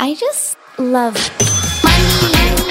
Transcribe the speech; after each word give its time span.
I 0.00 0.14
just 0.14 0.56
love 0.78 1.14
money. 1.84 2.63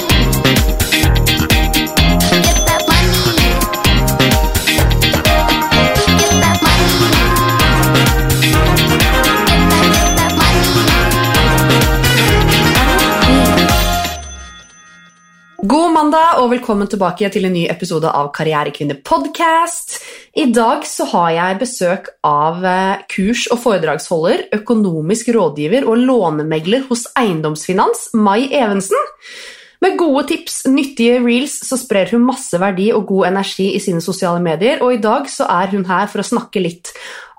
God 15.63 15.93
mandag 15.95 16.41
og 16.41 16.49
velkommen 16.51 16.89
tilbake 16.91 17.29
til 17.31 17.45
en 17.47 17.53
ny 17.55 17.61
episode 17.71 18.09
av 18.11 18.33
Karrierekvinner 18.35 18.97
podcast. 19.07 19.93
I 20.35 20.49
dag 20.51 20.83
så 20.83 21.05
har 21.07 21.29
jeg 21.37 21.59
besøk 21.61 22.09
av 22.27 22.65
eh, 22.67 23.05
kurs- 23.07 23.45
og 23.47 23.61
foredragsholder, 23.63 24.49
økonomisk 24.59 25.31
rådgiver 25.31 25.87
og 25.87 26.03
lånemegler 26.03 26.83
hos 26.89 27.05
Eiendomsfinans, 27.15 28.09
Mai 28.11 28.49
Evensen. 28.49 29.07
Med 29.79 29.95
gode 29.99 30.25
tips, 30.33 30.65
nyttige 30.67 31.21
reels, 31.23 31.55
så 31.63 31.79
sprer 31.79 32.11
hun 32.11 32.27
masse 32.27 32.59
verdi 32.59 32.89
og 32.91 33.07
god 33.07 33.29
energi 33.31 33.69
i 33.77 33.79
sine 33.83 34.03
sosiale 34.03 34.43
medier, 34.43 34.83
og 34.83 34.97
i 34.97 35.01
dag 35.03 35.31
så 35.31 35.47
er 35.47 35.71
hun 35.71 35.87
her 35.87 36.11
for 36.11 36.19
å 36.19 36.27
snakke 36.27 36.59
litt 36.59 36.91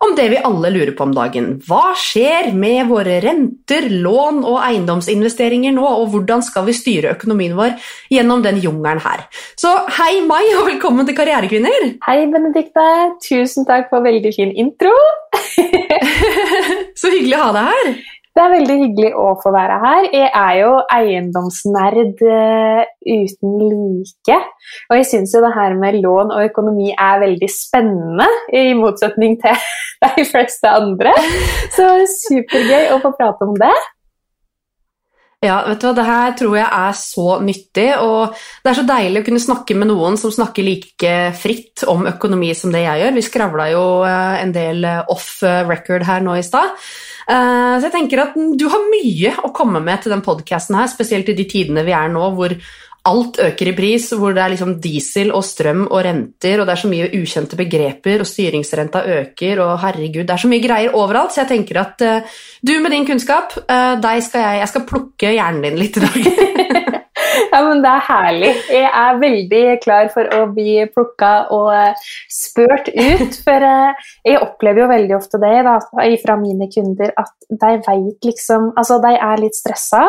om 0.05 0.15
det 0.17 0.27
vi 0.33 0.41
alle 0.45 0.71
lurer 0.75 0.93
på 0.97 1.07
om 1.07 1.15
dagen. 1.17 1.49
Hva 1.67 1.95
skjer 1.99 2.51
med 2.57 2.89
våre 2.91 3.19
renter, 3.25 3.89
lån 3.91 4.43
og 4.45 4.59
eiendomsinvesteringer 4.63 5.75
nå, 5.77 5.85
og 5.85 6.11
hvordan 6.13 6.45
skal 6.45 6.67
vi 6.69 6.77
styre 6.77 7.15
økonomien 7.15 7.57
vår 7.59 7.77
gjennom 8.13 8.45
den 8.45 8.61
jungelen 8.65 9.03
her? 9.05 9.27
Så 9.61 9.73
hei 9.99 10.21
Mai, 10.25 10.43
og 10.59 10.69
velkommen 10.69 11.09
til 11.09 11.17
Karrierekvinner! 11.19 11.95
Hei, 12.07 12.19
Benedikte. 12.33 12.89
Tusen 13.25 13.69
takk 13.69 13.91
for 13.93 14.05
veldig 14.05 14.35
fin 14.37 14.53
intro. 14.53 14.93
Så 17.01 17.11
hyggelig 17.13 17.39
å 17.39 17.47
ha 17.49 17.55
deg 17.57 17.73
her! 17.73 18.14
Det 18.35 18.43
er 18.43 18.51
veldig 18.51 18.77
hyggelig 18.81 19.11
å 19.15 19.29
få 19.39 19.53
være 19.55 19.75
her. 19.79 20.07
Jeg 20.11 20.31
er 20.35 20.55
jo 20.59 20.71
eiendomsnerd 20.91 22.23
eh, 22.27 22.81
uten 23.07 23.53
like. 23.63 24.39
Og 24.91 24.97
jeg 24.99 25.07
syns 25.07 25.37
jo 25.37 25.43
det 25.45 25.53
her 25.55 25.77
med 25.79 26.01
lån 26.03 26.33
og 26.35 26.49
økonomi 26.49 26.91
er 26.91 27.23
veldig 27.23 27.51
spennende, 27.55 28.27
i 28.51 28.75
motsetning 28.75 29.39
til 29.43 29.55
de 30.19 30.27
fleste 30.27 30.67
andre. 30.67 31.15
Så 31.77 31.87
supergøy 32.27 32.91
å 32.97 32.99
få 33.05 33.15
prate 33.15 33.47
om 33.47 33.55
det. 33.61 33.75
Ja, 35.45 35.59
vet 35.69 35.83
du 35.83 35.89
hva, 35.89 35.95
det 35.99 36.05
her 36.09 36.35
tror 36.39 36.55
jeg 36.57 36.67
er 36.67 36.95
så 36.97 37.25
nyttig, 37.45 37.89
og 38.01 38.37
det 38.65 38.71
er 38.71 38.79
så 38.79 38.85
deilig 38.89 39.21
å 39.21 39.27
kunne 39.27 39.43
snakke 39.43 39.77
med 39.77 39.91
noen 39.91 40.17
som 40.21 40.33
snakker 40.33 40.65
like 40.65 41.15
fritt 41.37 41.85
om 41.91 42.07
økonomi 42.09 42.53
som 42.57 42.73
det 42.73 42.85
jeg 42.87 43.03
gjør. 43.03 43.17
Vi 43.19 43.25
skravla 43.27 43.67
jo 43.75 43.83
eh, 44.09 44.39
en 44.41 44.55
del 44.55 44.87
eh, 44.89 45.03
off 45.13 45.43
record 45.43 46.07
her 46.09 46.25
nå 46.25 46.39
i 46.41 46.47
stad. 46.47 46.73
Eh, 47.29 47.75
Så 47.77 47.91
jeg 47.91 47.95
tenker 47.99 48.25
at 48.25 48.39
du 48.57 48.67
har 48.73 48.89
mye 48.89 49.35
å 49.45 49.53
komme 49.57 49.85
med 49.85 50.05
til 50.05 50.15
den 50.15 50.25
podkasten 50.25 50.79
her, 50.81 50.89
spesielt 50.93 51.29
i 51.29 51.37
de 51.37 51.47
tidene 51.51 51.85
vi 51.85 51.93
er 51.97 52.09
nå, 52.13 52.25
hvor 52.39 52.57
alt 53.05 53.39
øker 53.45 53.69
i 53.69 53.75
pris, 53.77 54.09
hvor 54.17 54.33
det 54.33 54.43
er 54.43 54.55
liksom 54.55 54.77
diesel 54.83 55.33
og 55.37 55.45
strøm 55.45 55.85
og 55.91 56.01
renter, 56.07 56.61
og 56.61 56.67
det 56.67 56.75
er 56.75 56.83
så 56.83 56.91
mye 56.91 57.11
ukjente 57.19 57.59
begreper, 57.59 58.25
og 58.25 58.31
styringsrenta 58.31 59.05
øker, 59.19 59.61
og 59.65 59.75
herregud, 59.83 60.25
det 60.25 60.37
er 60.37 60.45
så 60.45 60.51
mye 60.51 60.65
greier 60.65 60.97
overalt, 60.97 61.35
så 61.35 61.43
jeg 61.43 61.53
tenker 61.53 61.83
at 61.83 62.05
uh, 62.09 62.41
du 62.65 62.79
med 62.81 62.97
din 62.97 63.07
kunnskap, 63.09 63.57
uh, 63.67 63.95
deg 64.01 64.25
skal 64.25 64.47
jeg, 64.47 64.63
jeg 64.63 64.73
skal 64.73 64.89
plukke 64.89 65.35
hjernen 65.37 65.67
din 65.69 65.81
litt 65.81 66.01
i 66.01 66.07
dag. 66.07 66.31
Ja, 67.55 67.61
men 67.63 67.83
Det 67.83 67.91
er 67.91 68.05
herlig. 68.09 68.51
Jeg 68.71 68.89
er 68.99 69.19
veldig 69.21 69.63
klar 69.83 70.09
for 70.15 70.29
å 70.35 70.41
bli 70.55 70.85
plukka 70.91 71.33
og 71.55 71.69
eh, 71.75 72.09
spurt 72.31 72.91
ut. 72.91 73.37
For 73.47 73.67
jeg 74.27 74.41
opplever 74.43 74.85
jo 74.85 74.89
veldig 74.91 75.17
ofte 75.19 75.41
det 75.43 75.53
da, 75.67 75.77
fra 76.25 76.37
mine 76.41 76.69
kunder 76.73 77.15
at 77.21 77.33
de 77.51 77.73
veit 77.87 78.27
liksom 78.27 78.73
Altså, 78.75 78.99
de 79.03 79.15
er 79.15 79.43
litt 79.43 79.59
stressa. 79.59 80.03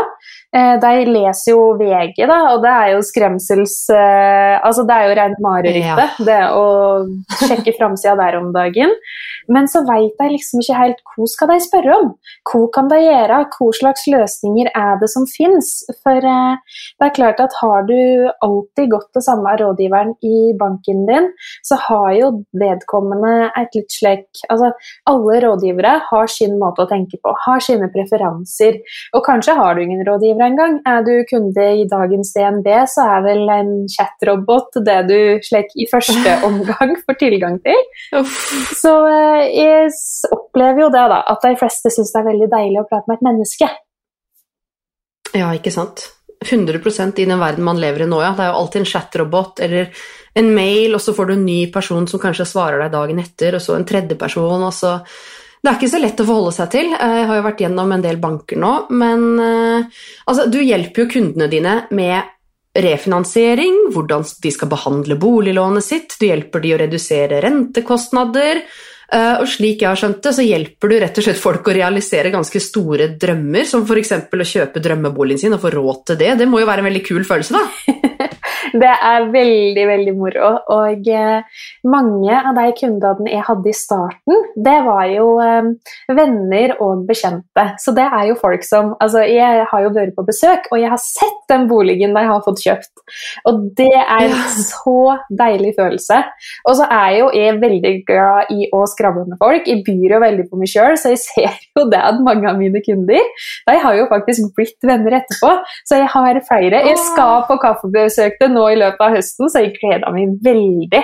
Eh, 0.55 0.75
De 0.79 0.91
leser 1.09 1.51
jo 1.51 1.73
VG, 1.79 2.21
da, 2.29 2.37
og 2.53 2.61
det 2.63 2.71
er 2.71 2.91
jo 2.95 3.01
skremsels... 3.03 3.77
eh, 3.91 4.55
Altså, 4.65 4.85
det 4.87 4.95
er 4.95 5.09
jo 5.09 5.15
rent 5.19 5.39
marerittet, 5.43 6.19
det 6.25 6.41
å 6.55 6.65
sjekke 7.41 7.73
framsida 7.77 8.15
der 8.19 8.37
om 8.39 8.53
dagen. 8.55 8.93
Men 9.51 9.67
så 9.69 9.83
vet 9.85 10.15
de 10.17 10.29
liksom 10.31 10.61
ikke 10.63 10.77
helt 10.79 11.01
hva 11.13 11.25
skal 11.29 11.51
de 11.51 11.57
spørre 11.61 11.97
om. 12.01 12.07
Hva 12.49 12.61
kan 12.73 12.87
de 12.89 12.97
gjøre? 12.97 13.41
Hva 13.53 13.67
slags 13.77 14.07
løsninger 14.09 14.71
er 14.73 14.95
det 15.01 15.09
som 15.11 15.27
finnes? 15.29 15.69
For 16.01 16.17
eh, 16.31 16.79
det 16.97 17.09
er 17.09 17.13
klart 17.17 17.43
at 17.43 17.53
har 17.59 17.85
du 17.89 17.99
alltid 18.47 18.89
gått 18.95 19.11
til 19.13 19.25
samme 19.27 19.53
rådgiveren 19.59 20.15
i 20.25 20.39
banken 20.57 21.03
din, 21.09 21.29
så 21.67 21.77
har 21.83 22.09
jo 22.17 22.31
vedkommende 22.57 23.51
et 23.59 23.75
litt 23.77 23.91
slik 23.93 24.25
Altså, 24.49 24.71
alle 25.09 25.37
rådgivere 25.43 25.91
har 26.09 26.27
sin 26.31 26.55
måte 26.61 26.83
å 26.85 26.89
tenke 26.89 27.19
på, 27.21 27.31
har 27.45 27.61
sine 27.63 27.87
preferanser. 27.93 28.79
Og 29.17 29.23
kanskje 29.25 29.55
har 29.57 29.75
du 29.77 29.83
ingen 29.83 30.03
engang. 30.47 30.77
Er 30.87 31.05
du 31.05 31.13
kunde 31.29 31.65
i 31.81 31.85
dagens 31.89 32.33
DNB, 32.35 32.67
så 32.91 33.05
er 33.15 33.23
vel 33.25 33.43
en 33.53 33.71
chatrobot 33.91 34.79
det 34.85 34.97
du 35.09 35.17
slik 35.45 35.73
i 35.75 35.87
første 35.91 36.37
omgang 36.49 36.95
får 37.03 37.19
tilgang 37.21 37.59
til. 37.65 37.81
Så 38.75 38.93
eh, 39.11 39.45
jeg 39.55 39.93
opplever 40.35 40.85
jo 40.85 40.91
det, 40.93 41.05
da, 41.13 41.21
at 41.33 41.47
de 41.47 41.55
fleste 41.59 41.93
syns 41.93 42.13
det 42.13 42.21
er 42.21 42.29
veldig 42.31 42.51
deilig 42.53 42.83
å 42.83 42.89
prate 42.89 43.11
med 43.11 43.19
et 43.19 43.27
menneske. 43.29 43.71
Ja, 45.35 45.49
ikke 45.55 45.73
sant? 45.73 46.09
100% 46.45 47.19
i 47.19 47.25
den 47.25 47.39
verden 47.41 47.65
man 47.65 47.79
lever 47.81 48.05
i 48.05 48.09
nå, 48.09 48.19
ja. 48.21 48.33
Det 48.35 48.45
er 48.45 48.51
jo 48.51 48.59
alltid 48.59 48.83
en 48.83 48.89
chatrobot 48.89 49.63
eller 49.65 49.89
en 50.35 50.51
mail, 50.55 50.95
og 50.95 51.01
så 51.01 51.15
får 51.15 51.29
du 51.29 51.33
en 51.37 51.47
ny 51.47 51.61
person 51.73 52.07
som 52.11 52.21
kanskje 52.21 52.47
svarer 52.49 52.83
deg 52.83 52.93
dagen 52.93 53.21
etter, 53.23 53.55
og 53.55 53.63
så 53.63 53.77
en 53.77 53.87
tredje 53.87 54.17
person, 54.19 54.67
og 54.67 54.73
så 54.75 54.97
Det 55.65 55.71
er 55.71 55.79
ikke 55.79 55.89
så 55.89 55.97
lett 55.97 56.19
å 56.21 56.25
forholde 56.27 56.53
seg 56.53 56.67
til. 56.75 56.91
Jeg 56.93 57.25
har 57.25 57.39
jo 57.39 57.43
vært 57.47 57.61
gjennom 57.63 57.93
en 57.95 58.03
del 58.03 58.19
banker 58.21 58.59
nå, 58.61 58.73
men 58.93 59.23
eh, 59.41 60.03
altså, 60.29 60.45
du 60.45 60.59
hjelper 60.61 61.01
jo 61.01 61.11
kundene 61.15 61.47
dine 61.49 61.73
med 61.97 62.35
refinansiering, 62.85 63.87
hvordan 63.95 64.27
de 64.43 64.51
skal 64.53 64.69
behandle 64.69 65.17
boliglånet 65.17 65.85
sitt, 65.87 66.13
du 66.19 66.27
hjelper 66.27 66.61
de 66.61 66.75
å 66.75 66.79
redusere 66.83 67.39
rentekostnader, 67.41 68.61
eh, 68.61 69.33
og 69.39 69.49
slik 69.49 69.81
jeg 69.81 69.89
har 69.89 70.03
skjønt 70.03 70.21
det, 70.21 70.35
så 70.37 70.45
hjelper 70.45 70.93
du 70.93 70.97
rett 71.01 71.17
og 71.17 71.27
slett 71.31 71.41
folk 71.41 71.65
å 71.71 71.77
realisere 71.79 72.35
ganske 72.35 72.61
store 72.61 73.09
drømmer, 73.17 73.65
som 73.65 73.87
f.eks. 73.89 74.13
å 74.21 74.49
kjøpe 74.51 74.85
drømmeboligen 74.85 75.47
sin 75.47 75.57
og 75.57 75.65
få 75.65 75.73
råd 75.73 76.05
til 76.11 76.21
det. 76.21 76.35
Det 76.43 76.49
må 76.51 76.61
jo 76.61 76.69
være 76.69 76.85
en 76.85 76.91
veldig 76.91 77.05
kul 77.09 77.25
følelse, 77.25 77.57
da. 77.57 78.29
Det 78.73 78.91
er 78.91 79.27
veldig, 79.33 79.85
veldig 79.89 80.13
moro. 80.17 80.51
Og 80.75 81.09
eh, 81.11 81.61
mange 81.87 82.39
av 82.39 82.57
de 82.57 82.65
kundene 82.79 83.31
jeg 83.31 83.45
hadde 83.47 83.71
i 83.71 83.75
starten, 83.75 84.45
det 84.67 84.75
var 84.85 85.05
jo 85.11 85.27
eh, 85.43 85.69
venner 86.17 86.75
og 86.83 87.05
bekjente. 87.09 87.67
Så 87.81 87.93
det 87.95 88.07
er 88.07 88.29
jo 88.31 88.39
folk 88.39 88.65
som 88.65 88.93
Altså, 89.01 89.21
jeg 89.27 89.65
har 89.69 89.81
jo 89.83 89.91
vært 89.93 90.15
på 90.15 90.23
besøk, 90.25 90.67
og 90.71 90.79
jeg 90.79 90.89
har 90.91 91.01
sett 91.01 91.41
den 91.51 91.65
boligen 91.69 92.13
de 92.15 92.23
har 92.25 92.43
fått 92.45 92.63
kjøpt. 92.63 92.91
Og 93.49 93.65
det 93.77 93.91
er 93.91 94.27
en 94.27 94.35
så 94.61 95.15
deilig 95.29 95.73
følelse. 95.77 96.21
Og 96.65 96.77
så 96.79 96.87
er 96.91 97.17
jo 97.19 97.29
jeg 97.35 97.59
veldig 97.61 97.93
glad 98.07 98.53
i 98.55 98.69
å 98.73 98.83
skravle 98.89 99.25
med 99.29 99.39
folk. 99.41 99.67
Jeg 99.69 99.83
byr 99.85 100.15
jo 100.15 100.21
veldig 100.23 100.47
på 100.49 100.59
meg 100.61 100.71
sjøl, 100.71 100.95
så 100.99 101.13
jeg 101.13 101.21
ser 101.23 101.59
jo 101.77 101.85
det 101.91 102.01
at 102.01 102.21
mange 102.25 102.47
av 102.49 102.59
mine 102.59 102.81
kunder 102.85 103.21
de 103.69 103.77
har 103.81 103.97
jo 103.99 104.07
faktisk 104.11 104.53
blitt 104.57 104.77
venner 104.85 105.19
etterpå. 105.19 105.51
Så 105.87 105.99
jeg 106.01 106.09
har 106.13 106.41
flere. 106.47 106.81
Jeg 106.89 106.99
skal 107.01 107.45
på 107.49 107.57
kaffebesøk 107.61 108.39
til 108.41 108.54
nå 108.55 108.65
i 108.71 108.79
løpet 108.79 109.05
av 109.05 109.15
høsten, 109.17 109.51
så 109.51 109.65
jeg 109.65 109.75
gleder 109.77 110.15
meg 110.15 110.39
veldig. 110.45 111.03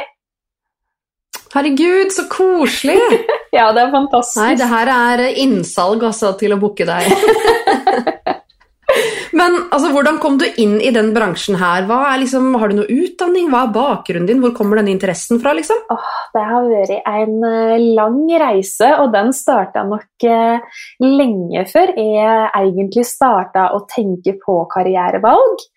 Herregud, 1.52 2.16
så 2.16 2.28
koselig! 2.32 3.00
Ja, 3.52 3.66
det 3.76 3.82
er 3.84 3.90
fantastisk. 3.92 4.38
Nei, 4.40 4.54
det 4.56 4.68
her 4.72 4.88
er 4.94 5.22
innsalg 5.42 6.06
altså, 6.08 6.30
til 6.40 6.56
å 6.56 6.58
booke 6.62 6.86
deg. 6.88 7.10
Men 9.36 9.58
altså, 9.72 9.90
hvordan 9.94 10.20
kom 10.24 10.38
du 10.40 10.46
inn 10.60 10.78
i 10.84 10.92
den 10.96 11.12
bransjen 11.16 11.58
her? 11.60 11.84
Er, 11.84 12.20
liksom, 12.22 12.52
har 12.60 12.72
du 12.72 12.80
noe 12.80 12.92
utdanning? 12.92 13.50
Hva 13.52 13.66
er 13.66 13.74
bakgrunnen 13.76 14.28
din? 14.30 14.42
Hvor 14.44 14.54
kommer 14.56 14.80
denne 14.80 14.94
interessen 14.94 15.42
fra? 15.44 15.52
Liksom? 15.58 15.82
Åh, 15.92 16.10
det 16.36 16.44
har 16.48 16.68
vært 16.70 16.96
en 17.00 17.36
eh, 17.50 17.86
lang 17.98 18.22
reise, 18.44 18.92
og 19.04 19.12
den 19.16 19.32
starta 19.36 19.84
nok 19.88 20.28
eh, 20.28 20.80
lenge 21.04 21.66
før 21.72 21.94
jeg 21.96 22.52
egentlig 22.62 23.08
starta 23.08 23.70
å 23.76 23.84
tenke 23.92 24.36
på 24.40 24.62
karrierevalg. 24.72 25.68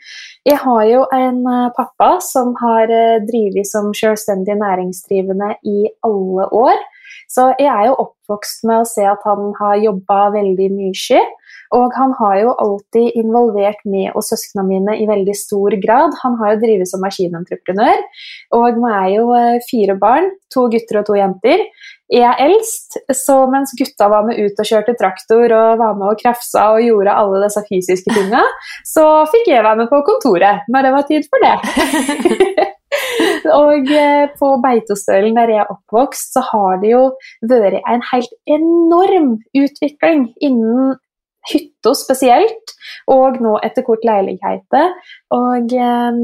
Jeg 0.44 0.58
har 0.60 0.82
jo 0.84 1.04
en 1.16 1.38
eh, 1.48 1.70
pappa 1.76 2.18
som 2.20 2.50
har 2.60 2.90
eh, 2.92 3.22
drevet 3.24 3.64
som 3.64 3.94
selvstendig 3.96 4.58
næringsdrivende 4.60 5.54
i 5.64 5.88
alle 6.04 6.48
år. 6.52 6.82
Så 7.30 7.50
jeg 7.58 7.70
er 7.70 7.88
jo 7.90 7.96
oppvokst 8.06 8.66
med 8.68 8.82
å 8.82 8.88
se 8.88 9.06
at 9.08 9.24
han 9.28 9.52
har 9.60 9.80
jobba 9.82 10.20
veldig 10.36 10.70
mye. 10.74 11.24
Og 11.74 11.94
han 11.98 12.12
har 12.20 12.36
jo 12.38 12.52
alltid 12.62 13.16
involvert 13.18 13.80
meg 13.88 14.14
og 14.14 14.22
søsknene 14.26 14.66
mine 14.68 14.94
i 15.00 15.08
veldig 15.08 15.34
stor 15.36 15.74
grad. 15.82 16.14
Han 16.22 16.36
har 16.38 16.54
jo 16.54 16.60
drevet 16.62 16.90
som 16.90 17.02
maskinentreprenør. 17.02 18.02
Og 18.58 18.78
vi 18.78 18.92
er 18.92 19.08
jo 19.16 19.26
eh, 19.34 19.58
fire 19.70 19.96
barn, 19.98 20.30
to 20.54 20.68
gutter 20.70 21.00
og 21.00 21.08
to 21.08 21.18
jenter. 21.18 21.64
Jeg 22.12 22.26
er 22.28 22.42
eldst, 22.44 22.98
så 23.16 23.40
mens 23.50 23.72
gutta 23.78 24.10
var 24.12 24.26
med 24.28 24.38
ut 24.38 24.60
og 24.60 24.68
kjørte 24.68 24.94
traktor 25.00 25.48
og 25.56 25.80
var 25.80 25.96
med 25.98 26.12
og 26.12 26.20
krafsa 26.20 26.68
og 26.76 26.84
gjorde 26.84 27.16
alle 27.16 27.40
disse 27.46 27.64
fysiske 27.66 28.12
tinga, 28.12 28.44
så 28.86 29.06
fikk 29.32 29.48
jeg 29.50 29.64
være 29.64 29.80
med 29.82 29.90
på 29.90 30.02
kontoret 30.06 30.68
når 30.70 30.86
det 30.86 30.94
var 30.94 31.08
tid 31.08 31.26
for 31.32 31.48
det. 31.48 32.68
og 33.60 33.90
eh, 33.92 34.26
på 34.38 34.50
Beitostølen, 34.62 35.36
der 35.38 35.52
jeg 35.52 35.62
er 35.64 35.72
oppvokst, 35.72 36.34
så 36.34 36.44
har 36.50 36.78
det 36.82 36.92
jo 36.94 37.02
vært 37.50 37.80
en 37.82 38.04
helt 38.12 38.34
enorm 38.50 39.34
utvikling 39.56 40.28
innen 40.44 40.94
hytta 41.50 41.92
spesielt, 41.98 42.72
og 43.12 43.40
nå 43.44 43.58
etter 43.66 43.84
kort 43.86 44.04
leiligheter. 44.06 44.94
Og 45.36 45.74
eh, 45.76 46.22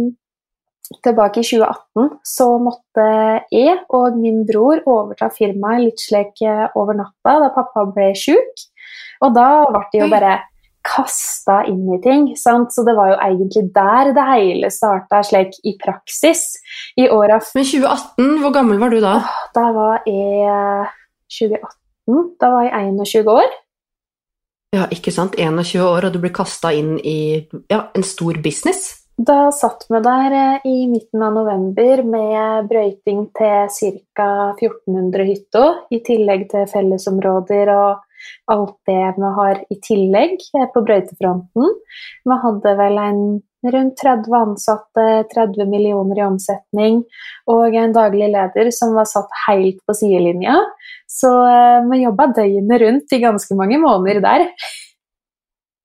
tilbake 1.05 1.43
i 1.43 1.47
2018 1.47 2.09
så 2.27 2.47
måtte 2.63 3.07
jeg 3.55 3.77
og 3.95 4.19
min 4.19 4.43
bror 4.49 4.83
overta 4.91 5.31
firmaet 5.35 5.85
litt 5.87 6.03
slik 6.03 6.43
eh, 6.43 6.67
over 6.79 6.99
natta 6.99 7.37
da 7.45 7.51
pappa 7.55 7.87
ble 7.95 8.11
sjuk. 8.19 8.67
Og 9.25 9.35
da 9.37 9.49
ble 9.69 9.85
det 9.93 10.03
jo 10.03 10.11
bare 10.11 10.39
kasta 10.87 11.61
inn 11.69 11.89
i 11.95 12.01
ting. 12.03 12.31
Sant? 12.41 12.73
Så 12.75 12.85
det 12.87 12.95
var 12.99 13.13
jo 13.13 13.19
egentlig 13.21 13.65
der 13.75 14.13
det 14.17 14.27
hele 14.31 14.71
starta 14.75 15.23
slik 15.27 15.57
i 15.65 15.77
praksis. 15.81 16.45
I 16.97 17.09
åra 17.09 17.41
Men 17.55 17.67
2018, 17.67 18.39
hvor 18.43 18.55
gammel 18.55 18.81
var 18.81 18.95
du 18.95 19.01
da? 19.03 19.17
Da 19.57 19.67
var 19.77 20.07
jeg 20.09 20.47
eh, 20.47 20.95
2018. 21.41 22.31
Da 22.41 22.55
var 22.55 22.69
jeg 22.69 22.95
21 22.97 23.35
år. 23.35 23.59
Ja, 24.71 24.87
ikke 24.95 25.11
sant? 25.11 25.35
21 25.39 25.83
år, 25.83 26.07
og 26.07 26.15
du 26.15 26.21
blir 26.23 26.35
kasta 26.35 26.71
inn 26.75 26.95
i 27.03 27.43
ja, 27.71 27.89
en 27.95 28.07
stor 28.07 28.39
business. 28.43 29.01
Da 29.21 29.51
satt 29.53 29.85
vi 29.91 29.99
der 30.01 30.33
eh, 30.33 30.69
i 30.71 30.87
midten 30.89 31.23
av 31.27 31.35
november 31.37 32.05
med 32.07 32.69
brøyting 32.71 33.27
til 33.37 33.99
ca. 34.17 34.29
1400 34.55 35.27
hytter, 35.29 35.83
i 35.93 36.01
tillegg 36.07 36.47
til 36.53 36.65
fellesområder 36.71 37.73
og 37.75 38.07
alt 38.53 38.77
det 38.89 39.15
vi 39.17 39.31
har 39.39 39.63
i 39.71 39.79
tillegg 39.85 40.37
eh, 40.59 40.67
på 40.75 40.83
brøytefronten. 40.87 41.79
Vi 42.27 42.41
hadde 42.45 42.75
vel 42.81 43.01
en 43.05 43.23
rundt 43.75 43.97
30 44.01 44.37
ansatte, 44.39 45.07
30 45.35 45.69
millioner 45.69 46.21
i 46.21 46.25
omsetning 46.25 47.03
og 47.53 47.77
en 47.77 47.93
daglig 47.93 48.31
leder 48.33 48.71
som 48.73 48.95
var 48.97 49.09
satt 49.09 49.29
helt 49.47 49.83
på 49.85 49.97
sidelinja. 49.97 50.57
Så 51.11 51.33
eh, 51.49 51.89
vi 51.91 52.05
jobba 52.05 52.31
døgnet 52.37 52.85
rundt 52.85 53.13
i 53.17 53.23
ganske 53.25 53.59
mange 53.59 53.81
måneder 53.83 54.23
der. 54.25 54.47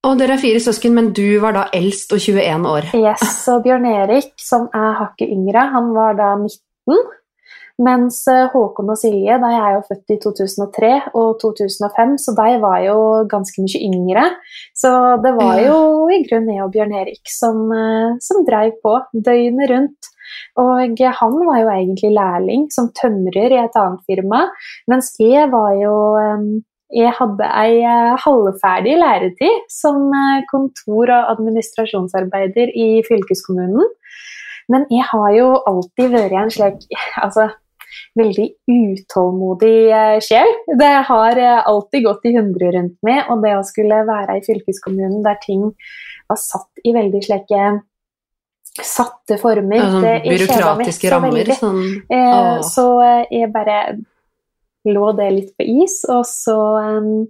Og 0.05 0.19
dere 0.19 0.35
er 0.37 0.41
fire 0.41 0.61
søsken, 0.61 0.93
men 0.93 1.09
du 1.17 1.39
var 1.41 1.55
da 1.55 1.65
eldst 1.73 2.13
og 2.13 2.21
21 2.21 2.67
år. 2.69 2.91
Yes, 2.93 3.39
og 3.49 3.63
Bjørn 3.65 3.87
Erik, 3.89 4.35
som 4.41 4.67
er 4.69 4.99
hakket 4.99 5.31
yngre, 5.33 5.63
han 5.73 5.89
var 5.95 6.17
da 6.19 6.35
19. 6.37 6.99
Mens 7.83 8.21
eh, 8.31 8.45
Håkon 8.53 8.91
og 8.93 8.95
Silje 8.99 9.35
de 9.41 9.47
er 9.51 9.73
jo 9.75 9.81
født 9.89 10.13
i 10.13 10.15
2003 10.23 10.91
og 11.19 11.33
2005, 11.41 12.13
så 12.23 12.33
de 12.37 12.53
var 12.61 12.77
jo 12.85 12.97
ganske 13.31 13.65
mye 13.65 13.81
yngre. 13.83 14.23
Så 14.77 14.91
det 15.23 15.33
var 15.35 15.59
jo 15.59 15.79
i 16.07 16.21
grunnen 16.23 16.53
jeg 16.53 16.63
og 16.63 16.71
Bjørn 16.71 16.95
Erik 17.01 17.31
som, 17.31 17.65
eh, 17.75 18.13
som 18.23 18.45
drev 18.47 18.77
på 18.85 18.93
døgnet 19.27 19.71
rundt. 19.73 20.11
Og 20.59 21.01
han 21.19 21.35
var 21.49 21.57
jo 21.59 21.73
egentlig 21.73 22.13
lærling 22.15 22.63
som 22.71 22.87
tømrer 22.95 23.51
i 23.51 23.59
et 23.59 23.75
annet 23.77 24.07
firma, 24.07 24.45
mens 24.87 25.11
jeg 25.19 25.51
var 25.51 25.75
jo 25.75 25.97
eh, 26.21 26.47
jeg 26.95 27.11
hadde 27.17 27.47
ei 27.59 27.81
halvferdig 28.23 28.93
læretid 29.01 29.65
som 29.73 30.13
kontor- 30.47 31.11
og 31.11 31.31
administrasjonsarbeider 31.33 32.71
i 32.71 33.01
fylkeskommunen. 33.03 33.89
Men 34.71 34.85
jeg 34.93 35.03
har 35.09 35.29
jo 35.35 35.47
alltid 35.67 36.13
vært 36.13 36.35
en 36.39 36.53
slik 36.53 36.85
altså, 37.25 37.49
veldig 38.15 38.47
utålmodig 38.71 39.89
eh, 39.91 40.19
sjel. 40.23 40.51
Det 40.79 40.93
har 41.09 41.41
eh, 41.41 41.67
alltid 41.67 42.05
gått 42.07 42.29
i 42.29 42.35
hundre 42.37 42.71
rundt 42.77 42.95
meg, 43.05 43.25
og 43.29 43.43
det 43.43 43.57
å 43.57 43.65
skulle 43.67 44.03
være 44.07 44.39
i 44.39 44.45
fylkeskommunen 44.45 45.25
der 45.25 45.39
ting 45.43 45.67
var 46.29 46.39
satt 46.41 46.85
i 46.87 46.95
veldig 46.95 47.21
slike 47.25 47.67
satte 48.83 49.37
former 49.39 49.77
Ja, 49.77 49.85
sånn 49.87 50.01
kjeda 50.03 50.33
byråkratiske 50.33 51.07
så 51.07 51.13
rammer. 51.13 51.31
veldig. 51.31 51.55
Sånn, 51.61 51.85
Eh, 52.11 52.59
så 52.67 52.85
eh, 53.03 53.25
jeg 53.31 53.51
bare 53.53 53.79
lå 54.85 55.11
det 55.17 55.29
litt 55.33 55.53
på 55.57 55.65
is, 55.83 56.03
og 56.11 56.25
så 56.29 56.57
um, 56.77 57.25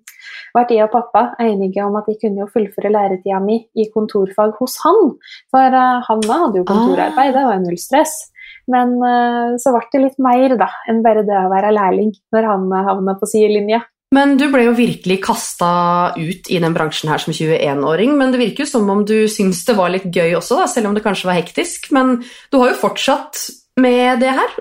ble 0.52 0.76
jeg 0.76 0.84
og 0.84 0.92
pappa 0.92 1.22
enige 1.40 1.86
om 1.86 1.96
at 1.96 2.10
jeg 2.12 2.20
kunne 2.26 2.44
jo 2.44 2.50
fullføre 2.52 2.92
læretida 2.92 3.40
mi 3.40 3.62
i 3.80 3.86
kontorfag 3.94 4.58
hos 4.60 4.76
han. 4.84 5.14
For 5.54 5.78
uh, 5.78 6.04
Hanna 6.04 6.40
hadde 6.42 6.60
jo 6.60 6.68
kontorarbeid, 6.68 7.32
det 7.32 7.46
var 7.48 7.56
jo 7.56 7.64
null 7.64 7.80
stress. 7.80 8.18
Men 8.72 8.96
eh, 8.98 9.58
så 9.62 9.74
ble 9.76 9.84
det 9.94 10.04
litt 10.08 10.22
mer 10.24 10.56
da, 10.60 10.70
enn 10.90 11.04
bare 11.06 11.26
det 11.28 11.36
å 11.38 11.52
være 11.52 11.74
lærling 11.76 12.14
når 12.34 12.48
han 12.50 12.72
eh, 12.72 12.88
havna 12.88 13.18
på 13.20 13.30
sidelinja. 13.30 13.84
Men 14.16 14.36
du 14.40 14.46
ble 14.54 14.68
jo 14.68 14.76
virkelig 14.78 15.18
kasta 15.26 15.70
ut 16.16 16.50
i 16.54 16.60
den 16.62 16.76
bransjen 16.76 17.10
her 17.12 17.22
som 17.22 17.34
21-åring, 17.36 18.14
men 18.18 18.32
det 18.32 18.40
virker 18.40 18.64
jo 18.64 18.72
som 18.72 18.90
om 18.94 19.02
du 19.08 19.26
syns 19.32 19.64
det 19.68 19.76
var 19.78 19.92
litt 19.92 20.08
gøy 20.08 20.38
også, 20.38 20.60
da, 20.62 20.70
selv 20.72 20.90
om 20.90 20.96
det 20.96 21.04
kanskje 21.06 21.30
var 21.30 21.40
hektisk. 21.40 21.90
Men 21.96 22.20
du 22.24 22.60
har 22.62 22.72
jo 22.72 22.80
fortsatt 22.80 23.42
med 23.82 24.22
det 24.24 24.32
her. 24.38 24.56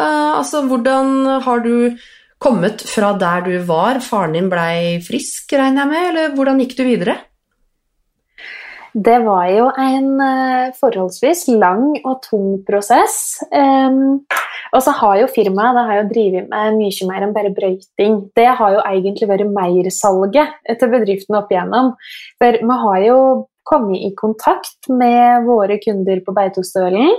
Uh, 0.00 0.38
altså, 0.38 0.62
hvordan 0.70 1.42
har 1.44 1.60
du 1.66 1.98
kommet 2.42 2.86
fra 2.88 3.12
der 3.18 3.44
du 3.44 3.52
var? 3.68 4.00
Faren 4.00 4.38
din 4.38 4.48
blei 4.52 5.02
frisk, 5.04 5.52
regner 5.52 5.84
jeg 5.84 5.92
med, 5.92 6.08
eller 6.12 6.38
hvordan 6.38 6.62
gikk 6.64 6.78
du 6.78 6.84
videre? 6.86 7.18
Det 8.94 9.16
var 9.24 9.48
jo 9.50 9.70
en 9.74 10.20
eh, 10.22 10.74
forholdsvis 10.78 11.48
lang 11.50 11.96
og 12.04 12.20
tung 12.22 12.60
prosess. 12.66 13.40
Um, 13.50 14.22
og 14.70 14.84
så 14.86 14.94
har 15.00 15.16
jo 15.18 15.32
firmaet 15.34 15.74
det 15.74 15.86
har 15.88 15.98
jo 15.98 16.04
drevet 16.12 16.46
med 16.52 16.78
mye 16.78 17.08
mer 17.08 17.26
enn 17.26 17.34
bare 17.34 17.50
brøyting. 17.56 18.20
Det 18.38 18.46
har 18.60 18.76
jo 18.76 18.84
egentlig 18.86 19.28
vært 19.32 19.50
mersalget 19.50 20.54
til 20.78 20.92
bedriften 20.94 21.40
opp 21.40 21.50
igjennom. 21.50 21.90
For 22.38 22.60
vi 22.62 22.78
har 22.84 23.00
jo 23.08 23.18
kommet 23.66 23.98
i 24.06 24.12
kontakt 24.14 24.90
med 24.92 25.46
våre 25.48 25.80
kunder 25.82 26.20
på 26.22 26.34
Beitostølen 26.36 27.10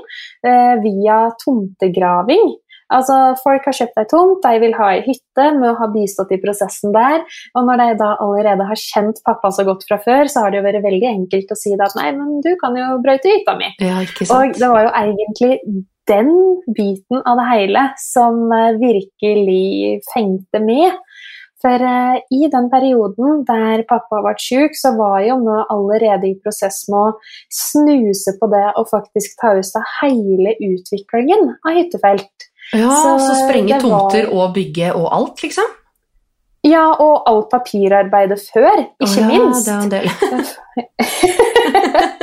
uh, 0.47 0.75
via 0.79 1.19
tomtegraving. 1.43 2.53
Altså, 2.93 3.15
Folk 3.41 3.65
har 3.65 3.75
kjøpt 3.75 3.97
ei 4.01 4.07
tomt, 4.11 4.43
de 4.45 4.61
vil 4.61 4.75
ha 4.77 4.91
ei 4.93 5.01
hytte, 5.05 5.47
med 5.57 5.71
å 5.71 5.77
ha 5.79 5.89
bistått 5.93 6.33
i 6.35 6.41
prosessen 6.41 6.93
der. 6.95 7.23
Og 7.57 7.65
når 7.65 7.81
de 7.81 7.89
da 8.01 8.11
allerede 8.23 8.67
har 8.69 8.81
kjent 8.81 9.21
pappa 9.25 9.51
så 9.55 9.65
godt 9.67 9.87
fra 9.89 9.97
før, 10.03 10.29
så 10.29 10.45
har 10.45 10.53
det 10.53 10.61
jo 10.61 10.67
vært 10.67 10.85
veldig 10.85 11.09
enkelt 11.11 11.53
å 11.55 11.59
si 11.59 11.73
det 11.73 11.87
at 11.87 11.97
nei, 11.97 12.11
men 12.17 12.39
du 12.45 12.53
kan 12.61 12.77
jo 12.77 12.93
brøyte 13.03 13.31
hytta 13.31 13.57
mi. 13.57 13.71
Ja, 13.81 13.99
ikke 14.05 14.29
Og 14.35 14.57
det 14.59 14.71
var 14.71 14.87
jo 14.87 14.93
egentlig 15.01 15.85
den 16.05 16.31
biten 16.77 17.23
av 17.25 17.39
det 17.41 17.47
hele 17.49 17.87
som 17.97 18.45
eh, 18.53 18.75
virkelig 18.77 20.03
fengte 20.11 20.61
med. 20.61 20.99
For 21.65 21.81
eh, 21.81 22.19
i 22.37 22.45
den 22.53 22.67
perioden 22.69 23.41
der 23.47 23.81
pappa 23.89 24.21
ble 24.21 24.35
syk, 24.41 24.77
så 24.77 24.93
var 24.99 25.23
jo 25.25 25.39
vi 25.41 25.55
allerede 25.73 26.29
i 26.29 26.37
prosess 26.43 26.83
med 26.91 26.99
å 26.99 27.15
snuse 27.49 28.35
på 28.37 28.49
det 28.53 28.67
og 28.75 28.91
faktisk 28.91 29.39
ta 29.41 29.55
ut 29.57 29.79
av 29.79 29.87
hele 30.03 30.53
utviklingen 30.61 31.55
av 31.65 31.79
hyttefelt. 31.79 32.51
Ja, 32.73 32.89
så, 32.89 33.15
så 33.21 33.35
sprenge 33.43 33.79
tomter 33.81 34.25
var- 34.25 34.33
og 34.33 34.53
bygge 34.55 34.93
og 34.93 35.09
alt, 35.15 35.43
liksom? 35.43 35.67
Ja, 36.65 36.87
og 36.97 37.27
alt 37.29 37.51
papirarbeidet 37.51 38.39
før, 38.53 38.79
ikke 38.97 39.11
oh, 39.11 39.17
ja, 39.21 39.27
minst. 39.29 39.67
Det 39.67 39.73
er 39.73 39.81
en 39.81 39.91
del. 39.91 40.09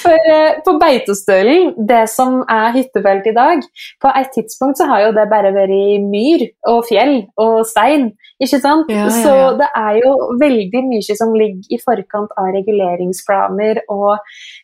For 0.00 0.30
eh, 0.32 0.58
på 0.64 0.74
Beitostølen, 0.80 1.74
det 1.88 2.04
som 2.12 2.40
er 2.50 2.72
hyttefelt 2.74 3.26
i 3.30 3.34
dag, 3.36 3.62
på 4.02 4.12
et 4.20 4.30
tidspunkt 4.34 4.80
så 4.80 4.88
har 4.90 5.04
jo 5.06 5.12
det 5.16 5.26
bare 5.30 5.52
vært 5.54 6.06
myr 6.10 6.46
og 6.70 6.84
fjell 6.88 7.14
og 7.40 7.60
stein, 7.68 8.10
ikke 8.42 8.60
sant? 8.62 8.90
Ja, 8.90 9.04
ja, 9.06 9.10
Så 9.14 9.34
det 9.60 9.68
er 9.76 9.98
jo 10.00 10.12
veldig 10.40 10.82
mye 10.88 11.16
som 11.18 11.34
ligger 11.36 11.76
i 11.76 11.80
forkant 11.82 12.32
av 12.40 12.50
reguleringsplaner 12.56 13.82
og 13.92 14.16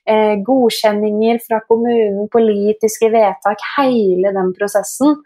eh, 0.09 0.35
godkjenninger 0.47 1.43
fra 1.45 1.61
kommunen, 1.69 2.31
politiske 2.33 3.11
vedtak, 3.13 3.63
hele 3.77 4.33
den 4.37 4.53
prosessen. 4.57 5.19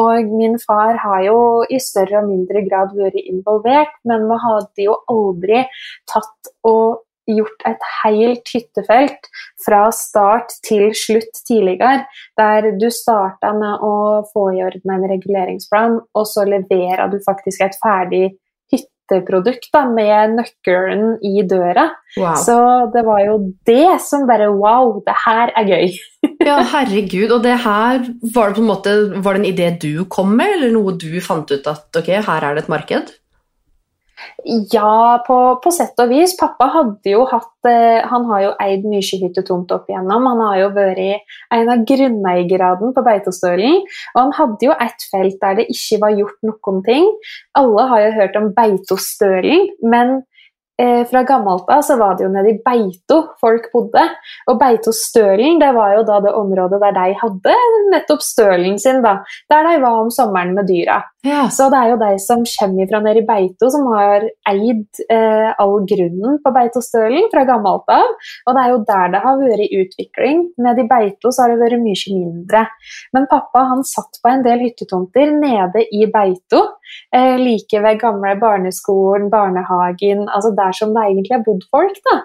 Og 0.00 0.34
min 0.36 0.58
far 0.62 1.00
har 1.00 1.24
jo 1.26 1.38
i 1.70 1.80
større 1.82 2.22
og 2.22 2.30
mindre 2.30 2.64
grad 2.68 2.94
vært 2.98 3.18
involvert, 3.24 3.96
men 4.08 4.28
vi 4.30 4.40
hadde 4.46 4.88
jo 4.88 5.00
aldri 5.10 5.64
tatt 6.10 6.54
og 6.68 7.03
gjort 7.30 7.66
et 7.68 7.84
helt 8.02 8.50
hyttefelt 8.52 9.28
fra 9.64 9.86
start 9.94 10.56
til 10.66 10.90
slutt 10.98 11.42
tidligere, 11.48 12.04
der 12.38 12.72
du 12.80 12.88
starta 12.92 13.54
med 13.56 13.84
å 13.84 13.96
få 14.32 14.50
i 14.54 14.62
orden 14.66 14.96
en 14.96 15.06
reguleringsplan, 15.10 16.00
og 16.14 16.26
så 16.28 16.46
leverer 16.48 17.08
du 17.12 17.20
faktisk 17.24 17.64
et 17.64 17.78
ferdig 17.80 18.26
hytteprodukt 18.72 19.70
da, 19.74 19.84
med 19.88 20.36
nøkkelen 20.38 21.18
i 21.24 21.44
døra. 21.48 21.90
Wow. 22.16 22.36
Så 22.40 22.58
det 22.94 23.04
var 23.06 23.24
jo 23.24 23.38
det 23.68 24.00
som 24.04 24.26
bare 24.28 24.50
Wow, 24.54 25.00
det 25.06 25.16
her 25.26 25.54
er 25.56 25.72
gøy. 25.74 25.94
Ja, 26.44 26.58
herregud. 26.60 27.30
Og 27.32 27.44
det 27.44 27.54
her, 27.62 28.02
var 28.34 28.50
det 28.50 28.56
på 28.58 28.60
en 28.60 28.68
måte 28.68 28.90
Var 29.24 29.36
det 29.36 29.40
en 29.40 29.46
idé 29.48 29.68
du 29.80 30.04
kom 30.12 30.34
med, 30.36 30.58
eller 30.58 30.74
noe 30.74 30.92
du 31.00 31.16
fant 31.24 31.48
ut 31.48 31.68
at 31.70 31.96
ok, 31.96 32.10
her 32.26 32.44
er 32.44 32.56
det 32.56 32.64
et 32.64 32.72
marked? 32.72 33.12
Ja, 34.72 35.22
på, 35.26 35.36
på 35.64 35.72
sett 35.74 35.98
og 36.02 36.10
vis. 36.12 36.34
Pappa 36.38 36.68
hadde 36.74 37.14
jo 37.14 37.24
hatt 37.28 37.68
eh, 37.68 38.04
Han 38.10 38.26
har 38.28 38.42
jo 38.44 38.50
eid 38.62 38.84
mye 38.86 39.20
hyttetomt 39.22 39.72
opp 39.74 39.88
igjennom. 39.90 40.28
Han 40.30 40.42
har 40.44 40.58
jo 40.60 40.68
vært 40.76 41.32
en 41.54 41.72
av 41.72 41.86
grunneierne 41.88 42.92
på 42.94 43.06
Beitostølen. 43.06 43.80
Og 44.14 44.20
han 44.20 44.36
hadde 44.38 44.68
jo 44.68 44.76
et 44.76 45.08
felt 45.10 45.40
der 45.42 45.58
det 45.60 45.68
ikke 45.72 46.00
var 46.04 46.18
gjort 46.20 46.46
noen 46.46 46.84
ting. 46.86 47.10
Alle 47.58 47.88
har 47.90 48.06
jo 48.06 48.14
hørt 48.20 48.38
om 48.40 48.52
Beitostølen, 48.56 49.68
men 49.82 50.20
eh, 50.80 51.02
fra 51.10 51.22
gammelt 51.22 51.70
av 51.70 51.82
så 51.86 51.96
var 52.00 52.16
det 52.16 52.26
jo 52.26 52.32
nede 52.32 52.52
i 52.52 52.58
Beito 52.64 53.20
folk 53.40 53.70
bodde. 53.72 54.04
Og 54.50 54.58
Beitostølen 54.60 55.60
det 55.62 55.72
var 55.76 55.94
jo 55.98 56.04
da 56.08 56.20
det 56.24 56.34
området 56.36 56.80
der 56.82 56.96
de 56.98 57.16
hadde 57.20 57.56
nettopp 57.92 58.24
stølen 58.24 58.78
sin. 58.78 59.02
da, 59.04 59.18
Der 59.50 59.68
de 59.68 59.82
var 59.82 60.00
om 60.02 60.10
sommeren 60.10 60.54
med 60.54 60.68
dyra. 60.70 61.02
Ja. 61.24 61.46
Så 61.48 61.70
det 61.72 61.78
er 61.80 61.92
jo 61.92 62.00
de 62.02 62.10
som 62.20 62.42
kommer 62.44 62.88
fra 62.90 63.00
nede 63.00 63.22
i 63.22 63.26
Beito, 63.26 63.70
som 63.72 63.86
har 63.94 64.26
eid 64.50 65.04
eh, 65.08 65.50
all 65.62 65.78
grunnen 65.88 66.40
på 66.44 66.52
Beitostølen 66.52 67.30
fra 67.32 67.46
gammelt 67.48 67.88
av. 67.88 68.10
Og 68.44 68.56
det 68.56 68.64
er 68.64 68.72
jo 68.74 68.82
der 68.90 69.14
det 69.14 69.22
har 69.24 69.40
vært 69.40 69.76
utvikling. 69.80 70.42
Nede 70.60 70.84
i 70.84 70.88
Beito 70.90 71.32
så 71.32 71.44
har 71.44 71.54
det 71.54 71.62
vært 71.62 71.80
mye 71.84 72.12
mindre. 72.12 72.66
Men 73.16 73.28
pappa 73.30 73.64
han 73.70 73.84
satt 73.88 74.20
på 74.20 74.32
en 74.32 74.44
del 74.44 74.60
hyttetomter 74.66 75.32
nede 75.32 75.86
i 75.96 76.04
Beito, 76.12 76.60
eh, 77.14 77.36
like 77.40 77.80
ved 77.80 78.00
gamle 78.00 78.34
barneskolen, 78.40 79.30
barnehagen, 79.32 80.28
altså 80.28 80.52
der 80.56 80.63
som 80.72 80.94
det 80.94 81.02
egentlig 81.04 81.36
har 81.36 81.44
bodd 81.46 81.64
folk. 81.70 81.98
da. 82.10 82.16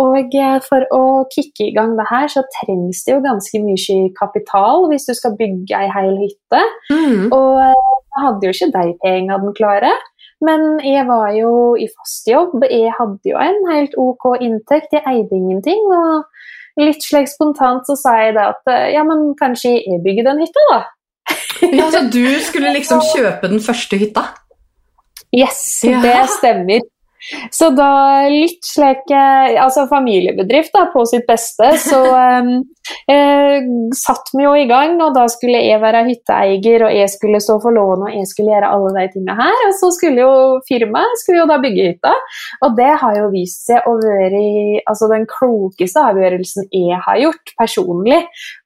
Og 0.00 0.34
eh, 0.38 0.58
for 0.66 0.86
å 0.94 1.02
kicke 1.32 1.66
i 1.66 1.74
gang 1.74 1.96
det 1.98 2.06
her, 2.10 2.28
så 2.30 2.44
trengs 2.60 3.02
det 3.06 3.16
jo 3.16 3.22
ganske 3.24 3.62
mye 3.64 3.98
kapital 4.18 4.86
hvis 4.90 5.08
du 5.08 5.14
skal 5.18 5.34
bygge 5.40 5.74
ei 5.80 5.88
hel 5.90 6.12
hytte. 6.20 6.62
Mm. 6.92 7.30
Og 7.32 7.58
eh, 7.64 7.74
jeg 7.74 8.24
hadde 8.26 8.46
jo 8.46 8.54
ikke 8.54 8.72
de 8.76 8.94
pengene 9.04 9.54
klare. 9.58 9.92
Men 10.40 10.78
jeg 10.80 11.04
var 11.08 11.34
jo 11.36 11.50
i 11.76 11.84
fast 11.92 12.28
jobb, 12.30 12.62
jeg 12.64 12.92
hadde 12.96 13.28
jo 13.28 13.36
en 13.36 13.58
helt 13.68 13.96
ok 14.00 14.38
inntekt, 14.40 14.94
jeg 14.96 15.04
eide 15.04 15.36
ingenting. 15.36 15.82
Og 15.92 16.80
litt 16.80 17.04
slik 17.04 17.28
spontant 17.28 17.84
så 17.88 17.96
sa 17.98 18.14
jeg 18.22 18.36
det 18.38 18.46
at 18.54 18.72
eh, 18.72 18.86
ja, 18.94 19.04
men 19.06 19.34
kanskje 19.40 19.74
jeg 19.82 20.00
bygger 20.06 20.30
den 20.30 20.40
hytta, 20.44 20.64
da. 20.70 20.80
ja, 21.80 21.90
så 21.92 22.06
du 22.08 22.24
skulle 22.46 22.72
liksom 22.78 23.02
kjøpe 23.12 23.50
den 23.52 23.60
første 23.64 24.00
hytta? 24.00 24.28
Yes, 25.34 25.60
Ja. 25.86 26.00
det 26.02 26.16
stemmer. 26.38 26.80
Så 27.52 27.68
da 27.76 27.90
litt 28.32 28.64
slik 28.64 29.10
eh, 29.12 29.58
Altså 29.60 29.84
familiebedrift 29.90 30.72
da, 30.72 30.86
på 30.92 31.04
sitt 31.08 31.26
beste, 31.28 31.72
så 31.82 31.98
eh, 32.16 32.48
eh, 33.12 33.66
satt 33.96 34.32
vi 34.36 34.46
jo 34.46 34.54
i 34.56 34.66
gang, 34.70 34.96
og 35.04 35.12
da 35.16 35.26
skulle 35.30 35.60
jeg 35.60 35.82
være 35.82 36.04
hytteeier, 36.08 36.86
og 36.86 36.94
jeg 36.96 37.12
skulle 37.12 37.42
stå 37.42 37.58
for 37.62 37.76
lån, 37.76 38.06
og 38.06 38.16
jeg 38.16 38.28
skulle 38.30 38.54
gjøre 38.54 38.72
alle 38.72 38.94
de 38.96 39.06
tingene 39.12 39.36
her. 39.38 39.66
Og 39.68 39.76
så 39.78 39.92
skulle 39.96 40.24
jo 40.24 40.32
firmaet 40.68 41.20
skulle 41.20 41.42
jo 41.42 41.48
da 41.50 41.60
bygge 41.62 41.90
hytta, 41.90 42.14
og 42.64 42.80
det 42.80 42.90
har 43.02 43.20
jo 43.20 43.28
vist 43.34 43.68
seg 43.68 43.86
å 43.88 43.96
være 44.00 44.42
altså, 44.86 45.10
den 45.12 45.28
klokeste 45.30 46.06
avgjørelsen 46.10 46.70
jeg 46.72 47.00
har 47.04 47.20
gjort 47.20 47.54
personlig. 47.60 48.22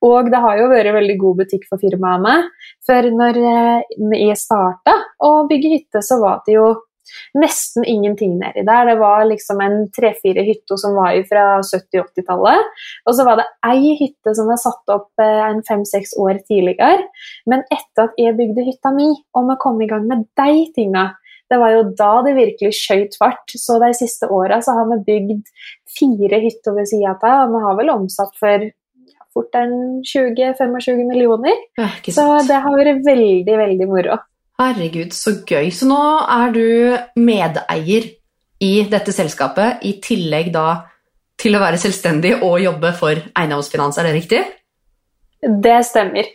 Og 0.06 0.30
det 0.30 0.42
har 0.46 0.62
jo 0.62 0.70
vært 0.72 0.94
veldig 0.94 1.18
god 1.20 1.42
butikk 1.42 1.68
for 1.70 1.82
firmaet 1.82 2.24
med. 2.24 2.50
For 2.86 3.12
når 3.18 3.38
eh, 3.40 3.94
jeg 4.20 4.40
starta 4.40 4.98
å 5.24 5.36
bygge 5.50 5.76
hytte, 5.78 6.04
så 6.04 6.20
var 6.22 6.42
det 6.46 6.58
jo 6.58 6.68
nesten 7.38 7.86
ingenting 7.88 8.36
nedi 8.40 8.64
der. 8.66 8.88
Det 8.90 8.96
var 9.00 9.24
liksom 9.28 9.60
en 9.64 9.76
tre-fire 9.94 10.44
hytter 10.46 10.80
som 10.80 10.96
var 10.98 11.16
fra 11.30 11.46
70-80-tallet. 11.64 12.70
Og 13.08 13.18
så 13.18 13.26
var 13.26 13.40
det 13.40 13.48
ei 13.66 13.96
hytte 14.00 14.36
som 14.36 14.50
var 14.50 14.60
satt 14.62 14.94
opp 14.94 15.10
eh, 15.22 15.42
en 15.48 15.64
fem-seks 15.66 16.16
år 16.20 16.40
tidligere. 16.46 17.08
Men 17.50 17.66
etter 17.70 18.08
at 18.08 18.18
jeg 18.20 18.36
bygde 18.38 18.66
hytta 18.68 18.94
mi, 18.94 19.10
og 19.34 19.50
vi 19.50 19.60
kom 19.62 19.82
i 19.82 19.90
gang 19.90 20.08
med 20.10 20.26
de 20.38 20.64
tinga, 20.76 21.10
det 21.50 21.58
var 21.60 21.74
jo 21.74 21.82
da 21.98 22.12
det 22.24 22.36
virkelig 22.38 22.72
skjøt 22.78 23.18
fart. 23.20 23.52
Så 23.60 23.76
de 23.82 23.90
siste 23.96 24.30
åra 24.32 24.60
så 24.64 24.76
har 24.78 24.88
vi 24.92 25.02
bygd 25.10 25.52
fire 25.98 26.40
hytter 26.42 26.78
ved 26.78 26.88
sida 26.90 27.14
av, 27.14 27.44
og 27.44 27.54
vi 27.54 27.66
har 27.66 27.78
vel 27.80 27.92
omsatt 27.94 28.34
for 28.40 28.70
fort 29.34 29.58
en 29.58 29.74
20-25 30.06 31.02
millioner. 31.08 31.58
Ja, 31.78 31.90
Så 32.06 32.24
det 32.48 32.60
har 32.64 32.78
vært 32.78 33.02
veldig, 33.06 33.58
veldig 33.60 33.90
moro. 33.90 34.20
Herregud, 34.60 35.14
så 35.14 35.40
gøy. 35.42 35.70
Så 35.74 35.88
nå 35.90 36.00
er 36.30 36.52
du 36.54 36.66
medeier 37.18 38.10
i 38.62 38.74
dette 38.90 39.12
selskapet, 39.14 39.82
i 39.82 39.96
tillegg 40.02 40.52
da 40.54 40.68
til 41.40 41.56
å 41.56 41.62
være 41.62 41.80
selvstendig 41.82 42.36
og 42.46 42.60
jobbe 42.62 42.92
for 42.96 43.18
eiendomsfinans, 43.34 43.98
er 43.98 44.08
det 44.08 44.14
riktig? 44.14 44.42
Det 45.44 45.80
stemmer. 45.84 46.28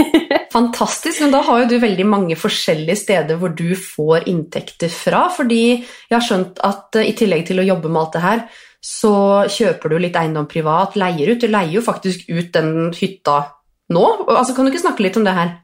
Fantastisk, 0.54 1.20
men 1.24 1.34
da 1.34 1.42
har 1.44 1.64
jo 1.64 1.72
du 1.72 1.82
veldig 1.82 2.06
mange 2.08 2.36
forskjellige 2.38 2.96
steder 3.02 3.40
hvor 3.40 3.52
du 3.58 3.74
får 3.76 4.28
inntekter 4.30 4.92
fra, 4.92 5.26
fordi 5.34 5.64
jeg 5.74 6.14
har 6.14 6.24
skjønt 6.24 6.62
at 6.64 7.00
eh, 7.00 7.10
i 7.10 7.16
tillegg 7.18 7.44
til 7.50 7.60
å 7.60 7.66
jobbe 7.66 7.90
med 7.90 8.00
alt 8.04 8.14
det 8.14 8.22
her, 8.24 8.46
så 8.84 9.16
kjøper 9.50 9.90
du 9.90 9.98
litt 9.98 10.16
eiendom 10.20 10.46
privat, 10.48 10.96
leier 11.00 11.32
ut. 11.32 11.40
Du 11.40 11.48
leier 11.48 11.72
jo 11.72 11.82
faktisk 11.84 12.28
ut 12.28 12.50
den 12.54 12.92
hytta 12.94 13.38
nå. 13.92 14.04
Altså, 14.28 14.52
kan 14.54 14.64
du 14.64 14.72
ikke 14.72 14.84
snakke 14.84 15.06
litt 15.06 15.16
om 15.20 15.24
det 15.26 15.36
her? 15.36 15.54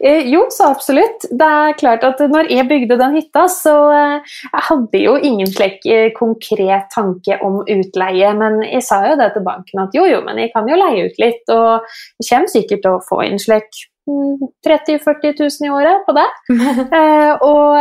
Eh, 0.00 0.28
jo, 0.30 0.46
så 0.50 0.70
absolutt. 0.74 1.26
Det 1.30 1.48
er 1.60 1.76
klart 1.80 2.04
at 2.06 2.20
når 2.32 2.50
jeg 2.52 2.68
bygde 2.68 2.98
den 3.00 3.16
hytta, 3.18 3.46
så 3.52 3.74
eh, 3.94 4.36
jeg 4.44 4.64
hadde 4.68 5.02
jo 5.02 5.16
ingen 5.16 5.50
slik 5.50 5.86
eh, 5.88 6.10
konkret 6.16 6.90
tanke 6.94 7.40
om 7.46 7.62
utleie, 7.62 8.32
men 8.38 8.62
jeg 8.66 8.84
sa 8.86 9.02
jo 9.08 9.18
det 9.20 9.32
til 9.34 9.46
banken 9.46 9.84
at 9.86 9.96
jo, 9.96 10.06
jo, 10.08 10.22
men 10.26 10.40
jeg 10.42 10.52
kan 10.54 10.68
jo 10.70 10.78
leie 10.80 11.08
ut 11.08 11.20
litt, 11.22 11.44
og 11.52 11.86
jeg 12.20 12.30
kommer 12.30 12.52
sikkert 12.52 12.84
til 12.86 12.96
å 12.96 13.04
få 13.04 13.22
inn 13.26 13.40
slik 13.42 13.86
30 14.06 14.98
000-40 14.98 15.34
000 15.40 15.50
i 15.66 15.70
året 15.70 16.06
på 16.06 16.12
det. 16.16 16.26
Eh, 16.96 17.32
og 17.42 17.76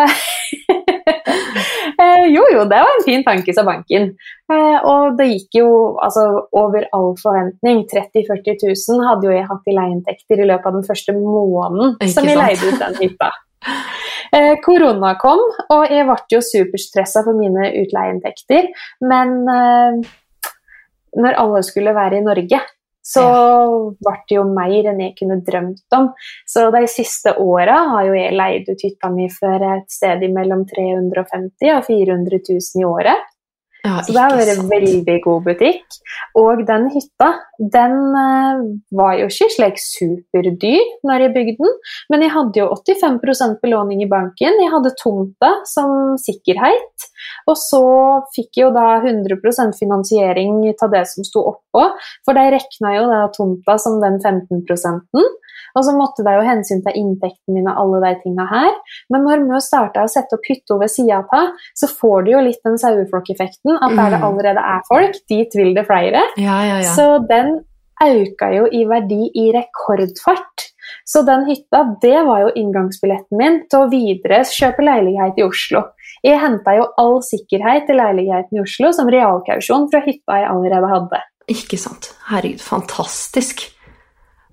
eh, 2.01 2.25
Jo, 2.33 2.43
jo, 2.53 2.63
det 2.69 2.79
var 2.81 2.91
en 2.91 3.05
fin 3.05 3.23
tanke, 3.25 3.53
sa 3.53 3.63
banken. 3.67 4.09
Eh, 4.51 4.77
og 4.89 5.17
det 5.19 5.27
gikk 5.29 5.59
jo 5.61 5.69
altså, 6.01 6.23
over 6.57 6.87
all 6.95 7.13
forventning. 7.21 7.83
30 7.91 8.25
000-40 8.25 8.73
000 8.97 9.07
hadde 9.09 9.29
jo 9.29 9.35
jeg 9.35 9.49
hatt 9.51 9.69
i 9.69 9.77
leieinntekter 9.77 10.41
i 10.41 10.49
løpet 10.49 10.67
av 10.71 10.79
den 10.79 10.87
første 10.87 11.17
måneden 11.17 11.95
Ikke 11.99 12.15
som 12.17 12.29
jeg 12.29 12.41
leide 12.41 12.71
ut 12.71 12.81
den 12.81 12.99
hytta. 13.03 13.31
Eh, 14.35 14.55
korona 14.65 15.13
kom, 15.21 15.41
og 15.71 15.93
jeg 15.93 16.07
ble 16.09 16.17
jo 16.33 16.41
superstressa 16.43 17.21
for 17.25 17.37
mine 17.37 17.69
utleieinntekter. 17.83 18.71
Men 19.05 19.37
eh, 19.51 20.01
når 21.15 21.37
alle 21.41 21.61
skulle 21.65 21.95
være 21.95 22.19
i 22.19 22.25
Norge, 22.25 22.61
så 23.05 23.25
ble 24.01 24.15
det 24.25 24.37
jo 24.39 24.47
mer 24.49 24.89
enn 24.89 25.03
jeg 25.03 25.13
kunne 25.19 25.37
drømt 25.45 25.97
om. 25.97 26.09
Så 26.49 26.67
de 26.73 26.81
siste 26.89 27.35
åra 27.41 27.77
har 27.91 28.09
jo 28.09 28.17
jeg 28.17 28.33
leid 28.33 28.71
ut 28.71 28.85
hytta 28.87 29.11
mi 29.13 29.29
for 29.33 29.69
et 29.75 29.85
sted 29.93 30.25
mellom 30.33 30.65
350 30.71 31.75
og 31.75 31.85
400 31.85 32.41
000 32.49 32.81
i 32.81 32.87
året. 32.89 33.31
Ja, 33.85 33.99
Så 34.01 34.13
det 34.15 34.21
har 34.21 34.33
vært 34.33 34.57
sant. 34.57 34.71
veldig 34.71 35.15
god 35.21 35.43
butikk. 35.45 35.97
Og 36.41 36.63
den 36.65 36.87
hytta, 36.89 37.27
den 37.59 37.93
eh, 38.17 38.63
var 38.97 39.13
jo 39.19 39.27
ikke 39.29 39.49
slik 39.53 39.77
superdyr 39.81 40.81
når 41.05 41.25
jeg 41.25 41.33
bygde 41.35 41.55
den, 41.59 41.75
men 42.09 42.25
jeg 42.25 42.33
hadde 42.33 42.61
jo 42.63 42.67
85% 42.73 43.59
belåning 43.61 44.01
i 44.01 44.09
banken. 44.09 44.57
Jeg 44.63 44.73
hadde 44.73 44.95
tomta 45.01 45.51
som 45.69 46.15
sikkerhet. 46.21 47.09
Og 47.49 47.59
så 47.61 47.85
fikk 48.35 48.57
jeg 48.57 48.67
jo 48.67 48.73
da 48.75 48.87
100% 49.03 49.77
finansiering 49.77 50.63
av 50.73 50.91
det 50.93 51.05
som 51.11 51.27
sto 51.27 51.45
oppå, 51.53 51.85
for 52.25 52.37
de 52.37 52.49
rekna 52.55 52.97
jo 52.97 53.05
da 53.11 53.21
tomta 53.35 53.77
som 53.81 54.01
den 54.01 54.17
15 54.17 54.65
og 55.75 55.85
så 55.85 55.93
måtte 55.97 56.23
de 56.25 56.33
jo 56.37 56.45
hensyn 56.47 56.81
til 56.85 56.97
inntekten 57.01 57.53
min 57.55 57.67
og 57.71 57.77
alle 57.83 58.01
de 58.05 58.13
tinga 58.23 58.47
her. 58.49 58.73
Men 59.09 59.25
når 59.27 59.45
vi 59.49 59.61
starta 59.61 60.03
å 60.05 60.11
sette 60.11 60.35
opp 60.37 60.49
hytta 60.49 60.79
ved 60.81 60.91
sida 60.91 61.21
av, 61.33 61.53
så 61.75 61.87
får 61.91 62.25
du 62.25 62.31
jo 62.31 62.43
litt 62.47 62.61
den 62.65 62.77
saueflokkeffekten. 62.81 63.77
At 63.81 63.95
der 63.95 64.09
det 64.15 64.21
Mm. 64.21 64.27
allerede 64.29 64.61
er 64.61 64.81
folk, 64.87 65.15
dit 65.29 65.55
vil 65.55 65.73
det 65.73 65.85
flere. 65.87 66.21
Ja, 66.37 66.59
ja, 66.63 66.77
ja. 66.81 66.91
Så 66.95 67.25
den 67.27 67.65
auka 68.01 68.49
jo 68.51 68.65
i 68.71 68.83
verdi 68.85 69.29
i 69.35 69.51
rekordfart. 69.55 70.71
Så 71.05 71.23
den 71.25 71.45
hytta, 71.45 71.97
det 72.01 72.25
var 72.25 72.41
jo 72.41 72.51
inngangsbilletten 72.55 73.37
min 73.37 73.61
til 73.69 73.79
å 73.85 73.89
videre 73.89 74.43
kjøpe 74.45 74.83
leilighet 74.85 75.39
i 75.39 75.45
Oslo. 75.45 75.83
Jeg 76.25 76.39
henta 76.41 76.75
jo 76.77 76.87
all 76.97 77.19
sikkerhet 77.21 77.85
til 77.87 77.97
leiligheten 77.97 78.57
i 78.57 78.61
Oslo 78.63 78.91
som 78.93 79.09
realkausjon 79.09 79.89
fra 79.91 80.01
hytta 80.05 80.39
jeg 80.41 80.49
allerede 80.49 80.89
hadde. 80.91 81.21
Ikke 81.47 81.77
sant. 81.77 82.11
Herregud, 82.29 82.61
fantastisk. 82.61 83.67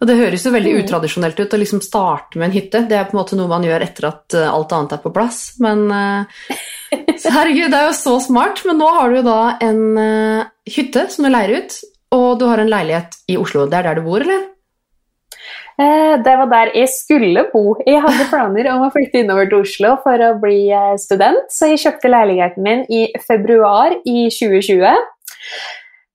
Og 0.03 0.09
det 0.11 0.19
høres 0.19 0.43
jo 0.43 0.51
veldig 0.51 0.73
Mm. 0.75 0.79
utradisjonelt 0.83 1.39
ut 1.39 1.53
å 1.55 1.59
liksom 1.63 1.81
starte 1.81 2.35
med 2.35 2.49
en 2.49 2.57
hytte. 2.57 2.89
Det 2.91 2.97
er 2.99 3.05
på 3.07 3.15
en 3.15 3.21
måte 3.21 3.37
noe 3.39 3.47
man 3.47 3.63
gjør 3.63 3.85
etter 3.87 4.09
at 4.09 4.35
eh, 4.35 4.51
alt 4.51 4.73
annet 4.75 4.97
er 4.97 5.03
på 5.05 5.13
plass. 5.15 5.55
Men 5.63 5.85
eh, 5.95 6.25
herregud, 7.37 7.71
det 7.71 7.79
er 7.79 7.87
jo 7.87 7.95
så 7.95 8.17
smart. 8.21 8.65
Men 8.67 8.83
nå 8.83 8.89
har 8.99 9.11
du 9.11 9.21
jo 9.21 9.27
da 9.29 9.57
en 9.63 9.85
eh, 10.03 10.49
hytte 10.75 11.07
som 11.09 11.23
du 11.23 11.31
leier 11.31 11.55
ut, 11.63 11.77
og 12.19 12.41
du 12.41 12.49
har 12.51 12.59
en 12.59 12.73
leilighet 12.73 13.15
i 13.31 13.37
Oslo. 13.39 13.69
Det 13.71 13.79
er 13.79 13.93
der 13.93 14.01
du 14.01 14.09
bor, 14.09 14.27
eller? 14.27 14.49
Det 15.83 16.33
var 16.37 16.47
der 16.51 16.71
jeg 16.77 16.91
skulle 16.93 17.47
bo. 17.49 17.79
Jeg 17.87 18.03
hadde 18.05 18.27
planer 18.29 18.69
om 18.75 18.83
å 18.85 18.91
flytte 18.93 19.23
innover 19.23 19.49
til 19.49 19.65
Oslo 19.65 19.95
for 20.05 20.21
å 20.21 20.35
bli 20.39 20.69
student, 21.01 21.49
så 21.51 21.71
jeg 21.71 21.81
kjøpte 21.81 22.11
leiligheten 22.13 22.63
min 22.63 22.85
i 22.93 23.07
februar 23.25 23.97
i 24.05 24.29
2020. 24.29 24.93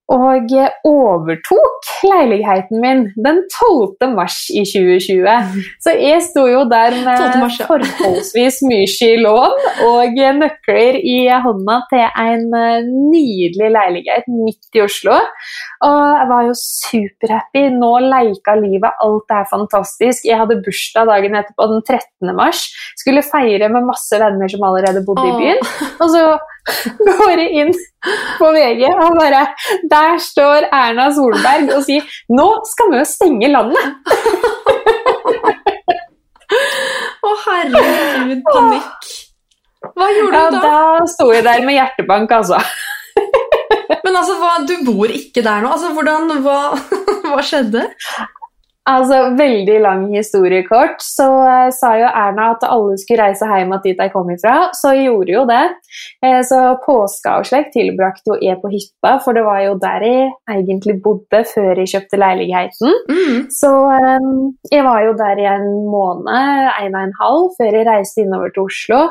Og 0.08 0.54
overtok 0.88 1.88
leiligheten 2.08 2.80
min 2.80 3.02
den 3.26 3.42
12. 3.52 4.14
mars 4.16 4.38
i 4.56 4.64
2020. 4.64 5.66
Så 5.84 5.96
jeg 6.00 6.22
sto 6.24 6.46
jo 6.48 6.62
der 6.72 6.96
med 7.04 7.36
mars, 7.42 7.58
ja. 7.60 7.68
forholdsvis 7.68 8.62
mye 8.70 8.88
i 9.04 9.18
lån 9.20 9.58
og 9.88 10.22
nøkler 10.40 11.00
i 11.02 11.18
hånda 11.44 11.78
til 11.92 12.06
en 12.24 12.48
eh, 12.56 12.88
nydelig 12.88 13.72
leilighet 13.76 14.32
midt 14.32 14.80
i 14.80 14.86
Oslo. 14.86 15.18
Og 15.84 16.00
jeg 16.00 16.28
var 16.32 16.48
jo 16.48 16.56
superhappy. 16.62 17.68
Nå 17.76 17.94
leika 18.08 18.56
livet, 18.60 19.04
alt 19.04 19.36
er 19.36 19.50
fantastisk. 19.52 20.26
Jeg 20.28 20.40
hadde 20.40 20.62
bursdag 20.64 21.12
dagen 21.12 21.36
etterpå, 21.36 21.68
den 21.74 21.84
13. 21.84 22.36
mars. 22.38 22.70
Skulle 22.96 23.26
feire 23.28 23.70
med 23.74 23.92
masse 23.92 24.24
venner 24.24 24.52
som 24.52 24.64
allerede 24.68 25.04
bodde 25.08 25.28
i 25.28 25.36
byen. 25.42 25.66
Og 26.02 26.16
så 26.16 26.24
går 27.08 27.40
inn 27.48 27.72
på 28.40 28.50
VG 28.56 28.84
og 28.92 29.16
bare 29.20 29.44
Der 29.92 30.18
står 30.24 30.68
Erna 30.74 31.08
Solberg 31.16 31.72
og 31.76 31.84
sier 31.88 32.04
'Nå 32.30 32.48
skal 32.72 32.92
vi 32.94 33.04
stenge 33.08 33.48
landet'. 33.54 33.88
Å, 37.28 37.32
herregud, 37.44 38.44
panikk. 38.48 39.08
Hva 39.98 40.08
gjorde 40.16 40.38
Ja, 40.38 40.50
du 40.52 40.58
da? 40.58 40.62
da 40.68 41.08
sto 41.12 41.28
jeg 41.34 41.44
der 41.48 41.64
med 41.68 41.76
hjertebank, 41.78 42.32
altså. 42.32 42.60
Men 44.06 44.16
altså, 44.16 44.38
hva, 44.40 44.54
du 44.68 44.76
bor 44.88 45.12
ikke 45.12 45.44
der 45.44 45.64
nå. 45.64 45.72
Altså, 45.74 45.92
hvordan, 45.96 46.32
hva, 46.46 46.60
hva 47.32 47.42
skjedde? 47.44 47.84
Altså, 48.88 49.18
Veldig 49.38 49.78
lang 49.84 50.04
historiekort, 50.16 51.02
så 51.04 51.28
eh, 51.44 51.70
sa 51.76 51.92
jo 52.00 52.08
Erna 52.08 52.52
at 52.54 52.64
alle 52.68 52.96
skulle 53.02 53.26
reise 53.26 53.48
hjem 53.48 53.74
dit 53.84 53.98
de 54.00 54.08
kom 54.14 54.30
ifra. 54.32 54.70
Så 54.78 54.94
gjorde 54.96 55.34
jo 55.34 55.44
det. 55.50 55.64
Eh, 56.24 56.40
så 56.48 56.62
påska 56.86 57.38
og 57.42 57.50
slik 57.50 57.74
tilbrakte 57.74 58.32
jo 58.32 58.38
jeg 58.42 58.60
på 58.62 58.72
hytta, 58.72 59.18
for 59.26 59.36
det 59.36 59.44
var 59.48 59.60
jo 59.66 59.76
der 59.82 60.06
jeg 60.08 60.30
egentlig 60.54 60.98
bodde 61.04 61.44
før 61.52 61.82
jeg 61.82 61.92
kjøpte 61.94 62.22
leiligheten. 62.22 62.96
Mm. 63.12 63.42
Så 63.54 63.74
eh, 63.98 64.30
jeg 64.72 64.88
var 64.88 65.04
jo 65.04 65.18
der 65.20 65.44
i 65.44 65.50
en 65.52 65.68
måned, 65.92 66.72
en 66.86 66.96
og 66.96 67.02
en 67.04 67.18
halv, 67.22 67.50
før 67.60 67.80
jeg 67.82 67.90
reiste 67.90 68.24
innover 68.24 68.56
til 68.56 68.70
Oslo. 68.70 69.02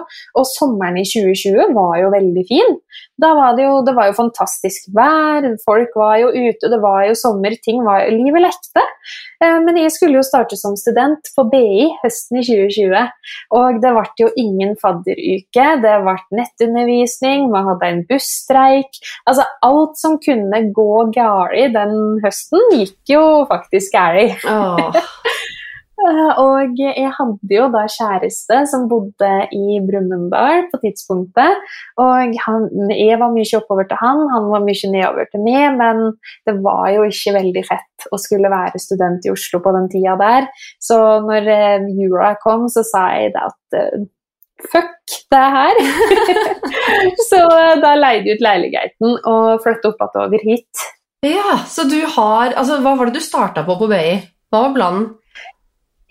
Og 0.40 0.48
sommeren 0.54 0.96
i 1.02 1.04
2020 1.04 1.76
var 1.76 2.00
jo 2.00 2.12
veldig 2.16 2.46
fin. 2.48 2.78
Da 3.20 3.30
var 3.32 3.54
det 3.56 3.64
jo, 3.64 3.78
det 3.86 3.94
var 3.96 4.10
jo 4.10 4.16
fantastisk 4.18 4.90
vær, 4.96 5.46
folk 5.64 5.94
var 5.96 6.18
jo 6.20 6.28
ute, 6.34 6.68
det 6.68 6.78
var 6.82 7.06
jo 7.08 7.14
sommer, 7.16 7.54
ting 7.64 7.80
var 7.86 8.04
livet 8.12 8.44
lekte. 8.44 8.82
Eh, 9.40 9.56
Men 9.64 9.78
jeg 9.80 9.92
skulle 9.94 10.18
jo 10.18 10.24
starte 10.26 10.58
som 10.60 10.76
student 10.76 11.30
på 11.36 11.46
BI 11.52 11.86
høsten 12.02 12.42
i 12.42 12.44
2020, 12.44 13.06
og 13.56 13.80
det 13.80 13.92
ble 13.96 14.04
jo 14.20 14.28
ingen 14.36 14.74
fadderuke, 14.82 15.66
det 15.84 15.94
ble 16.04 16.16
nettundervisning, 16.42 17.48
man 17.52 17.70
hadde 17.70 17.90
en 17.94 18.04
busstreik. 18.10 19.00
Altså 19.28 19.46
alt 19.64 19.96
som 20.00 20.18
kunne 20.20 20.60
gå 20.76 20.90
galt 21.16 21.74
den 21.76 21.96
høsten, 22.24 22.68
gikk 22.76 23.16
jo 23.16 23.24
faktisk 23.48 23.96
galt. 23.96 24.44
Eh, 25.96 26.30
Og 26.42 26.76
jeg 26.76 27.08
hadde 27.16 27.54
jo 27.56 27.66
da 27.72 27.86
kjæreste 27.88 28.58
som 28.68 28.84
bodde 28.90 29.30
i 29.56 29.78
Brumunddal 29.84 30.66
på 30.72 30.80
tidspunktet. 30.82 31.62
Og 32.02 32.34
han, 32.44 32.66
jeg 32.92 33.16
var 33.22 33.32
mye 33.32 33.60
oppover 33.60 33.88
til 33.88 34.00
han, 34.02 34.26
han 34.34 34.50
var 34.52 34.64
mye 34.66 34.90
nedover 34.92 35.30
til 35.32 35.44
meg. 35.46 35.78
Men 35.80 36.02
det 36.48 36.58
var 36.66 36.90
jo 36.92 37.06
ikke 37.08 37.36
veldig 37.38 37.64
fett 37.68 38.10
å 38.12 38.20
skulle 38.20 38.52
være 38.52 38.82
student 38.82 39.24
i 39.24 39.32
Oslo 39.32 39.62
på 39.64 39.72
den 39.78 39.88
tida 39.92 40.18
der. 40.20 40.50
Så 40.82 41.00
når 41.24 41.48
eh, 41.54 41.88
jula 41.96 42.34
kom, 42.44 42.68
så 42.72 42.84
sa 42.86 43.08
jeg 43.16 43.32
det 43.36 43.46
at 43.48 43.80
eh, 43.80 44.06
fuck 44.68 45.18
det 45.32 45.46
her. 45.56 45.80
så 47.30 47.42
da 47.80 47.96
leide 47.96 48.30
jeg 48.34 48.36
ut 48.36 48.46
leiligheten 48.50 49.18
og 49.24 49.64
flyttet 49.64 49.90
opp 49.94 50.04
igjen 50.04 50.28
over 50.28 50.48
hit. 50.52 50.86
Ja, 51.26 51.56
så 51.66 51.86
du 51.88 51.98
har 52.12 52.52
Altså, 52.52 52.76
hva 52.84 52.92
var 52.98 53.08
det 53.08 53.16
du 53.16 53.24
starta 53.24 53.64
på 53.66 53.78
på 53.80 53.88
BI? 53.90 54.18
Hva 54.52 54.66
var 54.66 54.74
planen? 54.76 55.06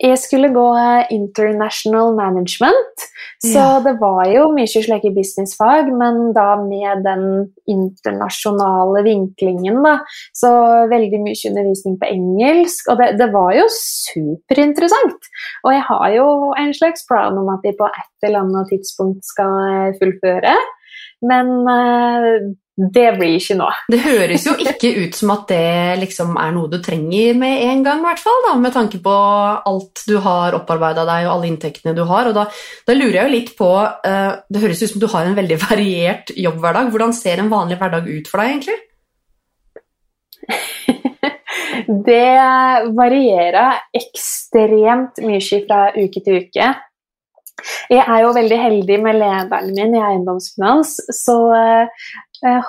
Jeg 0.02 0.18
skulle 0.20 0.50
gå 0.52 0.64
eh, 0.76 1.06
International 1.14 2.10
Management, 2.16 3.04
så 3.40 3.62
Ja. 3.62 3.80
det 3.80 3.94
var 4.00 4.26
jo 4.28 4.50
mye 4.52 4.68
slike 4.68 5.08
businessfag, 5.16 5.88
men 5.88 6.34
da 6.36 6.56
med 6.60 7.00
den 7.06 7.24
internasjonale 7.66 9.02
vinklingen, 9.06 9.80
da. 9.82 9.94
Så 10.36 10.50
veldig 10.90 11.20
mye 11.24 11.48
undervisning 11.48 11.96
på 12.02 12.10
engelsk, 12.12 12.90
og 12.92 13.00
det, 13.00 13.08
det 13.18 13.30
var 13.32 13.54
jo 13.56 13.64
superinteressant. 13.72 15.30
Og 15.64 15.72
jeg 15.72 15.82
har 15.88 16.06
jo 16.18 16.28
en 16.60 16.74
slags 16.76 17.06
plan 17.08 17.38
om 17.38 17.48
at 17.56 17.64
jeg 17.64 17.78
på 17.80 17.88
et 17.88 18.28
eller 18.28 18.44
annet 18.44 18.68
tidspunkt 18.74 19.24
skal 19.24 19.56
eh, 19.72 19.96
fullføre, 19.96 20.54
men 21.24 21.52
eh, 21.72 22.40
det 22.76 23.06
blir 23.16 23.38
ikke 23.38 23.54
nå. 23.56 23.66
Det 23.88 23.98
høres 24.04 24.42
jo 24.44 24.52
ikke 24.60 24.90
ut 25.00 25.16
som 25.16 25.30
at 25.32 25.46
det 25.48 25.96
liksom 26.02 26.34
er 26.36 26.50
noe 26.52 26.68
du 26.68 26.76
trenger 26.84 27.38
med 27.40 27.62
en 27.70 27.80
gang, 27.86 28.02
i 28.02 28.04
hvert 28.04 28.20
fall, 28.20 28.42
da, 28.44 28.52
med 28.60 28.74
tanke 28.74 29.00
på 29.00 29.14
alt 29.70 30.02
du 30.04 30.18
har 30.20 30.58
opparbeida 30.58 31.06
deg 31.08 31.24
og 31.24 31.32
alle 31.38 31.48
inntektene 31.48 31.96
du 31.96 32.04
har. 32.04 32.28
Og 32.28 32.36
da, 32.36 32.44
da 32.84 32.96
lurer 32.96 33.16
jeg 33.16 33.24
jo 33.24 33.32
litt 33.36 33.52
på 33.56 33.70
uh, 33.80 34.32
Det 34.52 34.60
høres 34.60 34.82
ut 34.84 34.92
som 34.92 35.00
du 35.00 35.08
har 35.08 35.24
en 35.24 35.38
veldig 35.38 35.58
variert 35.70 36.34
jobbhverdag. 36.36 36.92
Hvordan 36.92 37.16
ser 37.16 37.40
en 37.40 37.52
vanlig 37.52 37.80
hverdag 37.80 38.10
ut 38.12 38.28
for 38.28 38.44
deg, 38.44 38.52
egentlig? 38.58 38.78
Det 41.86 42.32
varierer 42.96 43.80
ekstremt 43.96 45.20
mye 45.24 45.60
fra 45.64 45.80
uke 45.96 46.20
til 46.24 46.44
uke. 46.44 46.74
Jeg 47.90 48.02
er 48.02 48.22
jo 48.22 48.32
veldig 48.36 48.56
heldig 48.60 48.96
med 49.02 49.18
lederen 49.20 49.70
min 49.76 49.94
i 49.96 50.02
Eiendomsfinans, 50.02 50.96
så 51.16 51.36
eh, 51.56 52.08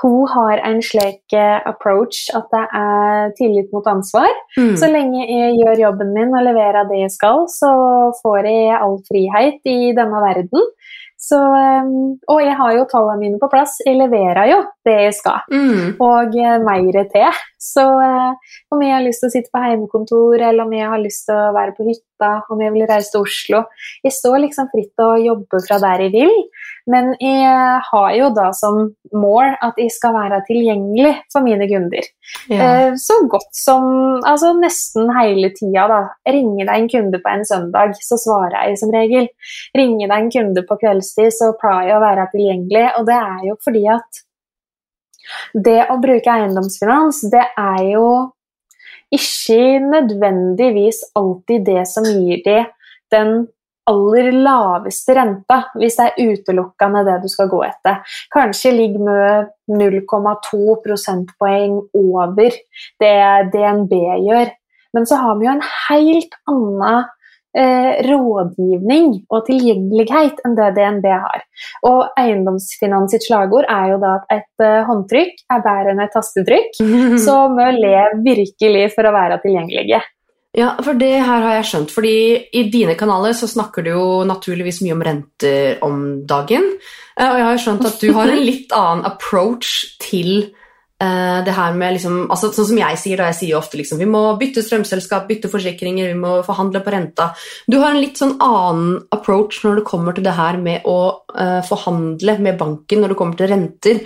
hun 0.02 0.28
har 0.32 0.62
en 0.64 0.82
slik 0.82 1.34
eh, 1.36 1.58
approach 1.68 2.28
at 2.38 2.48
det 2.54 2.64
er 2.80 3.34
tillit 3.40 3.74
mot 3.76 3.88
ansvar. 3.88 4.30
Mm. 4.58 4.76
Så 4.80 4.90
lenge 4.92 5.26
jeg 5.28 5.58
gjør 5.60 5.84
jobben 5.88 6.14
min 6.16 6.36
og 6.36 6.46
leverer 6.48 6.88
det 6.90 7.02
jeg 7.04 7.16
skal, 7.18 7.46
så 7.52 7.72
får 8.22 8.48
jeg 8.48 8.78
all 8.80 8.98
frihet 9.10 9.60
i 9.68 9.92
denne 9.98 10.24
verden. 10.24 10.72
Så, 11.18 11.38
eh, 11.42 11.88
og 12.30 12.40
jeg 12.46 12.56
har 12.60 12.74
jo 12.78 12.86
tallene 12.92 13.20
mine 13.24 13.40
på 13.42 13.50
plass. 13.52 13.80
Jeg 13.86 13.98
leverer 13.98 14.52
jo 14.52 14.60
det 14.86 14.98
jeg 15.08 15.14
skal 15.18 15.40
Mm. 15.52 15.98
og 16.00 16.36
eh, 16.38 16.60
mer 16.62 17.04
til. 17.12 17.32
Så 17.60 17.84
eh, 17.84 18.34
om 18.72 18.82
jeg 18.82 18.94
har 18.94 19.02
lyst 19.02 19.20
til 19.24 19.30
å 19.30 19.34
sitte 19.34 19.50
på 19.52 19.64
heimekontor, 19.64 20.38
eller 20.38 20.64
om 20.64 20.74
jeg 20.74 20.88
har 20.88 21.02
lyst 21.02 21.26
til 21.26 21.36
å 21.36 21.54
være 21.58 21.74
på 21.74 21.84
hytta, 21.90 22.17
om 22.52 22.62
jeg 22.62 22.74
vil 22.74 22.88
reise 22.90 23.12
til 23.14 23.26
Oslo 23.26 23.64
Jeg 24.06 24.16
står 24.16 24.40
liksom 24.44 24.70
fritt 24.72 24.92
til 24.98 25.06
å 25.06 25.22
jobbe 25.22 25.62
fra 25.68 25.80
der 25.84 26.06
jeg 26.06 26.14
vil, 26.16 26.34
men 26.90 27.14
jeg 27.22 27.82
har 27.90 28.10
jo 28.16 28.30
da 28.36 28.50
som 28.56 28.80
mål 29.14 29.56
at 29.64 29.80
jeg 29.80 29.92
skal 29.94 30.16
være 30.16 30.42
tilgjengelig 30.48 31.14
for 31.34 31.46
mine 31.46 31.68
kunder. 31.70 32.08
Ja. 32.52 32.58
Eh, 32.58 32.94
Så 32.98 33.20
godt 33.32 33.52
som 33.56 33.84
altså 34.26 34.54
nesten 34.58 35.12
hele 35.16 35.52
tida, 35.56 35.88
da. 35.92 36.00
Ringer 36.28 36.66
det 36.68 36.78
en 36.78 36.90
kunde 36.92 37.22
på 37.24 37.34
en 37.34 37.46
søndag, 37.46 37.98
så 38.02 38.20
svarer 38.20 38.70
jeg 38.70 38.80
som 38.82 38.94
regel. 38.94 39.28
Ringer 39.78 40.08
det 40.08 40.18
en 40.18 40.32
kunde 40.32 40.64
på 40.68 40.80
kveldstid, 40.80 41.32
så 41.36 41.52
pleier 41.60 41.92
jeg 41.92 42.00
å 42.00 42.06
være 42.06 42.30
tilgjengelig. 42.34 42.88
Og 43.00 43.06
det 43.10 43.20
er 43.20 43.46
jo 43.50 43.60
fordi 43.64 43.84
at 43.98 44.24
det 45.68 45.80
å 45.92 46.00
bruke 46.02 46.34
eiendomsfinans, 46.34 47.26
det 47.32 47.44
er 47.60 47.84
jo 47.92 48.08
ikke 49.14 49.80
nødvendigvis 49.84 51.04
alltid 51.16 51.66
det 51.66 51.86
som 51.90 52.08
gir 52.08 52.42
de 52.46 52.64
den 53.14 53.48
aller 53.88 54.32
laveste 54.36 55.16
renta, 55.16 55.62
hvis 55.80 55.96
det 55.96 56.08
er 56.10 56.32
utelukkende 56.34 57.06
det 57.08 57.22
du 57.24 57.30
skal 57.32 57.48
gå 57.52 57.62
etter. 57.70 58.02
Kanskje 58.34 58.74
ligger 58.76 59.04
med 59.08 59.52
0,2 59.72 60.80
prosentpoeng 60.84 61.80
over 61.96 62.58
det 63.00 63.20
DNB 63.54 63.94
gjør. 64.28 64.52
Men 64.96 65.08
så 65.08 65.20
har 65.22 65.38
vi 65.40 65.48
jo 65.48 65.56
en 65.56 65.68
helt 65.88 66.36
annen 66.50 67.08
eh, 67.58 68.02
rådgivning 68.08 69.14
og 69.34 69.46
tilgjengelighet 69.48 70.44
enn 70.46 70.58
det 70.58 70.74
DNB 70.78 71.08
har. 71.12 71.46
Og 71.90 72.20
Eiendomsfinans 72.20 73.16
sitt 73.16 73.26
slagord 73.28 73.68
er 73.70 73.94
jo 73.94 74.02
da 74.04 74.18
at 74.20 74.38
et 74.38 74.66
eh, 74.66 74.84
håndtrykk 74.88 75.42
er 75.56 75.66
bedre 75.66 75.96
enn 75.96 76.04
et 76.06 76.14
tastetrykk. 76.14 76.78
Så 77.26 77.40
vi 77.58 77.72
leve 77.80 78.22
virkelig 78.28 78.86
for 78.96 79.10
å 79.10 79.16
være 79.16 79.42
tilgjengelige. 79.46 80.04
Ja, 80.58 80.72
for 80.82 80.98
det 80.98 81.12
her 81.22 81.44
har 81.44 81.58
jeg 81.60 81.68
skjønt. 81.70 81.92
Fordi 81.94 82.16
i 82.56 82.64
dine 82.74 82.96
kanaler 82.98 83.36
så 83.38 83.50
snakker 83.50 83.86
du 83.86 83.92
jo 83.92 84.06
naturligvis 84.26 84.82
mye 84.86 84.96
om 84.96 85.04
renter 85.06 85.84
om 85.86 86.00
dagen. 86.30 86.72
Eh, 87.18 87.28
Og 87.28 87.42
jeg 87.42 87.50
har 87.50 87.66
skjønt 87.66 87.90
at 87.90 88.00
du 88.02 88.10
har 88.16 88.32
en 88.32 88.46
litt 88.46 88.74
annen 88.76 89.06
approach 89.10 89.84
til 90.02 90.32
eh, 90.40 90.64
det 90.98 91.54
her 91.54 91.76
med 91.78 91.94
liksom 91.94 92.24
altså 92.34 92.48
Sånn 92.56 92.66
som 92.72 92.80
jeg 92.80 92.98
sier, 92.98 93.20
da 93.20 93.28
jeg 93.30 93.38
sier 93.38 93.58
ofte 93.60 93.78
liksom 93.78 94.00
vi 94.02 94.08
må 94.10 94.22
bytte 94.40 94.64
strømselskap, 94.66 95.28
bytte 95.30 95.52
forsikringer, 95.52 96.10
vi 96.10 96.18
må 96.18 96.40
forhandle 96.48 96.82
på 96.82 96.94
renta. 96.94 97.28
Du 97.70 97.78
har 97.78 97.92
en 97.92 98.02
litt 98.02 98.18
sånn 98.18 98.34
annen 98.42 99.04
approach 99.14 99.60
når 99.62 99.82
det 99.82 99.88
kommer 99.92 100.18
til 100.18 100.26
det 100.26 100.34
her 100.40 100.58
med 100.58 100.88
å 100.90 100.98
uh, 101.38 101.62
forhandle 101.68 102.40
med 102.42 102.58
banken 102.58 103.04
når 103.04 103.14
det 103.14 103.20
kommer 103.20 103.38
til 103.38 103.52
renter. 103.52 104.02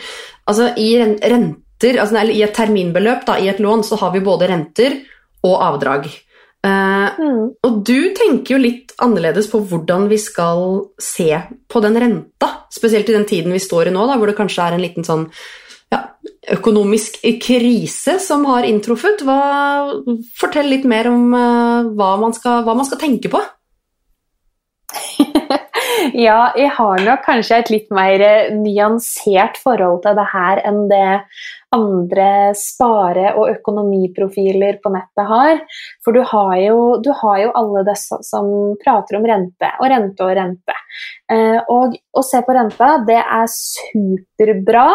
Altså 0.51 0.73
i 0.75 0.89
ren 0.99 1.15
renter, 1.21 1.95
altså, 1.95 2.17
eller 2.19 2.35
i 2.35 2.43
et 2.43 2.55
terminbeløp, 2.59 3.23
da, 3.29 3.39
i 3.39 3.47
et 3.53 3.63
lån, 3.63 3.85
så 3.87 3.95
har 4.03 4.11
vi 4.11 4.25
både 4.27 4.51
renter 4.51 4.99
og 5.47 5.55
avdrag. 5.71 6.11
Uh, 6.61 7.01
Mm. 7.17 7.53
og 7.65 7.79
du 7.85 8.13
tenker 8.13 8.53
jo 8.53 8.61
litt 8.61 8.93
annerledes 9.01 9.47
på 9.49 9.63
hvordan 9.65 10.07
vi 10.11 10.17
skal 10.21 10.83
se 11.01 11.29
på 11.67 11.81
den 11.81 11.97
renta, 11.97 12.49
spesielt 12.71 13.09
i 13.09 13.15
den 13.15 13.25
tiden 13.25 13.53
vi 13.55 13.61
står 13.61 13.89
i 13.89 13.93
nå, 13.95 14.05
da, 14.07 14.17
hvor 14.19 14.29
det 14.29 14.37
kanskje 14.37 14.67
er 14.67 14.77
en 14.77 14.83
liten 14.83 15.07
sånn 15.07 15.25
ja, 15.91 16.01
økonomisk 16.55 17.19
krise 17.43 18.17
som 18.23 18.45
har 18.49 18.67
inntruffet. 18.67 19.23
Hva, 19.27 19.39
fortell 20.39 20.71
litt 20.71 20.87
mer 20.89 21.11
om 21.11 21.33
eh, 21.35 21.91
hva, 21.97 22.13
man 22.21 22.35
skal, 22.37 22.63
hva 22.67 22.77
man 22.77 22.87
skal 22.87 23.01
tenke 23.01 23.31
på. 23.31 23.41
Ja, 26.17 26.51
jeg 26.57 26.71
har 26.75 27.01
nok 27.05 27.21
kanskje 27.25 27.57
et 27.61 27.69
litt 27.71 27.89
mer 27.93 28.21
eh, 28.25 28.51
nyansert 28.57 29.59
forhold 29.61 30.01
til 30.05 30.15
det 30.17 30.27
her 30.31 30.61
enn 30.65 30.85
det 30.89 31.21
andre 31.75 32.27
spare- 32.57 33.33
og 33.39 33.51
økonomiprofiler 33.51 34.79
på 34.83 34.91
nettet 34.93 35.29
har. 35.29 35.61
For 36.03 36.15
du 36.15 36.23
har 36.27 36.55
jo, 36.63 36.77
du 37.03 37.11
har 37.21 37.43
jo 37.43 37.53
alle 37.59 37.85
disse 37.87 38.17
som 38.27 38.49
prater 38.81 39.19
om 39.19 39.27
rente, 39.29 39.71
og 39.79 39.91
rente 39.93 40.25
og 40.25 40.35
rente. 40.39 40.77
Eh, 41.31 41.59
og 41.71 41.95
å 41.95 42.25
se 42.25 42.41
på 42.45 42.57
renta, 42.57 42.95
det 43.07 43.21
er 43.21 43.51
superbra 43.53 44.87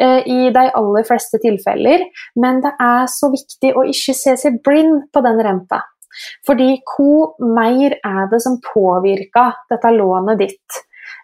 i 0.00 0.50
de 0.54 0.66
aller 0.80 1.04
fleste 1.04 1.40
tilfeller, 1.42 2.06
men 2.40 2.62
det 2.64 2.72
er 2.80 3.08
så 3.12 3.28
viktig 3.32 3.74
å 3.76 3.84
ikke 3.90 4.14
se 4.16 4.36
seg 4.40 4.60
blind 4.64 5.10
på 5.12 5.22
den 5.26 5.40
renta. 5.44 5.82
Fordi 6.46 6.70
hvor 6.88 7.34
mer 7.56 7.94
er 8.00 8.30
det 8.32 8.40
som 8.42 8.58
påvirker 8.64 9.60
dette 9.70 9.92
lånet 9.94 10.40
ditt? 10.40 10.80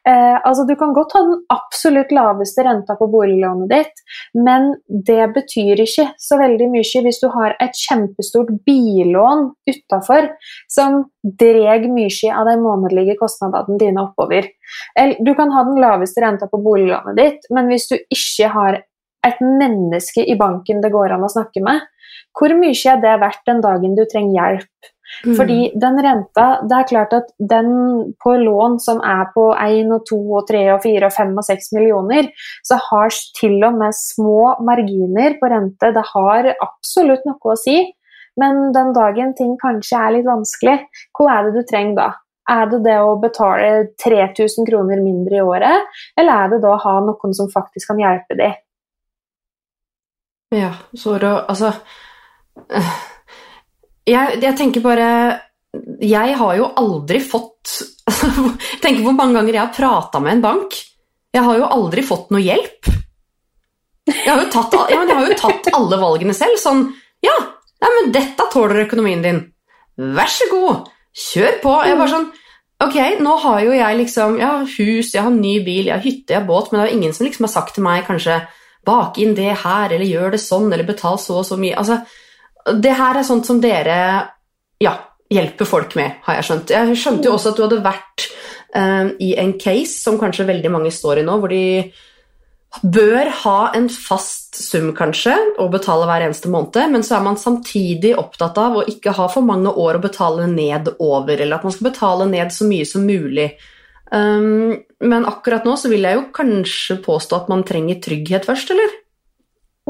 Eh, 0.06 0.36
altså 0.46 0.64
Du 0.68 0.76
kan 0.78 0.92
godt 0.94 1.14
ha 1.16 1.22
den 1.26 1.40
absolutt 1.50 2.12
laveste 2.14 2.62
renta 2.62 2.94
på 2.98 3.08
boliglånet 3.10 3.72
ditt, 3.72 4.02
men 4.38 4.68
det 4.88 5.32
betyr 5.34 5.82
ikke 5.82 6.06
så 6.22 6.38
veldig 6.38 6.68
mye 6.70 7.02
hvis 7.06 7.18
du 7.22 7.26
har 7.34 7.56
et 7.62 7.74
kjempestort 7.74 8.52
billån 8.68 9.48
utafor 9.66 10.30
som 10.70 11.02
dreg 11.42 11.88
mye 11.90 12.30
av 12.30 12.46
de 12.46 12.56
månedlige 12.62 13.16
kostnadene 13.18 13.80
dine 13.82 14.04
oppover. 14.06 14.46
Du 15.26 15.32
kan 15.34 15.50
ha 15.54 15.64
den 15.66 15.80
laveste 15.82 16.22
renta 16.22 16.46
på 16.50 16.62
boliglånet 16.62 17.18
ditt, 17.18 17.50
men 17.50 17.66
hvis 17.72 17.90
du 17.90 17.96
ikke 17.98 18.52
har 18.54 18.82
et 19.26 19.42
menneske 19.42 20.22
i 20.22 20.38
banken 20.38 20.82
det 20.84 20.94
går 20.94 21.16
an 21.16 21.26
å 21.26 21.32
snakke 21.32 21.64
med, 21.66 21.82
hvor 22.36 22.52
mye 22.54 22.92
er 22.92 23.00
det 23.02 23.16
verdt 23.22 23.48
den 23.48 23.62
dagen 23.64 23.96
du 23.98 24.04
trenger 24.06 24.36
hjelp? 24.38 24.92
Mm. 25.24 25.34
Fordi 25.38 25.58
den 25.80 25.98
renta, 26.04 26.46
det 26.66 26.78
er 26.78 26.88
klart 26.90 27.14
at 27.16 27.30
den 27.38 27.70
på 28.22 28.34
lån 28.42 28.78
som 28.82 29.00
er 29.04 29.28
på 29.34 29.48
1 29.54 29.92
og 29.94 30.06
2 30.10 30.18
og 30.40 30.48
3 30.50 30.62
og 30.74 30.82
4 30.84 31.08
og 31.08 31.14
5 31.16 31.36
og 31.36 31.46
6 31.48 31.72
millioner, 31.76 32.30
så 32.66 32.80
har 32.88 33.14
til 33.38 33.56
og 33.64 33.78
med 33.78 33.96
små 33.96 34.56
marginer 34.66 35.38
på 35.40 35.50
rente 35.52 35.92
det 35.94 36.04
har 36.12 36.50
absolutt 36.54 37.24
noe 37.28 37.54
å 37.54 37.58
si. 37.60 37.78
Men 38.36 38.70
den 38.76 38.92
dagen 38.96 39.32
ting 39.36 39.56
kanskje 39.60 39.96
er 39.96 40.14
litt 40.18 40.28
vanskelig, 40.28 40.76
hva 41.16 41.32
er 41.38 41.46
det 41.46 41.56
du 41.56 41.68
trenger 41.70 41.96
da? 42.02 42.08
Er 42.46 42.68
det 42.70 42.82
det 42.84 42.98
å 43.02 43.16
betale 43.18 43.70
3000 43.98 44.68
kroner 44.68 45.00
mindre 45.02 45.40
i 45.40 45.42
året, 45.42 45.96
eller 46.20 46.44
er 46.44 46.52
det 46.52 46.60
da 46.62 46.76
å 46.76 46.82
ha 46.84 46.94
noen 47.02 47.34
som 47.34 47.50
faktisk 47.50 47.90
kan 47.90 48.02
hjelpe 48.02 48.36
deg? 48.38 48.60
Ja, 50.54 50.76
så 50.94 51.16
Altså 51.18 51.72
eh, 52.70 52.92
jeg, 54.06 54.38
jeg 54.42 54.56
tenker 54.58 54.84
bare 54.84 55.08
Jeg 56.02 56.36
har 56.38 56.52
jo 56.58 56.68
aldri 56.78 57.20
fått 57.24 57.74
Tenk 58.84 59.02
hvor 59.02 59.16
mange 59.16 59.38
ganger 59.38 59.58
jeg 59.58 59.64
har 59.64 59.74
prata 59.74 60.20
med 60.22 60.36
en 60.36 60.44
bank. 60.44 60.76
Jeg 61.34 61.42
har 61.44 61.58
jo 61.58 61.66
aldri 61.66 62.04
fått 62.06 62.30
noe 62.32 62.40
hjelp. 62.40 62.86
Jeg 64.06 64.28
har 64.30 64.38
jo 64.40 64.50
tatt, 64.52 64.76
ja, 64.92 65.02
jeg 65.02 65.16
har 65.18 65.26
jo 65.26 65.38
tatt 65.40 65.68
alle 65.74 65.98
valgene 66.00 66.36
selv. 66.36 66.58
Sånn 66.62 66.86
Ja, 67.26 67.34
nei, 67.82 67.90
men 67.98 68.12
dette 68.14 68.46
tåler 68.52 68.84
økonomien 68.84 69.24
din. 69.24 69.40
Vær 69.96 70.30
så 70.30 70.46
god, 70.52 70.90
kjør 71.26 71.58
på. 71.64 71.74
Jeg 71.88 71.98
bare 71.98 72.12
sånn 72.14 72.28
Ok, 72.84 72.96
nå 73.24 73.38
har 73.40 73.62
jo 73.64 73.72
jeg 73.72 73.98
liksom 74.02 74.34
Jeg 74.36 74.46
har 74.46 74.66
hus, 74.68 75.14
jeg 75.14 75.24
har 75.24 75.32
ny 75.32 75.54
bil, 75.64 75.88
jeg 75.88 75.94
har 75.94 76.04
hytte, 76.04 76.34
jeg 76.34 76.40
har 76.42 76.48
båt, 76.48 76.70
men 76.70 76.78
det 76.78 76.84
er 76.84 76.92
jo 76.92 76.98
ingen 77.00 77.16
som 77.16 77.26
liksom 77.26 77.48
har 77.48 77.54
sagt 77.54 77.74
til 77.76 77.86
meg 77.86 78.04
kanskje 78.08 78.42
bak 78.86 79.16
inn 79.18 79.32
det 79.34 79.54
her, 79.64 79.90
eller 79.90 80.06
gjør 80.06 80.36
det 80.36 80.42
sånn, 80.44 80.68
eller 80.70 80.86
betal 80.86 81.16
så 81.18 81.40
og 81.40 81.46
så 81.48 81.56
mye. 81.58 81.74
Altså, 81.80 81.98
det 82.74 82.94
her 82.98 83.20
er 83.20 83.26
sånt 83.26 83.46
som 83.46 83.61
dere 83.62 83.98
ja, 84.83 84.94
hjelper 85.33 85.68
folk 85.68 85.94
med, 85.98 86.18
har 86.26 86.40
jeg 86.40 86.48
skjønt. 86.48 86.74
Jeg 86.74 86.98
skjønte 86.98 87.29
jo 87.29 87.37
også 87.37 87.52
at 87.52 87.59
du 87.59 87.64
hadde 87.66 87.85
vært 87.85 88.26
eh, 88.74 89.14
i 89.22 89.31
en 89.40 89.55
case 89.61 90.00
som 90.00 90.18
kanskje 90.20 90.48
veldig 90.48 90.72
mange 90.74 90.92
står 90.94 91.22
i 91.22 91.26
nå, 91.26 91.38
hvor 91.42 91.52
de 91.52 91.66
bør 92.83 93.31
ha 93.44 93.59
en 93.76 93.87
fast 93.88 94.59
sum, 94.61 94.90
kanskje, 94.96 95.35
og 95.62 95.70
betale 95.72 96.05
hver 96.09 96.26
eneste 96.26 96.50
måned, 96.52 96.76
men 96.92 97.05
så 97.07 97.16
er 97.16 97.24
man 97.24 97.38
samtidig 97.40 98.12
opptatt 98.18 98.59
av 98.61 98.76
å 98.81 98.85
ikke 98.90 99.14
ha 99.16 99.29
for 99.33 99.46
mange 99.46 99.72
år 99.72 99.96
å 99.96 100.02
betale 100.05 100.48
ned 100.50 100.92
over, 100.98 101.38
eller 101.38 101.57
at 101.57 101.64
man 101.64 101.74
skal 101.74 101.88
betale 101.88 102.29
ned 102.29 102.52
så 102.52 102.68
mye 102.68 102.87
som 102.88 103.07
mulig. 103.09 103.48
Um, 104.12 104.76
men 105.02 105.26
akkurat 105.26 105.64
nå 105.66 105.74
så 105.81 105.90
vil 105.90 106.07
jeg 106.07 106.18
jo 106.18 106.29
kanskje 106.37 107.00
påstå 107.07 107.40
at 107.40 107.48
man 107.50 107.64
trenger 107.66 108.02
trygghet 108.05 108.46
først, 108.48 108.74
eller? 108.74 108.96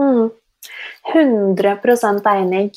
Mm. 0.01 0.31
100 1.15 2.35
enig. 2.35 2.73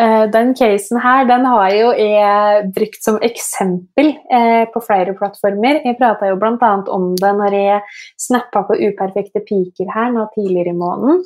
Eh, 0.00 0.24
Den 0.32 0.54
casen 0.54 1.00
her 1.00 1.24
den 1.28 1.44
har 1.44 1.70
jo 1.74 1.92
jeg 1.92 2.72
brukt 2.74 3.02
som 3.04 3.18
eksempel 3.22 4.14
eh, 4.32 4.64
på 4.72 4.80
flere 4.80 5.14
plattformer. 5.18 5.82
Jeg 5.84 5.98
prata 5.98 6.28
jo 6.30 6.36
bl.a. 6.40 6.72
om 6.88 7.14
det 7.16 7.32
når 7.36 7.56
jeg 7.58 7.80
snappa 8.18 8.64
på 8.68 8.78
uperfekte 8.80 9.44
piker 9.44 9.92
her 9.94 10.12
nå 10.14 10.28
tidligere 10.34 10.72
i 10.72 10.78
måneden. 10.78 11.24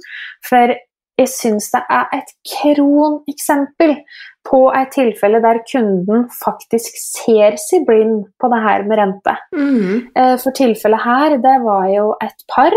For 0.49 0.75
jeg 1.21 1.29
syns 1.29 1.69
det 1.75 1.83
er 1.93 2.07
et 2.17 2.31
kroneksempel 2.49 3.97
på 4.49 4.61
et 4.73 4.93
tilfelle 4.95 5.43
der 5.45 5.61
kunden 5.69 6.29
faktisk 6.33 6.97
ser 7.03 7.59
seg 7.61 7.85
blind 7.89 8.25
på 8.41 8.49
det 8.53 8.61
her 8.65 8.87
med 8.89 9.03
rente. 9.03 9.37
Mm. 9.53 10.09
Eh, 10.17 10.37
For 10.41 10.57
tilfellet 10.57 11.05
her, 11.05 11.37
det 11.43 11.59
var 11.67 11.91
jo 11.93 12.15
et 12.25 12.47
par 12.49 12.75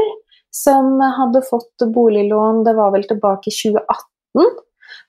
som 0.54 1.00
hadde 1.02 1.42
fått 1.48 1.88
boliglån, 1.96 2.64
det 2.68 2.76
var 2.78 2.94
vel 2.94 3.08
tilbake 3.10 3.50
i 3.50 3.58
2018. 3.58 4.54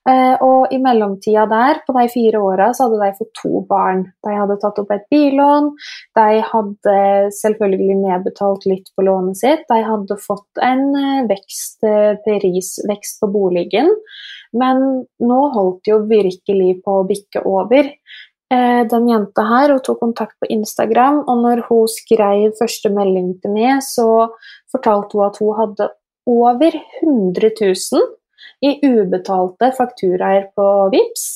Eh, 0.08 0.34
Og 0.44 0.72
i 0.72 0.78
mellomtida 0.84 1.46
der, 1.48 1.78
på 1.86 1.94
de 1.96 2.04
fire 2.12 2.40
åra, 2.44 2.68
så 2.76 2.86
hadde 2.86 3.00
de 3.00 3.18
fått 3.18 3.32
to 3.40 3.62
barn. 3.68 4.02
De 4.24 4.34
hadde 4.36 4.58
tatt 4.60 4.80
opp 4.82 4.92
et 4.92 5.06
billån, 5.12 5.70
de 6.18 6.42
hadde 6.50 6.96
selvfølgelig 7.38 7.96
nedbetalt 8.02 8.66
litt 8.68 8.90
på 8.96 9.06
lånet 9.06 9.40
sitt, 9.40 9.64
de 9.70 9.80
hadde 9.86 10.18
fått 10.20 10.60
en 10.64 10.84
eh, 11.00 11.24
vekst, 11.30 11.80
eh, 11.88 12.12
prisvekst 12.26 13.22
på 13.22 13.32
boligen, 13.32 13.88
men 14.52 14.84
nå 15.24 15.40
holdt 15.56 15.82
det 15.84 15.94
jo 15.94 16.04
virkelig 16.10 16.78
på 16.84 17.00
å 17.00 17.08
bikke 17.08 17.44
over. 17.48 17.88
Eh, 18.52 18.82
Den 18.90 19.08
jenta 19.08 19.44
her 19.48 19.72
hun 19.72 19.80
tok 19.84 20.00
kontakt 20.02 20.36
på 20.40 20.48
Instagram, 20.52 21.22
og 21.28 21.40
når 21.44 21.64
hun 21.68 21.88
skrev 21.88 22.52
første 22.58 22.90
melding 22.92 23.34
til 23.40 23.54
meg, 23.56 23.80
så 23.82 24.28
fortalte 24.72 25.16
hun 25.16 25.26
at 25.28 25.40
hun 25.40 25.56
hadde 25.60 25.88
over 26.26 26.76
100 27.02 27.50
000 27.60 28.04
i 28.64 28.78
ubetalte 28.84 29.72
fakturaer 29.76 30.48
på 30.56 30.68
VIPS 30.92 31.26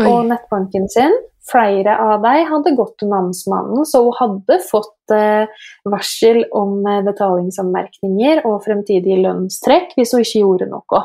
Oi. 0.00 0.06
og 0.08 0.30
nettbanken 0.30 0.88
sin. 0.92 1.16
Flere 1.50 1.96
av 1.98 2.20
dem 2.22 2.46
hadde 2.46 2.76
gått 2.78 2.98
til 3.00 3.10
namsmannen, 3.10 3.86
så 3.88 4.04
hun 4.04 4.18
hadde 4.18 4.60
fått 4.68 5.14
eh, 5.16 5.48
varsel 5.88 6.44
om 6.56 6.84
eh, 6.86 7.00
betalingsanmerkninger 7.06 8.44
og 8.44 8.60
fremtidig 8.66 9.16
lønnstrekk 9.24 9.96
hvis 9.96 10.12
hun 10.14 10.22
ikke 10.26 10.44
gjorde 10.44 10.68
noe. 10.70 11.00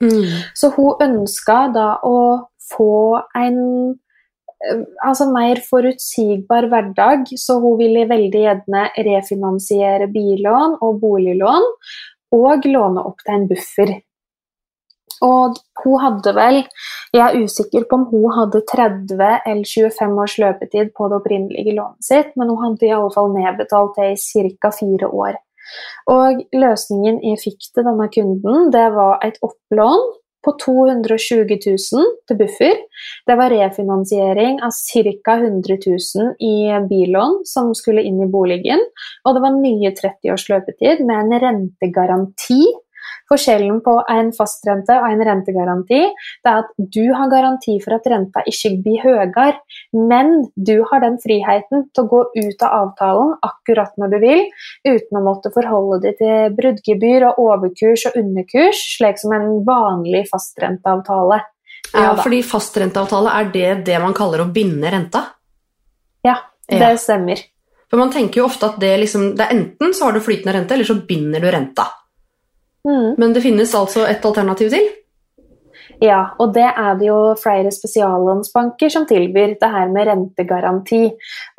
Mm. 0.00 0.38
Så 0.56 0.70
hun 0.78 1.02
ønska 1.04 1.66
da 1.74 1.88
å 2.06 2.20
få 2.70 3.20
en 3.36 3.58
altså 5.04 5.26
mer 5.32 5.60
forutsigbar 5.64 6.68
hverdag, 6.72 7.30
så 7.40 7.58
hun 7.62 7.78
ville 7.80 8.08
veldig 8.10 8.44
gjerne 8.44 8.84
refinansiere 9.06 10.10
billån 10.12 10.78
og 10.84 11.00
boliglån 11.00 11.66
og 12.36 12.68
låne 12.68 13.04
opp 13.08 13.24
til 13.24 13.36
en 13.36 13.48
buffer. 13.50 13.92
Og 15.20 15.58
hun 15.84 16.00
hadde 16.00 16.32
vel 16.32 16.62
Jeg 17.12 17.20
er 17.26 17.42
usikker 17.42 17.84
på 17.90 17.96
om 17.98 18.04
hun 18.12 18.30
hadde 18.32 18.62
30 18.70 19.18
eller 19.20 19.66
25 19.66 20.20
års 20.22 20.36
løpetid 20.38 20.92
på 20.96 21.08
det 21.10 21.16
opprinnelige 21.18 21.74
lånet 21.74 22.06
sitt, 22.06 22.30
men 22.38 22.52
hun 22.52 22.60
hadde 22.62 22.86
i 22.86 22.92
alle 22.94 23.10
fall 23.16 23.32
nedbetalt 23.34 23.98
det 23.98 24.12
i 24.14 24.52
ca. 24.62 24.70
fire 24.70 25.10
år. 25.10 25.40
Og 26.10 26.44
løsningen 26.54 27.18
jeg 27.26 27.42
fikk 27.42 27.66
til 27.74 27.86
denne 27.88 28.06
kunden, 28.14 28.70
det 28.70 28.86
var 28.94 29.18
et 29.26 29.42
opplån 29.42 30.06
på 30.44 30.54
220 30.64 31.58
000 31.66 32.10
til 32.28 32.38
buffer. 32.38 32.76
Det 33.28 33.36
var 33.38 33.52
refinansiering 33.52 34.60
av 34.64 34.74
ca. 34.74 35.36
100 35.36 35.78
000 35.86 36.34
i 36.40 36.54
billån 36.88 37.40
som 37.48 37.74
skulle 37.76 38.04
inn 38.06 38.22
i 38.24 38.30
boligen. 38.30 38.82
Og 39.24 39.36
det 39.36 39.44
var 39.44 39.58
nye 39.58 39.92
30 39.96 40.34
års 40.34 40.48
løpetid 40.52 41.04
med 41.06 41.26
en 41.26 41.42
rentegaranti. 41.44 42.62
Forskjellen 43.30 43.78
på 43.86 43.92
en 44.10 44.32
fastrente 44.34 44.96
og 44.98 45.06
en 45.06 45.20
rentegaranti 45.22 46.00
det 46.00 46.50
er 46.50 46.64
at 46.64 46.72
du 46.96 47.12
har 47.14 47.30
garanti 47.30 47.76
for 47.82 47.94
at 47.94 48.08
renta 48.10 48.42
ikke 48.50 48.72
blir 48.82 49.04
høyere, 49.04 49.52
men 49.94 50.48
du 50.56 50.80
har 50.90 51.04
den 51.04 51.20
friheten 51.22 51.86
til 51.94 52.02
å 52.02 52.10
gå 52.10 52.22
ut 52.34 52.64
av 52.66 52.74
avtalen 52.80 53.36
akkurat 53.46 53.94
når 54.02 54.14
du 54.14 54.18
vil, 54.24 54.42
uten 54.88 55.20
å 55.20 55.22
måtte 55.22 55.52
forholde 55.54 56.00
deg 56.08 56.18
til 56.18 56.56
bruddgebyr 56.58 57.28
og 57.28 57.38
overkurs 57.44 58.08
og 58.10 58.18
underkurs, 58.18 58.82
slik 58.96 59.22
som 59.22 59.36
en 59.36 59.48
vanlig 59.68 60.24
fastrenteavtale. 60.32 61.38
Ja, 61.94 62.10
fordi 62.18 62.42
fastrenteavtale, 62.46 63.30
er 63.30 63.54
det 63.54 63.70
det 63.86 64.02
man 64.02 64.14
kaller 64.16 64.42
å 64.42 64.50
binde 64.50 64.90
renta? 64.90 65.24
Ja, 66.26 66.36
det 66.66 66.96
stemmer. 67.02 67.46
For 67.90 67.98
man 67.98 68.12
tenker 68.14 68.42
jo 68.42 68.46
ofte 68.46 68.68
at 68.70 68.76
det 68.82 68.92
liksom 69.02 69.32
det 69.38 69.46
er 69.46 69.56
enten 69.56 69.94
så 69.96 70.06
har 70.06 70.14
du 70.14 70.22
flytende 70.22 70.54
rente, 70.54 70.76
eller 70.76 70.86
så 70.86 71.00
binder 71.06 71.42
du 71.42 71.50
renta. 71.50 71.88
Mm. 72.86 73.14
Men 73.18 73.36
det 73.36 73.44
finnes 73.44 73.74
altså 73.76 74.06
et 74.08 74.24
alternativ 74.24 74.70
til? 74.72 74.88
Ja, 76.00 76.30
og 76.40 76.54
det 76.54 76.64
er 76.64 76.94
det 76.96 77.10
jo 77.10 77.18
flere 77.36 77.68
spesiallånsbanker 77.74 78.88
som 78.92 79.04
tilbyr 79.08 79.52
det 79.60 79.68
her 79.68 79.90
med 79.92 80.08
rentegaranti. 80.08 81.10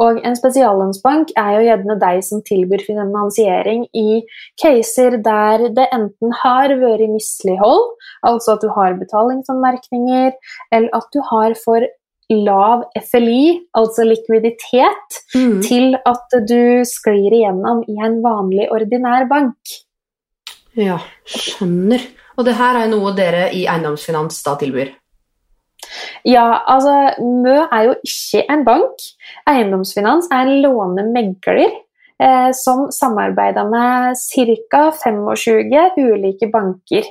Og 0.02 0.18
en 0.26 0.38
spesiallånsbank 0.38 1.34
er 1.38 1.52
jo 1.58 1.68
gjerne 1.68 1.98
de 2.02 2.24
som 2.26 2.42
tilbyr 2.48 2.82
finansiering 2.88 3.86
i 3.94 4.24
caser 4.62 5.20
der 5.22 5.68
det 5.78 5.86
enten 5.94 6.34
har 6.42 6.74
vært 6.82 7.06
mislighold, 7.14 7.92
altså 8.26 8.56
at 8.56 8.66
du 8.66 8.72
har 8.74 8.98
betalingsanmerkninger, 8.98 10.34
eller 10.74 10.90
at 10.98 11.14
du 11.14 11.22
har 11.30 11.54
for 11.62 11.86
lav 12.32 12.88
FLI, 13.12 13.60
altså 13.78 14.08
likviditet, 14.08 15.22
Mm. 15.36 15.62
til 15.62 15.96
at 16.06 16.34
du 16.48 16.82
sklir 16.88 17.32
igjennom 17.32 17.84
i 17.88 17.96
en 18.06 18.22
vanlig, 18.24 18.72
ordinær 18.72 19.28
bank. 19.30 19.58
Ja, 20.78 20.98
skjønner. 21.28 22.04
Og 22.40 22.48
det 22.48 22.56
her 22.56 22.80
er 22.80 22.90
noe 22.92 23.12
dere 23.16 23.50
i 23.54 23.66
Eiendomsfinans 23.68 24.40
da 24.46 24.56
tilbyr. 24.60 24.94
Ja, 26.28 26.62
altså 26.70 26.94
Mø 27.20 27.56
er 27.66 27.88
jo 27.90 27.96
ikke 28.06 28.44
en 28.54 28.66
bank. 28.66 29.08
Eiendomsfinans 29.50 30.30
er 30.32 30.46
en 30.46 30.62
lånemegler 30.64 31.66
eh, 31.68 32.52
som 32.56 32.88
samarbeider 32.94 33.68
med 33.70 34.20
ca. 34.22 34.84
25 35.04 36.00
ulike 36.06 36.52
banker. 36.54 37.10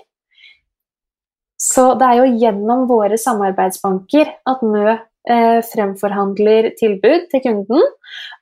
Så 1.60 1.90
det 2.00 2.06
er 2.08 2.22
jo 2.22 2.38
gjennom 2.40 2.86
våre 2.88 3.18
samarbeidsbanker 3.20 4.32
at 4.48 4.62
Mø 4.64 4.96
fremforhandler 5.28 6.70
tilbud 6.80 7.26
til 7.30 7.42
kunden, 7.44 7.82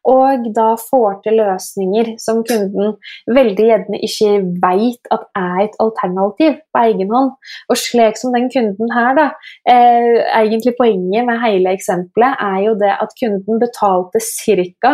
og 0.09 0.47
da 0.57 0.69
får 0.81 1.19
til 1.25 1.37
løsninger 1.41 2.15
som 2.23 2.41
kunden 2.49 2.95
veldig 3.39 3.67
gjerne 3.71 4.01
ikke 4.07 4.31
vet 4.63 5.11
at 5.15 5.27
er 5.37 5.59
et 5.67 5.77
alternativ 5.85 6.55
på 6.73 6.83
egen 6.85 7.13
hånd. 7.13 7.35
Og 7.69 7.77
slik 7.77 8.17
som 8.21 8.33
den 8.37 8.49
kunden 8.55 8.95
her, 8.95 9.11
da, 9.19 9.27
eh, 9.69 10.23
egentlig 10.41 10.75
poenget 10.81 11.27
med 11.29 11.43
hele 11.45 11.75
eksempelet 11.77 12.41
er 12.51 12.59
jo 12.67 12.75
det 12.83 12.95
at 13.05 13.15
kunden 13.21 13.61
betalte 13.65 14.23
ca. 14.23 14.93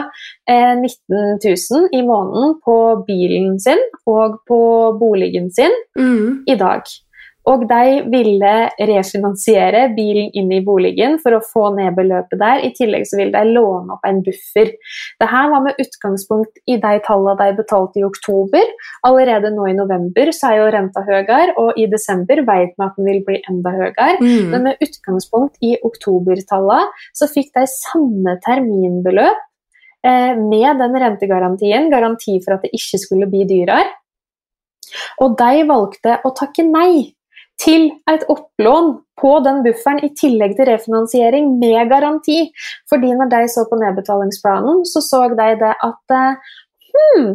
Eh, 0.49 0.75
19 0.83 1.38
000 1.44 1.88
i 1.92 2.03
måneden 2.03 2.59
på 2.64 2.77
bilen 3.07 3.61
sin 3.61 3.83
og 4.07 4.40
på 4.49 4.61
boligen 4.99 5.51
sin 5.53 5.75
Mm. 5.97 6.44
i 6.49 6.55
dag. 6.55 6.83
Og 7.50 7.64
de 7.68 8.00
ville 8.09 8.52
refinansiere 8.88 9.83
bilen 9.96 10.30
inn 10.33 10.52
i 10.54 10.62
boligen 10.64 11.18
for 11.20 11.37
å 11.37 11.42
få 11.44 11.66
ned 11.76 11.92
beløpet 11.96 12.40
der. 12.40 12.62
I 12.64 12.72
tillegg 12.76 13.04
så 13.09 13.18
ville 13.20 13.35
de 13.35 13.52
låne 13.52 13.92
opp 13.96 14.07
en 14.09 14.22
buffer. 14.24 14.70
Dette 15.20 15.42
var 15.52 15.64
med 15.66 15.80
utgangspunkt 15.83 16.62
i 16.64 16.78
de 16.80 16.92
tallene 17.04 17.37
de 17.42 17.59
betalte 17.59 18.00
i 18.00 18.07
oktober. 18.07 18.70
Allerede 19.04 19.52
nå 19.52 19.68
i 19.68 19.76
november 19.76 20.33
så 20.33 20.50
er 20.50 20.61
jo 20.62 20.70
renta 20.72 21.04
høyere, 21.04 21.57
og 21.61 21.80
i 21.80 21.85
desember 21.92 22.40
vet 22.48 22.72
vi 22.72 22.87
at 22.87 22.96
den 22.96 23.11
vil 23.11 23.20
bli 23.26 23.40
enda 23.50 23.74
høyere. 23.74 24.14
Mm. 24.22 24.52
Men 24.54 24.68
med 24.70 24.87
utgangspunkt 24.87 25.61
i 25.61 25.74
oktobertallene 25.85 27.11
så 27.16 27.28
fikk 27.28 27.52
de 27.59 27.66
samme 27.68 28.38
terminbeløp 28.46 29.42
eh, 30.07 30.33
med 30.38 30.80
den 30.80 30.96
rentegarantien, 31.02 31.90
garanti 31.92 32.38
for 32.40 32.57
at 32.57 32.64
det 32.64 32.72
ikke 32.78 33.02
skulle 33.02 33.28
bli 33.28 33.44
dyrere. 33.52 33.92
Og 35.24 35.37
de 35.38 35.66
valgte 35.68 36.16
å 36.24 36.33
takke 36.37 36.64
nei 36.66 37.12
til 37.62 37.90
et 38.11 38.25
opplån 38.29 38.90
på 39.21 39.33
den 39.45 39.62
bufferen 39.64 40.03
i 40.05 40.11
tillegg 40.19 40.57
til 40.59 40.67
refinansiering 40.69 41.53
med 41.61 41.90
garanti. 41.93 42.51
Fordi 42.90 43.12
når 43.14 43.31
de 43.33 43.43
så 43.49 43.64
på 43.71 43.79
nedbetalingsplanen, 43.81 44.83
så 44.88 45.03
så 45.05 45.29
de 45.33 45.51
det 45.62 45.75
at 45.87 46.17
eh, 46.19 46.55
hmm, 46.95 47.29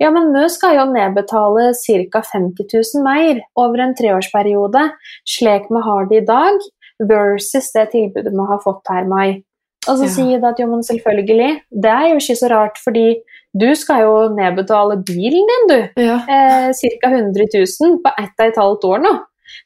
ja, 0.00 0.10
men 0.10 0.32
vi 0.34 0.44
skal 0.52 0.76
jo 0.78 0.84
nedbetale 0.92 1.70
ca. 1.78 2.22
50 2.32 2.68
000 2.74 3.04
mer 3.06 3.40
over 3.56 3.82
en 3.84 3.96
treårsperiode, 3.98 4.84
slik 5.28 5.66
vi 5.72 5.82
har 5.88 6.06
det 6.10 6.22
i 6.22 6.26
dag, 6.28 6.60
versus 7.08 7.72
det 7.74 7.88
tilbudet 7.96 8.32
vi 8.32 8.46
har 8.52 8.60
fått 8.62 8.92
her, 8.92 9.08
Mai. 9.08 9.42
Og 9.88 9.98
så 9.98 10.04
Ja. 10.06 10.12
sier 10.14 10.38
de 10.38 10.46
at 10.46 10.60
jo, 10.60 10.66
men 10.70 10.82
selvfølgelig, 10.86 11.60
det 11.82 11.90
er 11.90 12.08
jo 12.12 12.20
ikke 12.20 12.38
så 12.38 12.48
rart, 12.52 12.78
fordi 12.84 13.16
du 13.58 13.74
skal 13.74 14.02
jo 14.04 14.12
nedbetale 14.36 15.02
bilen 15.04 15.48
din, 15.50 15.64
du. 15.72 16.00
Ja. 16.00 16.20
Eh, 16.28 16.70
ca. 16.72 17.08
100 17.10 17.48
000 17.50 17.98
på 18.04 18.10
ett 18.22 18.36
og 18.38 18.46
et 18.46 18.56
halvt 18.62 18.84
år 18.84 19.02
nå. 19.02 19.12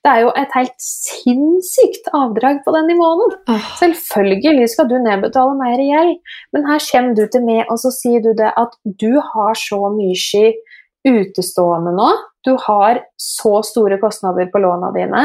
Det 0.05 0.13
er 0.13 0.23
jo 0.25 0.33
et 0.39 0.55
helt 0.57 0.77
sinnssykt 0.83 2.11
avdrag 2.17 2.63
på 2.65 2.75
den 2.77 2.93
i 2.93 2.99
måneden. 2.99 3.37
Oh. 3.53 3.67
Selvfølgelig 3.81 4.69
skal 4.73 4.89
du 4.91 4.97
nedbetale 5.03 5.57
mer 5.59 5.83
i 5.83 5.91
gjeld, 5.91 6.17
men 6.55 6.69
her 6.71 6.87
kommer 6.91 7.19
du 7.19 7.27
til 7.33 7.45
meg 7.47 7.67
og 7.73 7.81
så 7.83 7.93
sier 7.95 8.25
du 8.25 8.33
det 8.39 8.53
at 8.57 8.79
du 8.85 9.13
har 9.33 9.59
så 9.59 9.81
mye 9.95 10.47
utestående 11.07 11.93
nå. 11.95 12.09
Du 12.47 12.55
har 12.63 13.01
så 13.19 13.59
store 13.67 13.99
kostnader 14.03 14.49
på 14.53 14.63
låna 14.63 14.93
dine. 14.95 15.23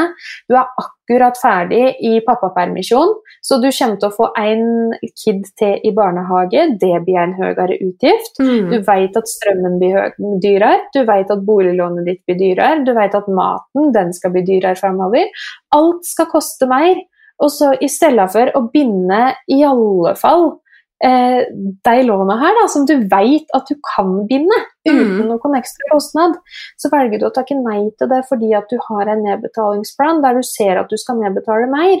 Du 0.50 0.56
er 0.56 0.66
akkurat 0.66 1.01
ferdig 1.40 1.96
i 2.00 2.20
pappapermisjon, 2.26 3.14
så 3.42 3.58
du 3.60 3.68
kommer 3.68 3.98
til 4.00 4.08
å 4.08 4.14
få 4.16 4.28
en 4.38 4.94
kid 5.18 5.44
til 5.58 5.80
i 5.84 5.92
barnehage. 5.94 6.64
Det 6.80 6.94
blir 7.04 7.20
en 7.20 7.34
høyere 7.36 7.78
utgift. 7.80 8.40
mm. 8.40 8.70
Du 8.72 8.78
vet 8.86 9.16
at 9.16 9.28
strømmen 9.28 9.78
blir 9.82 10.12
dyrere, 10.42 10.86
du 10.94 11.02
vet 11.08 11.30
at 11.30 11.44
boliglånet 11.46 12.06
ditt 12.08 12.22
blir 12.26 12.38
dyrere, 12.40 12.84
du 12.86 12.92
vet 12.96 13.14
at 13.14 13.28
maten 13.28 13.92
den 13.92 14.12
skal 14.16 14.32
bli 14.32 14.44
dyrere 14.46 14.78
framover. 14.78 15.28
Alt 15.74 16.06
skal 16.08 16.30
koste 16.32 16.68
mer. 16.70 16.96
Og 17.42 17.50
så 17.50 17.72
i 17.82 17.88
stedet 17.90 18.28
for 18.30 18.52
å 18.54 18.66
binde 18.70 19.32
i 19.50 19.62
alle 19.66 20.14
fall 20.20 20.61
eh, 21.04 21.40
de 21.84 22.02
låna 22.06 22.36
her, 22.40 22.54
da, 22.60 22.66
som 22.70 22.86
du 22.86 22.94
vet 23.10 23.50
at 23.56 23.68
du 23.68 23.74
kan 23.94 24.26
binde 24.28 24.58
uten 24.86 25.22
Mm. 25.22 25.28
noen 25.28 25.56
ekstra 25.58 25.90
kostnad, 25.92 26.36
så 26.76 26.90
velger 26.90 27.20
du 27.20 27.26
å 27.26 27.34
takke 27.34 27.54
nei 27.54 27.90
til 27.98 28.08
det 28.10 28.24
fordi 28.28 28.52
at 28.58 28.68
du 28.70 28.78
har 28.88 29.06
en 29.08 29.22
nedbetalingsplan 29.22 30.22
der 30.22 30.34
du 30.34 30.42
ser 30.42 30.78
at 30.80 30.90
du 30.90 30.96
skal 30.98 31.20
nedbetale 31.20 31.68
mer. 31.70 31.98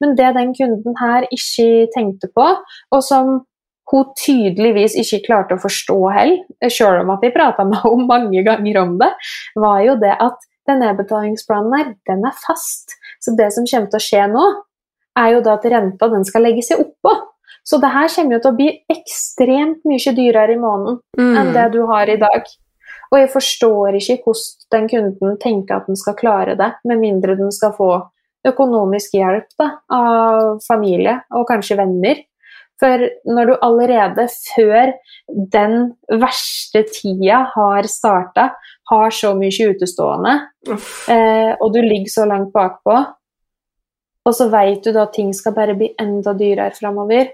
Men 0.00 0.16
det 0.18 0.34
den 0.34 0.54
kunden 0.54 0.94
her 0.98 1.26
ikke 1.30 1.90
tenkte 1.94 2.30
på, 2.34 2.48
og 2.92 3.02
som 3.02 3.44
hun 3.92 4.10
tydeligvis 4.16 4.96
ikke 4.96 5.26
klarte 5.26 5.54
å 5.58 5.62
forstå 5.62 5.98
heller, 6.14 6.70
selv 6.72 7.02
om 7.02 7.10
at 7.14 7.22
vi 7.22 7.30
prata 7.34 7.66
med 7.68 7.82
henne 7.84 8.08
mange 8.08 8.42
ganger 8.46 8.80
om 8.80 8.98
det, 8.98 9.10
var 9.60 9.82
jo 9.84 9.96
det 10.00 10.16
at 10.18 10.38
den 10.66 10.80
nedbetalingsplanen 10.80 11.74
her, 11.76 11.90
den 12.08 12.24
er 12.24 12.36
fast. 12.46 12.96
Så 13.20 13.36
det 13.36 13.50
som 13.52 13.66
kommer 13.68 13.90
til 13.92 14.00
å 14.00 14.06
skje 14.06 14.24
nå, 14.32 14.46
er 15.20 15.34
jo 15.36 15.44
da 15.44 15.58
at 15.58 15.68
renta 15.70 16.08
den 16.10 16.24
skal 16.26 16.42
legge 16.46 16.64
seg 16.64 16.80
oppå. 16.82 17.12
Så 17.64 17.78
det 17.80 17.92
her 17.94 18.10
kommer 18.12 18.36
jo 18.36 18.42
til 18.44 18.52
å 18.52 18.58
bli 18.58 18.70
ekstremt 18.92 19.86
mye 19.88 20.14
dyrere 20.16 20.54
i 20.54 20.60
måneden 20.60 21.00
enn 21.18 21.52
det 21.54 21.66
Mm. 21.68 21.72
du 21.72 21.80
har 21.86 22.10
i 22.10 22.20
dag. 22.20 22.42
Og 23.12 23.18
jeg 23.20 23.30
forstår 23.30 23.96
ikke 24.00 24.18
hvordan 24.24 24.70
den 24.74 24.88
kunden 24.88 25.38
tenker 25.38 25.76
at 25.76 25.86
den 25.86 25.96
skal 25.96 26.16
klare 26.18 26.56
det, 26.58 26.72
med 26.84 26.98
mindre 26.98 27.36
den 27.36 27.52
skal 27.52 27.72
få 27.72 27.90
økonomisk 28.44 29.14
hjelp 29.14 29.48
da, 29.58 29.70
av 29.90 30.60
familie 30.66 31.20
og 31.32 31.46
kanskje 31.48 31.78
venner. 31.80 32.22
For 32.82 33.04
når 33.30 33.46
du 33.46 33.54
allerede 33.62 34.26
før 34.50 34.92
den 35.30 35.94
verste 36.10 36.82
tida 36.90 37.44
har 37.54 37.86
starta, 37.88 38.50
har 38.90 39.14
så 39.14 39.32
mye 39.38 39.70
utestående, 39.70 40.34
eh, 41.08 41.54
og 41.54 41.70
du 41.72 41.80
ligger 41.80 42.10
så 42.10 42.26
langt 42.28 42.52
bakpå, 42.52 42.98
og 44.24 44.36
så 44.36 44.48
vet 44.52 44.84
du 44.84 44.92
da 44.94 45.04
at 45.04 45.14
ting 45.16 45.32
skal 45.36 45.54
bare 45.56 45.76
bli 45.78 45.90
enda 46.00 46.34
dyrere 46.36 46.74
framover, 46.76 47.32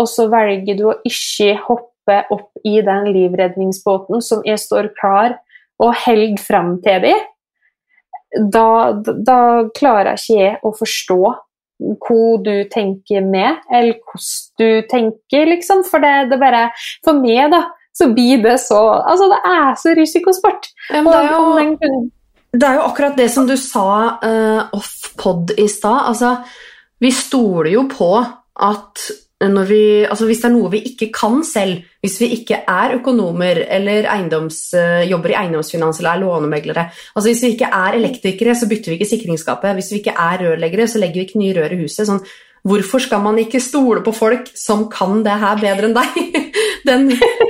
og 0.00 0.08
så 0.10 0.26
velger 0.32 0.78
du 0.78 0.88
å 0.90 0.98
ikke 1.06 1.54
hoppe 1.68 2.20
opp 2.34 2.66
i 2.66 2.78
den 2.84 3.10
livredningsbåten 3.14 4.24
som 4.24 4.42
jeg 4.46 4.60
står 4.60 4.90
klar 4.98 5.38
og 5.82 5.94
holder 6.04 6.40
fram 6.42 6.76
til 6.84 7.04
deg, 7.04 7.22
da, 8.34 8.92
da 8.94 9.38
klarer 9.76 10.16
ikke 10.18 10.38
jeg 10.40 10.58
å 10.66 10.72
forstå 10.74 11.20
hva 12.04 12.26
du 12.42 12.54
tenker 12.70 13.24
med, 13.26 13.60
eller 13.70 13.98
hvordan 13.98 14.60
du 14.60 14.88
tenker, 14.90 15.48
liksom. 15.50 15.82
For 15.86 16.02
det, 16.02 16.30
det 16.30 16.38
bare 16.40 16.68
For 17.04 17.18
meg, 17.18 17.50
da, 17.52 17.64
så 17.94 18.08
blir 18.14 18.42
det 18.42 18.56
så 18.62 18.80
Altså, 19.02 19.28
det 19.32 19.40
er 19.50 19.74
så 19.82 19.94
risikosport. 19.98 20.70
Ja, 20.90 21.02
men 21.02 21.10
det, 21.12 21.20
er 21.20 21.90
jo, 21.90 22.00
det 22.54 22.68
er 22.68 22.78
jo 22.78 22.86
akkurat 22.86 23.16
det 23.18 23.28
som 23.32 23.48
du 23.48 23.56
sa 23.58 23.88
uh, 24.22 24.62
off-pod 24.76 25.54
i 25.58 25.66
stad. 25.70 26.06
Altså, 26.12 26.36
vi 27.02 27.10
stoler 27.14 27.72
jo 27.74 27.88
på 27.90 28.10
at 28.64 29.10
vi, 29.44 30.06
altså 30.06 30.24
hvis 30.28 30.40
det 30.40 30.46
er 30.48 30.54
noe 30.54 30.70
vi 30.72 30.80
ikke 30.88 31.10
kan 31.12 31.42
selv, 31.44 31.82
hvis 32.00 32.16
vi 32.22 32.30
ikke 32.38 32.62
er 32.70 32.94
økonomer 32.96 33.58
eller 33.76 34.06
eiendoms, 34.08 34.72
eh, 34.78 35.02
jobber 35.10 35.34
i 35.34 35.36
eiendomsfinans 35.36 35.98
eller 36.00 36.14
er 36.14 36.22
lånemeglere 36.22 36.84
altså 36.86 37.28
Hvis 37.28 37.42
vi 37.42 37.50
ikke 37.52 37.68
er 37.68 37.98
elektrikere, 37.98 38.54
så 38.54 38.68
bytter 38.70 38.92
vi 38.92 38.96
ikke 38.98 39.10
sikringsskapet. 39.10 39.74
Hvis 39.74 39.90
vi 39.92 40.00
ikke 40.00 40.14
er 40.16 40.38
rørleggere, 40.46 40.86
så 40.88 41.02
legger 41.02 41.20
vi 41.20 41.26
ikke 41.26 41.42
nye 41.42 41.56
rør 41.58 41.74
i 41.74 41.80
huset. 41.82 42.06
Sånn, 42.08 42.22
hvorfor 42.64 43.02
skal 43.02 43.20
man 43.20 43.38
ikke 43.42 43.60
stole 43.60 44.00
på 44.06 44.14
folk 44.14 44.48
som 44.56 44.86
kan 44.88 45.22
det 45.26 45.36
her 45.42 45.60
bedre 45.60 45.90
enn 45.90 45.98
deg? 45.98 46.40
Den, 46.88 47.06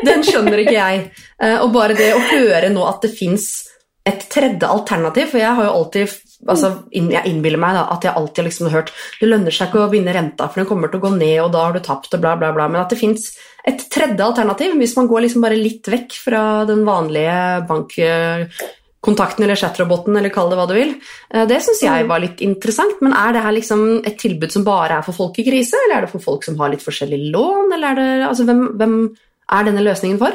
den 0.07 0.23
skjønner 0.23 0.61
ikke 0.63 0.77
jeg. 0.77 0.99
Eh, 1.43 1.57
Og 1.59 1.73
bare 1.75 1.97
det 1.99 2.13
å 2.15 2.21
høre 2.23 2.69
nå 2.71 2.85
at 2.87 3.03
det 3.03 3.11
fins 3.19 3.74
et 4.07 4.21
tredje 4.29 4.69
alternativ, 4.69 5.31
for 5.33 5.39
jeg 5.41 5.55
har 5.57 5.65
jo 5.65 5.71
alltid 5.79 6.11
altså, 6.47 6.69
Jeg 6.93 7.25
innbiller 7.31 7.57
meg 7.57 7.73
da, 7.75 7.87
at 7.95 8.03
jeg 8.05 8.13
alltid 8.15 8.43
har 8.43 8.49
liksom 8.51 8.69
hørt 8.71 8.91
det 9.21 9.29
lønner 9.31 9.51
seg 9.55 9.71
ikke 9.71 9.87
å 9.87 9.91
vinne 9.91 10.13
renta, 10.13 10.49
for 10.51 10.61
den 10.61 10.69
kommer 10.69 10.91
til 10.93 11.01
å 11.01 11.05
gå 11.07 11.13
ned, 11.17 11.39
og 11.41 11.53
da 11.55 11.63
har 11.65 11.73
du 11.73 11.81
tapt, 11.81 12.13
og 12.13 12.21
bla, 12.21 12.35
bla, 12.37 12.53
bla. 12.53 12.69
Men 12.69 12.83
at 12.83 12.91
det 12.93 12.99
fins 13.01 13.31
et 13.65 13.81
tredje 13.89 14.21
alternativ, 14.21 14.75
hvis 14.77 14.97
man 14.99 15.09
går 15.09 15.25
liksom 15.25 15.41
bare 15.47 15.57
litt 15.57 15.89
vekk 15.89 16.13
fra 16.21 16.43
den 16.69 16.85
vanlige 16.85 17.65
bankkontakten 17.71 19.45
eller 19.45 19.57
chatroboten, 19.57 20.17
eller 20.21 20.33
kall 20.35 20.51
det 20.53 20.59
hva 20.61 20.69
du 20.69 20.75
vil. 20.77 20.95
Eh, 21.33 21.47
Det 21.47 21.63
syns 21.63 21.81
jeg 21.83 22.05
Mm. 22.05 22.09
var 22.09 22.21
litt 22.21 22.41
interessant, 22.41 23.01
men 23.01 23.13
er 23.13 23.33
det 23.33 23.43
her 23.43 23.53
liksom 23.53 24.07
et 24.07 24.19
tilbud 24.19 24.53
som 24.53 24.65
bare 24.65 24.99
er 24.99 25.03
for 25.03 25.13
folk 25.13 25.39
i 25.39 25.45
krise, 25.45 25.75
eller 25.87 25.97
er 25.97 26.01
det 26.03 26.11
for 26.11 26.21
folk 26.21 26.45
som 26.45 26.57
har 26.59 26.69
litt 26.71 26.85
forskjellige 26.85 27.33
lån, 27.33 27.73
eller 27.73 27.89
er 27.89 27.95
det 27.95 28.29
Altså, 28.29 28.45
hvem, 28.45 28.77
hvem 28.77 29.17
er 29.51 29.65
denne 29.65 29.85
løsningen 29.85 30.19
for? 30.19 30.33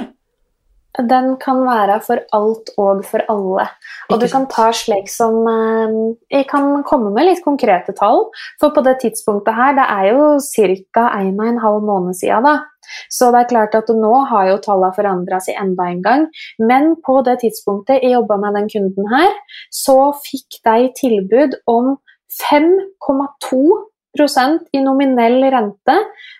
Den 0.97 1.36
kan 1.38 1.60
være 1.67 1.99
for 2.02 2.17
alt 2.34 2.71
og 2.82 3.04
for 3.06 3.21
alle. 3.30 3.67
Og 4.10 4.19
du 4.19 4.28
kan 4.32 4.47
ta 4.49 4.71
slik 4.73 5.10
som 5.12 5.47
eh, 5.47 6.15
Jeg 6.34 6.47
kan 6.49 6.84
komme 6.88 7.12
med 7.13 7.25
litt 7.30 7.43
konkrete 7.45 7.93
tall. 7.93 8.32
For 8.60 8.69
på 8.73 8.82
det 8.88 8.99
tidspunktet 9.04 9.54
her, 9.54 9.73
det 9.78 9.86
er 9.86 10.06
jo 10.10 10.39
ca. 10.41 11.04
1 11.21 11.38
12 11.38 11.86
måned 11.86 12.13
siden. 12.17 12.43
Da. 12.43 12.60
Så 13.13 13.30
det 13.32 13.39
er 13.43 13.52
klart 13.54 13.75
at 13.78 13.89
nå 13.93 14.13
har 14.32 14.45
jo 14.49 14.58
tallene 14.65 14.95
forandra 14.97 15.38
seg 15.45 15.54
enda 15.62 15.84
en 15.91 16.02
gang. 16.02 16.21
Men 16.58 16.95
på 17.06 17.21
det 17.28 17.38
tidspunktet 17.45 18.02
jeg 18.02 18.15
jobba 18.17 18.36
med 18.41 18.52
den 18.58 18.67
kunden 18.73 19.06
her, 19.13 19.32
så 19.69 20.17
fikk 20.25 20.58
de 20.65 20.89
tilbud 20.97 21.54
om 21.69 22.02
5,2% 22.49 24.73
i 24.73 24.82
nominell 24.82 25.38
rente 25.54 25.97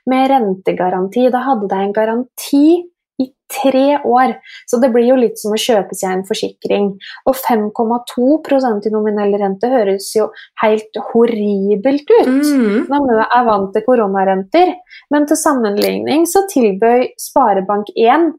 med 0.10 0.30
rentegaranti. 0.34 1.30
Da 1.30 1.38
hadde 1.46 1.70
de 1.70 1.78
en 1.86 1.94
garanti 1.94 2.90
i 3.20 3.28
tre 3.50 3.98
år. 4.06 4.36
Så 4.70 4.78
det 4.82 4.92
blir 4.94 5.08
jo 5.10 5.16
litt 5.20 5.38
som 5.42 5.54
å 5.56 5.60
kjøpe 5.60 5.96
seg 5.98 6.10
en 6.14 6.28
forsikring. 6.28 6.86
Og 7.28 7.36
5,2 7.36 8.88
i 8.88 8.92
nominell 8.94 9.34
rente 9.42 9.68
høres 9.72 10.16
jo 10.16 10.26
helt 10.64 10.94
horribelt 11.12 12.08
ut 12.10 12.28
Mm. 12.30 12.86
når 12.90 13.02
vi 13.10 13.16
er 13.38 13.44
vant 13.46 13.74
til 13.74 13.84
koronarenter. 13.86 14.68
Men 15.12 15.26
til 15.26 15.38
sammenligning 15.38 16.28
så 16.28 16.40
tilbød 16.50 17.08
Sparebank1 17.20 18.32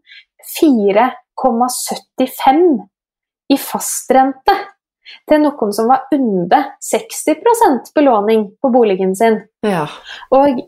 4,75 0.60 2.88
i 3.50 3.56
fastrente 3.58 4.54
til 5.28 5.40
noen 5.42 5.72
som 5.74 5.88
var 5.90 6.06
under 6.14 6.62
60% 6.84 7.90
belåning 7.96 8.44
på 8.62 8.70
boligen 8.72 9.14
sin. 9.18 9.40
Ja. 9.66 9.86
Og 10.30 10.60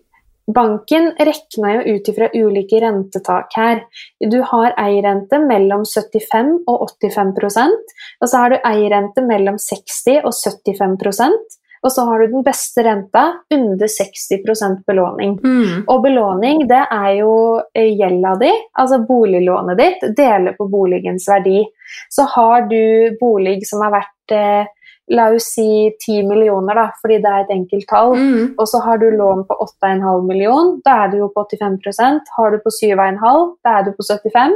banken 0.46 1.12
regna 1.18 1.74
jo 1.76 1.96
ut 1.96 2.08
ifra 2.08 2.28
ulike 2.34 2.80
rentetak 2.82 3.56
her. 3.56 3.82
Du 4.18 4.40
har 4.50 4.74
eierrente 4.80 5.38
mellom 5.42 5.84
75 5.86 6.54
og 6.66 6.86
85 7.02 7.34
og 8.20 8.28
så 8.28 8.36
har 8.36 8.54
du 8.54 8.60
eierrente 8.60 9.24
mellom 9.26 9.58
60 9.60 10.22
og 10.24 10.32
75% 10.32 11.58
og 11.82 11.92
så 11.92 12.04
har 12.06 12.20
du 12.20 12.26
den 12.30 12.44
beste 12.46 12.82
renta 12.86 13.22
under 13.54 13.86
60% 13.90 14.84
belåning. 14.86 15.32
Mm. 15.42 15.80
Og 15.90 16.02
belåning, 16.04 16.66
det 16.70 16.82
er 16.94 17.08
jo 17.18 17.32
eh, 17.74 17.90
gjelda 17.98 18.36
di, 18.38 18.52
altså 18.78 19.00
boliglånet 19.08 19.80
ditt, 19.80 20.04
deler 20.16 20.54
på 20.58 20.68
boligens 20.70 21.26
verdi. 21.28 21.64
Så 22.10 22.28
har 22.36 22.68
du 22.70 23.16
bolig 23.20 23.58
som 23.66 23.82
er 23.82 23.96
verdt, 23.96 24.36
eh, 24.36 24.70
la 25.10 25.30
oss 25.34 25.44
si 25.54 25.90
10 25.98 26.22
millioner, 26.28 26.74
da, 26.74 26.90
fordi 27.02 27.18
det 27.22 27.30
er 27.30 27.40
et 27.42 27.50
enkelt 27.50 27.86
tall, 27.88 28.14
Mm. 28.16 28.54
og 28.58 28.68
så 28.68 28.80
har 28.84 28.98
du 28.98 29.10
lån 29.10 29.44
på 29.48 29.54
8,5 29.60 30.26
million, 30.26 30.80
da 30.84 31.04
er 31.04 31.08
du 31.10 31.16
jo 31.18 31.28
på 31.28 31.44
85% 31.44 32.20
Har 32.36 32.50
du 32.50 32.58
på 32.58 32.70
7,5, 32.70 33.56
da 33.64 33.70
er 33.78 33.82
du 33.84 33.92
på 33.92 34.02
75 34.02 34.52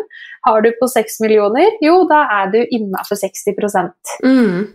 Har 0.47 0.61
du 0.61 0.73
på 0.81 0.87
6 0.89 1.21
millioner, 1.21 1.71
jo, 1.83 2.07
da 2.09 2.27
er 2.31 2.51
du 2.51 2.65
innafor 2.71 3.17
60 3.17 3.45
Mm. 4.23 4.73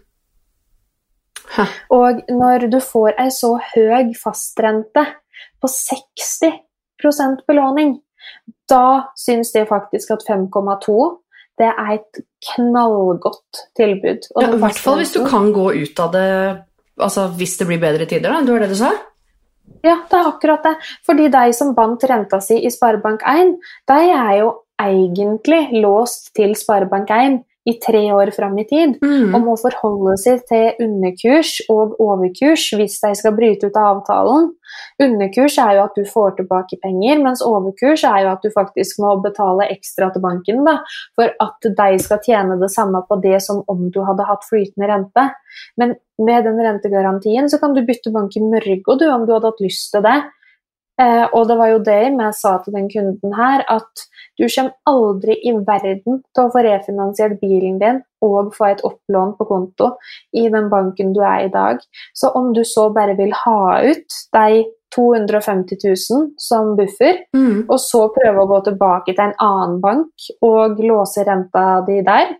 Og 1.89 2.21
når 2.29 2.69
du 2.71 2.79
får 2.79 3.13
ei 3.19 3.29
så 3.29 3.59
høy 3.75 4.13
fastrente 4.15 5.05
på 5.61 5.67
60% 5.67 7.45
belåning, 7.47 7.99
da 8.69 9.03
syns 9.17 9.51
de 9.51 9.65
faktisk 9.65 10.11
at 10.11 10.23
5,2 10.29 11.20
det 11.59 11.69
er 11.69 11.93
et 11.97 12.21
knallgodt 12.53 13.63
tilbud. 13.77 14.27
Og 14.35 14.43
Ja, 14.43 14.51
I 14.55 14.61
hvert 14.63 14.81
fall 14.81 15.01
hvis 15.01 15.13
du 15.15 15.23
kan 15.27 15.51
gå 15.55 15.71
ut 15.75 15.99
av 15.99 16.13
det 16.15 16.27
altså 17.01 17.27
hvis 17.37 17.57
det 17.59 17.67
blir 17.69 17.81
bedre 17.81 18.07
tider, 18.09 18.29
da. 18.29 18.41
Det 18.45 18.53
var 18.53 18.65
det 18.65 18.73
du 18.73 18.79
sa? 18.79 18.91
Ja, 19.81 19.97
det 20.09 20.17
er 20.17 20.29
akkurat 20.29 20.65
det. 20.65 20.75
Fordi 21.07 21.29
de 21.33 21.53
som 21.57 21.75
bandt 21.77 22.03
renta 22.09 22.41
si 22.43 22.59
i 22.61 22.71
Sparebank1, 22.73 23.55
de 23.89 24.01
er 24.13 24.33
jo 24.41 24.51
egentlig 24.81 25.81
låst 25.81 26.31
til 26.37 26.53
Sparebank1 26.57 27.41
i 27.69 27.75
tre 27.77 28.01
år 28.13 28.31
fram 28.33 28.57
i 28.57 28.65
tid. 28.65 28.97
Mm. 29.01 29.35
og 29.35 29.43
må 29.45 29.53
forholde 29.59 30.15
seg 30.21 30.41
til 30.49 30.81
underkurs 30.81 31.57
og 31.69 31.95
overkurs 32.01 32.63
hvis 32.77 32.97
de 33.03 33.11
skal 33.17 33.35
bryte 33.37 33.69
ut 33.69 33.77
av 33.77 33.97
avtalen. 33.97 34.49
Underkurs 35.03 35.57
er 35.61 35.75
jo 35.77 35.85
at 35.85 35.97
du 35.97 36.05
får 36.07 36.37
tilbake 36.39 36.79
penger, 36.81 37.21
mens 37.21 37.43
overkurs 37.45 38.05
er 38.07 38.23
jo 38.25 38.31
at 38.33 38.45
du 38.45 38.49
faktisk 38.53 39.01
må 39.03 39.13
betale 39.23 39.67
ekstra 39.73 40.09
til 40.13 40.23
banken 40.23 40.63
da, 40.67 40.79
for 41.17 41.33
at 41.43 41.69
de 41.81 42.01
skal 42.01 42.21
tjene 42.25 42.57
det 42.61 42.71
samme 42.73 43.03
på 43.07 43.19
det 43.23 43.41
som 43.45 43.61
om 43.71 43.89
du 43.93 44.01
hadde 44.07 44.27
hatt 44.29 44.47
flytende 44.47 44.89
rente. 44.89 45.27
Men 45.77 45.95
med 46.21 46.45
den 46.47 46.61
rentegarantien 46.61 47.49
så 47.51 47.59
kan 47.61 47.75
du 47.75 47.83
bytte 47.85 48.13
bank 48.13 48.37
i 48.37 48.43
morgen 48.43 48.81
du, 48.85 49.07
om 49.09 49.25
du 49.25 49.33
hadde 49.35 49.49
hatt 49.49 49.63
lyst 49.63 49.91
til 49.93 50.05
det. 50.05 50.19
Eh, 51.01 51.25
og 51.33 51.47
det 51.49 51.57
var 51.57 51.71
jo 51.71 51.79
det 51.85 51.99
jeg 52.11 52.33
sa 52.37 52.57
til 52.61 52.75
den 52.75 52.89
kunden 52.91 53.33
her, 53.33 53.63
at 53.73 54.03
du 54.37 54.45
kommer 54.45 54.73
aldri 54.89 55.37
i 55.47 55.53
verden 55.65 56.19
til 56.21 56.43
å 56.43 56.51
få 56.53 56.61
refinansiert 56.65 57.39
bilen 57.41 57.79
din 57.81 58.01
og 58.21 58.51
få 58.53 58.67
et 58.69 58.83
opplån 58.85 59.33
på 59.39 59.47
konto 59.49 59.95
i 60.37 60.45
den 60.53 60.69
banken 60.69 61.13
du 61.15 61.21
er 61.25 61.47
i 61.47 61.53
dag. 61.53 61.81
Så 62.13 62.29
om 62.37 62.51
du 62.53 62.61
så 62.67 62.89
bare 62.93 63.17
vil 63.17 63.33
ha 63.33 63.81
ut 63.81 64.19
de 64.37 64.63
250 64.95 65.77
000 65.87 66.29
som 66.37 66.75
buffer, 66.75 67.23
Mm. 67.33 67.65
og 67.69 67.79
så 67.79 68.09
prøve 68.11 68.43
å 68.43 68.47
gå 68.47 68.59
tilbake 68.65 69.15
til 69.15 69.23
en 69.23 69.37
annen 69.39 69.79
bank 69.81 70.11
og 70.41 70.77
låse 70.83 71.23
renta 71.25 71.81
di 71.87 72.01
der, 72.01 72.35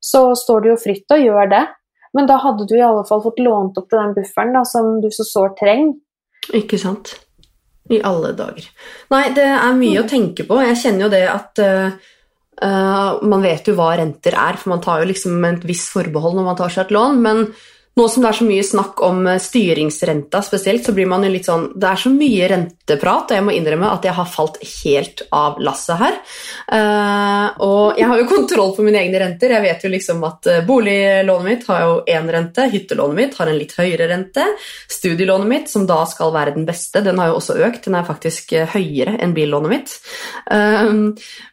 så 0.00 0.34
står 0.38 0.62
du 0.62 0.68
jo 0.70 0.76
fritt 0.76 1.10
å 1.10 1.18
gjøre 1.18 1.50
det. 1.50 1.66
Men 2.14 2.26
da 2.26 2.38
hadde 2.38 2.66
du 2.66 2.76
i 2.76 2.80
alle 2.86 3.04
fall 3.04 3.20
fått 3.22 3.42
lånt 3.42 3.76
opp 3.76 3.90
til 3.90 3.98
den 3.98 4.14
bufferen 4.14 4.54
da, 4.54 4.62
som 4.64 5.00
du 5.02 5.10
så 5.10 5.26
sårt 5.26 5.58
trenger. 5.58 5.96
Ikke 6.54 6.78
sant? 6.78 7.25
I 7.92 8.02
alle 8.02 8.32
dager. 8.34 8.66
Nei, 9.14 9.24
det 9.36 9.46
er 9.46 9.78
mye 9.78 10.02
å 10.02 10.08
tenke 10.10 10.46
på. 10.48 10.58
Jeg 10.64 10.78
kjenner 10.82 11.06
jo 11.06 11.10
det 11.12 11.24
at 11.30 11.60
eh, 11.62 12.12
Man 13.22 13.44
vet 13.44 13.68
jo 13.68 13.76
hva 13.76 13.92
renter 14.00 14.34
er, 14.34 14.56
for 14.56 14.72
man 14.72 14.82
tar 14.82 15.02
jo 15.02 15.10
liksom 15.12 15.44
et 15.44 15.66
visst 15.68 15.92
forbehold 15.92 16.38
når 16.38 16.46
man 16.48 16.58
tar 16.58 16.72
seg 16.72 16.86
et 16.86 16.94
lån. 16.96 17.20
Men 17.22 17.44
nå 17.96 18.04
som 18.12 18.24
det 18.24 18.28
er 18.28 18.36
så 18.36 18.44
mye 18.44 18.64
snakk 18.66 19.00
om 19.06 19.22
eh, 19.30 19.38
styringsrenta 19.40 20.42
spesielt, 20.44 20.84
så 20.84 20.92
blir 20.92 21.08
man 21.08 21.22
jo 21.24 21.30
litt 21.32 21.46
sånn 21.48 21.70
Det 21.80 21.88
er 21.88 22.00
så 22.02 22.10
mye 22.12 22.48
renteprat, 22.52 23.30
og 23.30 23.38
jeg 23.38 23.44
må 23.46 23.54
innrømme 23.56 23.88
at 23.88 24.04
jeg 24.04 24.12
har 24.18 24.28
falt 24.28 24.58
helt 24.60 25.22
av 25.32 25.56
lasset 25.64 26.02
her. 26.02 26.18
Eh, 26.76 27.46
og 27.64 27.96
jeg 27.96 28.10
har 28.10 28.20
jo 28.20 28.28
kontroll 28.34 28.74
på 28.76 28.84
mine 28.84 29.00
egne 29.00 29.22
renter. 29.24 29.54
Jeg 29.56 29.64
vet 29.64 29.86
jo 29.86 29.92
liksom 29.94 30.20
at 30.28 30.50
eh, 30.52 30.60
boliglånet 30.68 31.48
mitt 31.48 31.64
har 31.70 31.86
jo 31.86 31.94
én 32.18 32.28
rente, 32.36 32.68
hyttelånet 32.74 33.20
mitt 33.22 33.40
har 33.40 33.52
en 33.52 33.60
litt 33.62 33.72
høyere 33.80 34.10
rente. 34.12 34.44
Studielånet 34.92 35.52
mitt, 35.54 35.72
som 35.72 35.88
da 35.88 36.02
skal 36.10 36.34
være 36.36 36.58
den 36.58 36.68
beste, 36.68 37.00
den 37.00 37.16
har 37.22 37.32
jo 37.32 37.40
også 37.40 37.56
økt. 37.64 37.86
Den 37.88 37.96
er 37.96 38.08
faktisk 38.08 38.52
høyere 38.76 39.16
enn 39.24 39.32
billånet 39.36 39.72
mitt. 39.72 39.96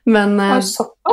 Men 0.03 0.35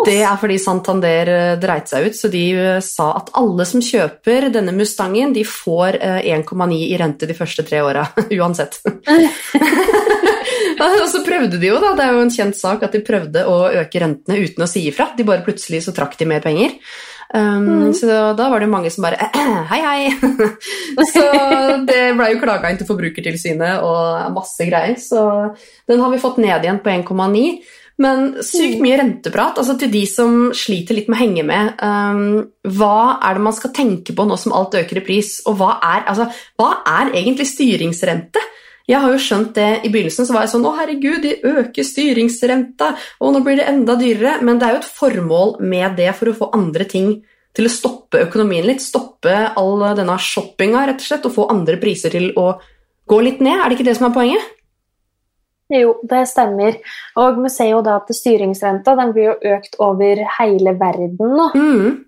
det 0.07 0.17
er 0.25 0.39
fordi 0.41 0.57
Santander 0.63 1.31
dreit 1.61 1.91
seg 1.91 2.09
ut, 2.09 2.17
så 2.19 2.31
de 2.33 2.45
sa 2.85 3.11
at 3.19 3.31
alle 3.39 3.67
som 3.69 3.83
kjøper 3.85 4.49
denne 4.55 4.75
Mustangen, 4.75 5.20
de 5.35 5.45
får 5.47 5.99
eh, 6.01 6.21
1,9 6.37 6.79
i 6.87 6.97
rente 7.01 7.29
de 7.29 7.37
første 7.37 7.65
tre 7.67 7.83
åra, 7.85 8.07
uansett. 8.41 8.81
og 10.81 11.07
så 11.13 11.23
prøvde 11.27 11.61
de 11.61 11.71
jo, 11.71 11.79
da. 11.83 11.95
Det 11.99 12.07
er 12.07 12.17
jo 12.17 12.25
en 12.25 12.35
kjent 12.35 12.59
sak 12.59 12.85
at 12.87 12.97
de 12.97 13.05
prøvde 13.05 13.45
å 13.49 13.63
øke 13.83 14.03
rentene 14.03 14.41
uten 14.41 14.65
å 14.65 14.71
si 14.71 14.87
ifra. 14.91 15.11
De 15.17 15.27
bare 15.29 15.45
plutselig 15.47 15.85
så 15.87 15.95
trakk 15.97 16.17
de 16.21 16.29
mer 16.31 16.45
penger. 16.45 16.77
Um, 17.31 17.69
Mm. 17.91 17.95
Så 17.95 18.07
da 18.35 18.49
var 18.51 18.59
det 18.59 18.67
mange 18.67 18.91
som 18.91 19.05
bare 19.07 19.29
Hei, 19.71 19.79
hei! 19.85 20.11
så 21.13 21.23
det 21.87 22.01
ble 22.19 22.27
jo 22.33 22.41
klaga 22.43 22.73
inn 22.73 22.81
til 22.81 22.89
Forbrukertilsynet 22.89 23.85
og 23.87 24.33
masse 24.35 24.67
greier. 24.67 24.97
Så 24.99 25.21
den 25.87 26.03
har 26.03 26.11
vi 26.11 26.19
fått 26.23 26.41
ned 26.43 26.67
igjen 26.67 26.81
på 26.83 26.91
1,9. 26.91 27.45
Men 28.01 28.31
sykt 28.45 28.81
mye 28.81 28.97
renteprat. 29.01 29.59
altså 29.61 29.77
Til 29.79 29.91
de 29.93 30.05
som 30.09 30.39
sliter 30.57 30.97
litt 30.97 31.11
med 31.11 31.19
å 31.19 31.21
henge 31.21 31.45
med. 31.47 31.75
Um, 31.85 32.23
hva 32.79 33.19
er 33.27 33.37
det 33.37 33.45
man 33.45 33.57
skal 33.57 33.75
tenke 33.77 34.15
på 34.17 34.25
nå 34.27 34.39
som 34.41 34.55
alt 34.57 34.79
øker 34.79 35.03
i 35.03 35.05
pris? 35.05 35.37
Og 35.51 35.59
hva 35.61 35.75
er, 35.77 36.07
altså, 36.09 36.31
hva 36.61 36.71
er 36.89 37.13
egentlig 37.21 37.51
styringsrente? 37.51 38.43
Jeg 38.91 38.99
har 39.05 39.13
jo 39.13 39.21
skjønt 39.23 39.53
det 39.55 39.69
I 39.87 39.91
begynnelsen 39.93 40.27
så 40.27 40.35
var 40.35 40.43
jeg 40.43 40.53
sånn 40.55 40.65
Å, 40.67 40.73
herregud, 40.81 41.21
de 41.23 41.37
øker 41.47 41.87
styringsrenta, 41.87 42.95
og 43.23 43.35
nå 43.37 43.43
blir 43.47 43.61
det 43.61 43.69
enda 43.71 43.95
dyrere. 44.01 44.39
Men 44.47 44.59
det 44.59 44.67
er 44.67 44.75
jo 44.75 44.81
et 44.81 44.95
formål 44.97 45.59
med 45.61 46.01
det 46.01 46.11
for 46.19 46.33
å 46.33 46.39
få 46.41 46.51
andre 46.57 46.89
ting 46.89 47.19
til 47.57 47.67
å 47.67 47.73
stoppe 47.73 48.25
økonomien 48.25 48.67
litt. 48.67 48.83
Stoppe 48.83 49.35
all 49.61 49.85
denne 49.99 50.17
shoppinga, 50.17 50.87
rett 50.89 51.05
og 51.05 51.07
slett, 51.07 51.29
og 51.29 51.37
få 51.37 51.51
andre 51.53 51.77
priser 51.83 52.17
til 52.17 52.33
å 52.41 52.55
gå 53.11 53.21
litt 53.27 53.45
ned. 53.45 53.59
Er 53.59 53.69
det 53.69 53.79
ikke 53.79 53.91
det 53.91 53.99
som 53.99 54.09
er 54.09 54.17
poenget? 54.17 54.57
Jo, 55.71 55.95
det 56.03 56.25
stemmer. 56.27 56.79
Og 57.23 57.43
vi 57.45 57.51
ser 57.55 57.73
jo 57.75 57.83
da 57.87 58.01
at 58.01 58.11
styringsrenta 58.15 58.97
den 58.99 59.15
blir 59.15 59.31
jo 59.31 59.57
økt 59.57 59.77
over 59.83 60.25
hele 60.39 60.75
verden 60.81 61.37
nå. 61.39 61.51
Mm. 61.55 61.99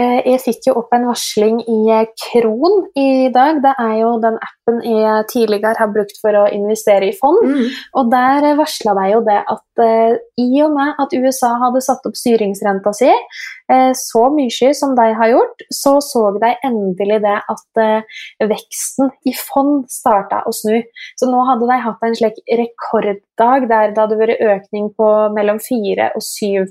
Eh, 0.00 0.20
Jeg 0.30 0.40
fikk 0.40 0.68
jo 0.70 0.76
opp 0.80 0.94
en 0.96 1.08
varsling 1.10 1.58
i 1.68 1.78
eh, 1.92 2.06
Kron 2.22 2.86
i 2.96 3.28
dag. 3.34 3.58
Det 3.64 3.72
er 3.74 3.94
jo 4.00 4.12
den 4.22 4.38
appen 4.40 4.80
jeg 4.86 5.26
tidligere 5.32 5.76
har 5.76 5.90
brukt 5.92 6.16
for 6.22 6.38
å 6.40 6.46
investere 6.54 7.10
i 7.10 7.16
fond. 7.16 7.42
Mm. 7.44 7.66
Og 7.98 8.12
der 8.12 8.48
varsla 8.60 8.94
de 8.96 9.08
jo 9.12 9.20
det 9.26 9.40
at 9.42 9.84
eh, 9.84 10.14
i 10.40 10.62
og 10.64 10.72
med 10.76 11.02
at 11.02 11.16
USA 11.18 11.52
hadde 11.66 11.82
satt 11.84 12.06
opp 12.08 12.16
styringsrenta 12.16 12.94
si, 12.96 13.10
eh, 13.10 13.59
så 13.96 14.26
mye 14.34 14.72
som 14.76 14.94
de 14.98 15.06
har 15.16 15.32
gjort, 15.32 15.64
så 15.74 15.96
så 16.04 16.22
de 16.36 16.52
endelig 16.66 17.20
det 17.24 17.36
at 17.52 17.80
eh, 17.82 18.20
veksten 18.50 19.10
i 19.28 19.34
fond 19.36 19.84
starta 19.92 20.42
å 20.48 20.54
snu. 20.54 20.80
Så 21.20 21.28
nå 21.30 21.42
hadde 21.48 21.68
de 21.70 21.80
hatt 21.84 22.06
en 22.06 22.16
slik 22.18 22.40
rekorddag 22.48 23.68
der 23.70 23.92
det 23.94 24.02
hadde 24.02 24.18
vært 24.20 24.42
økning 24.42 24.90
på 24.98 25.10
mellom 25.36 25.60
4 25.62 26.10
og 26.16 26.24
7 26.24 26.66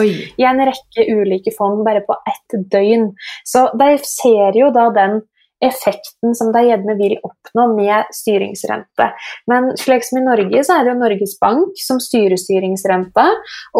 Oi. 0.00 0.10
i 0.38 0.46
en 0.46 0.62
rekke 0.68 1.08
ulike 1.10 1.54
fond 1.56 1.84
bare 1.86 2.04
på 2.06 2.16
ett 2.28 2.60
døgn. 2.72 3.10
Så 3.46 3.68
de 3.78 3.96
ser 4.06 4.56
jo 4.58 4.70
da 4.74 4.88
den 4.94 5.20
effekten 5.64 6.34
som 6.38 6.52
de 6.54 6.62
gjerne 6.68 6.94
vil 6.98 7.16
oppnå 7.24 7.66
med 7.74 8.12
styringsrente. 8.14 9.08
Men 9.50 9.72
slik 9.80 10.06
som 10.06 10.20
i 10.20 10.24
Norge, 10.24 10.62
så 10.64 10.78
er 10.78 10.86
det 10.86 10.94
jo 10.94 11.00
Norges 11.02 11.34
Bank 11.40 11.80
som 11.82 12.00
styrer 12.02 12.38
styringsrenta. 12.40 13.26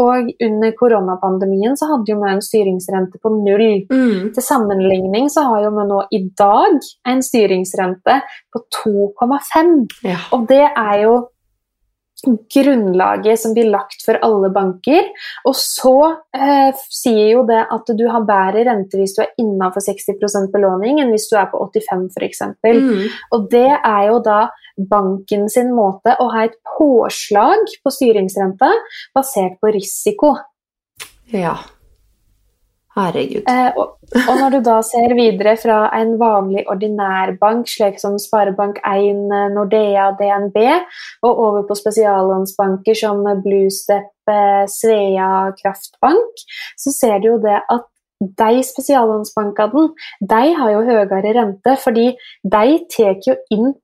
Og 0.00 0.32
under 0.44 0.74
koronapandemien 0.78 1.78
så 1.78 1.90
hadde 1.92 2.12
jo 2.12 2.18
vi 2.22 2.32
en 2.32 2.44
styringsrente 2.44 3.22
på 3.22 3.32
null. 3.38 3.66
Mm. 3.90 4.30
Til 4.34 4.44
sammenligning 4.44 5.30
så 5.32 5.46
har 5.48 5.66
jo 5.66 5.72
vi 5.78 5.88
nå 5.88 6.02
i 6.14 6.22
dag 6.38 6.78
en 7.08 7.24
styringsrente 7.24 8.20
på 8.54 8.64
2,5. 8.82 9.74
Ja. 10.06 10.20
Og 10.34 10.48
det 10.50 10.64
er 10.68 11.02
jo 11.04 11.18
grunnlaget 12.26 13.40
som 13.40 13.54
blir 13.54 13.70
lagt 13.70 14.02
for 14.04 14.18
alle 14.26 14.50
banker. 14.54 15.06
Og 15.46 15.54
så 15.58 15.94
eh, 16.34 16.74
sier 16.90 17.32
jo 17.34 17.44
det 17.48 17.60
at 17.70 17.92
du 17.98 18.04
har 18.10 18.26
bedre 18.28 18.64
rente 18.68 18.98
hvis 18.98 19.16
du 19.16 19.22
er 19.24 19.32
innenfor 19.40 19.84
60% 19.84 20.50
belåning 20.54 21.02
enn 21.02 21.12
hvis 21.14 21.28
du 21.30 21.38
er 21.38 21.48
på 21.52 21.62
85 21.62 22.08
f.eks. 22.18 22.44
Mm. 22.64 23.06
Og 23.36 23.48
det 23.52 23.70
er 23.76 24.02
jo 24.10 24.20
da 24.24 24.40
banken 24.90 25.48
sin 25.50 25.72
måte 25.74 26.14
å 26.18 26.28
ha 26.34 26.46
et 26.46 26.58
påslag 26.76 27.66
på 27.82 27.94
styringsrente 27.94 28.70
basert 29.16 29.58
på 29.62 29.74
risiko. 29.74 30.36
ja. 31.34 31.56
Herregud. 32.98 33.42
Eh, 33.48 33.70
og, 33.78 33.96
og 34.18 34.40
når 34.40 34.56
du 34.56 34.58
da 34.66 34.78
ser 34.86 35.14
videre 35.16 35.54
fra 35.60 35.78
en 35.98 36.14
vanlig 36.20 36.64
ordinær 36.70 37.34
bank, 37.40 37.68
slik 37.70 38.00
som 38.02 38.16
Sparebank1, 38.20 39.22
Nordea, 39.54 40.10
DNB, 40.18 40.58
og 41.22 41.42
over 41.48 41.66
på 41.68 41.76
spesiallånsbanker 41.78 42.98
som 42.98 43.22
Bluestep, 43.44 44.10
eh, 44.30 44.64
Svea 44.66 45.52
Kraftbank, 45.60 46.44
så 46.78 46.94
ser 46.94 47.22
du 47.22 47.32
jo 47.34 47.38
det 47.44 47.60
at 47.62 47.86
de 48.18 48.62
spesiallånsbankene 48.66 49.92
de 50.30 50.54
har 50.58 50.72
jo 50.74 50.86
høyere 50.88 51.34
rente, 51.36 51.76
fordi 51.78 52.08
de 52.42 52.80
tar 52.90 53.20
jo 53.26 53.36
inn 53.54 53.76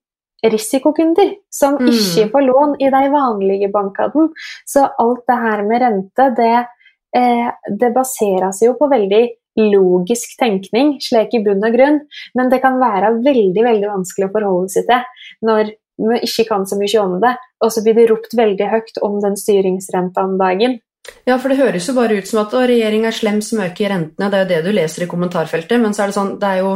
risikokunder 0.44 1.34
som 1.52 1.76
Mm. 1.78 1.86
ikke 1.88 2.30
får 2.32 2.42
lån 2.46 2.74
i 2.80 2.90
de 2.90 3.10
vanlige 3.10 3.68
bankene. 3.72 4.28
Så 4.66 4.88
alt 4.98 5.22
det 5.28 5.38
her 5.38 5.62
med 5.62 5.80
rente, 5.80 6.34
det 6.36 6.66
det 7.14 7.90
baserer 7.94 8.50
seg 8.52 8.72
jo 8.72 8.76
på 8.78 8.88
veldig 8.90 9.22
logisk 9.70 10.34
tenkning, 10.40 10.96
slik 10.98 11.36
i 11.38 11.42
bunn 11.44 11.62
og 11.62 11.76
grunn, 11.76 12.00
men 12.34 12.50
det 12.50 12.58
kan 12.64 12.80
være 12.80 13.12
veldig 13.22 13.62
veldig 13.62 13.90
vanskelig 13.92 14.26
å 14.26 14.32
forholde 14.34 14.72
seg 14.74 14.88
til 14.88 15.04
når 15.46 15.70
vi 15.94 16.18
ikke 16.26 16.48
kan 16.48 16.66
så 16.66 16.74
mye 16.80 17.02
om 17.04 17.20
det, 17.22 17.36
og 17.62 17.70
så 17.70 17.84
blir 17.84 17.94
det 17.94 18.08
ropt 18.10 18.34
veldig 18.34 18.66
høyt 18.72 18.98
om 19.06 19.20
den 19.22 19.36
styringsrenta 19.38 20.24
om 20.26 20.34
dagen. 20.40 20.80
Ja, 21.28 21.36
for 21.38 21.52
det 21.52 21.60
høres 21.60 21.86
jo 21.86 21.94
bare 21.94 22.16
ut 22.18 22.26
som 22.26 22.40
at 22.42 22.54
regjeringa 22.56 23.10
er 23.12 23.16
slem 23.16 23.40
som 23.44 23.60
øker 23.62 23.92
rentene. 23.92 24.30
Det 24.32 24.38
er 24.38 24.44
jo 24.44 24.50
det 24.50 24.60
du 24.64 24.72
leser 24.74 25.04
i 25.04 25.08
kommentarfeltet. 25.10 25.76
Men 25.80 25.94
så 25.94 26.02
er 26.02 26.10
det 26.10 26.16
sånn, 26.16 26.32
det 26.40 26.48
er 26.50 26.62
jo 26.64 26.70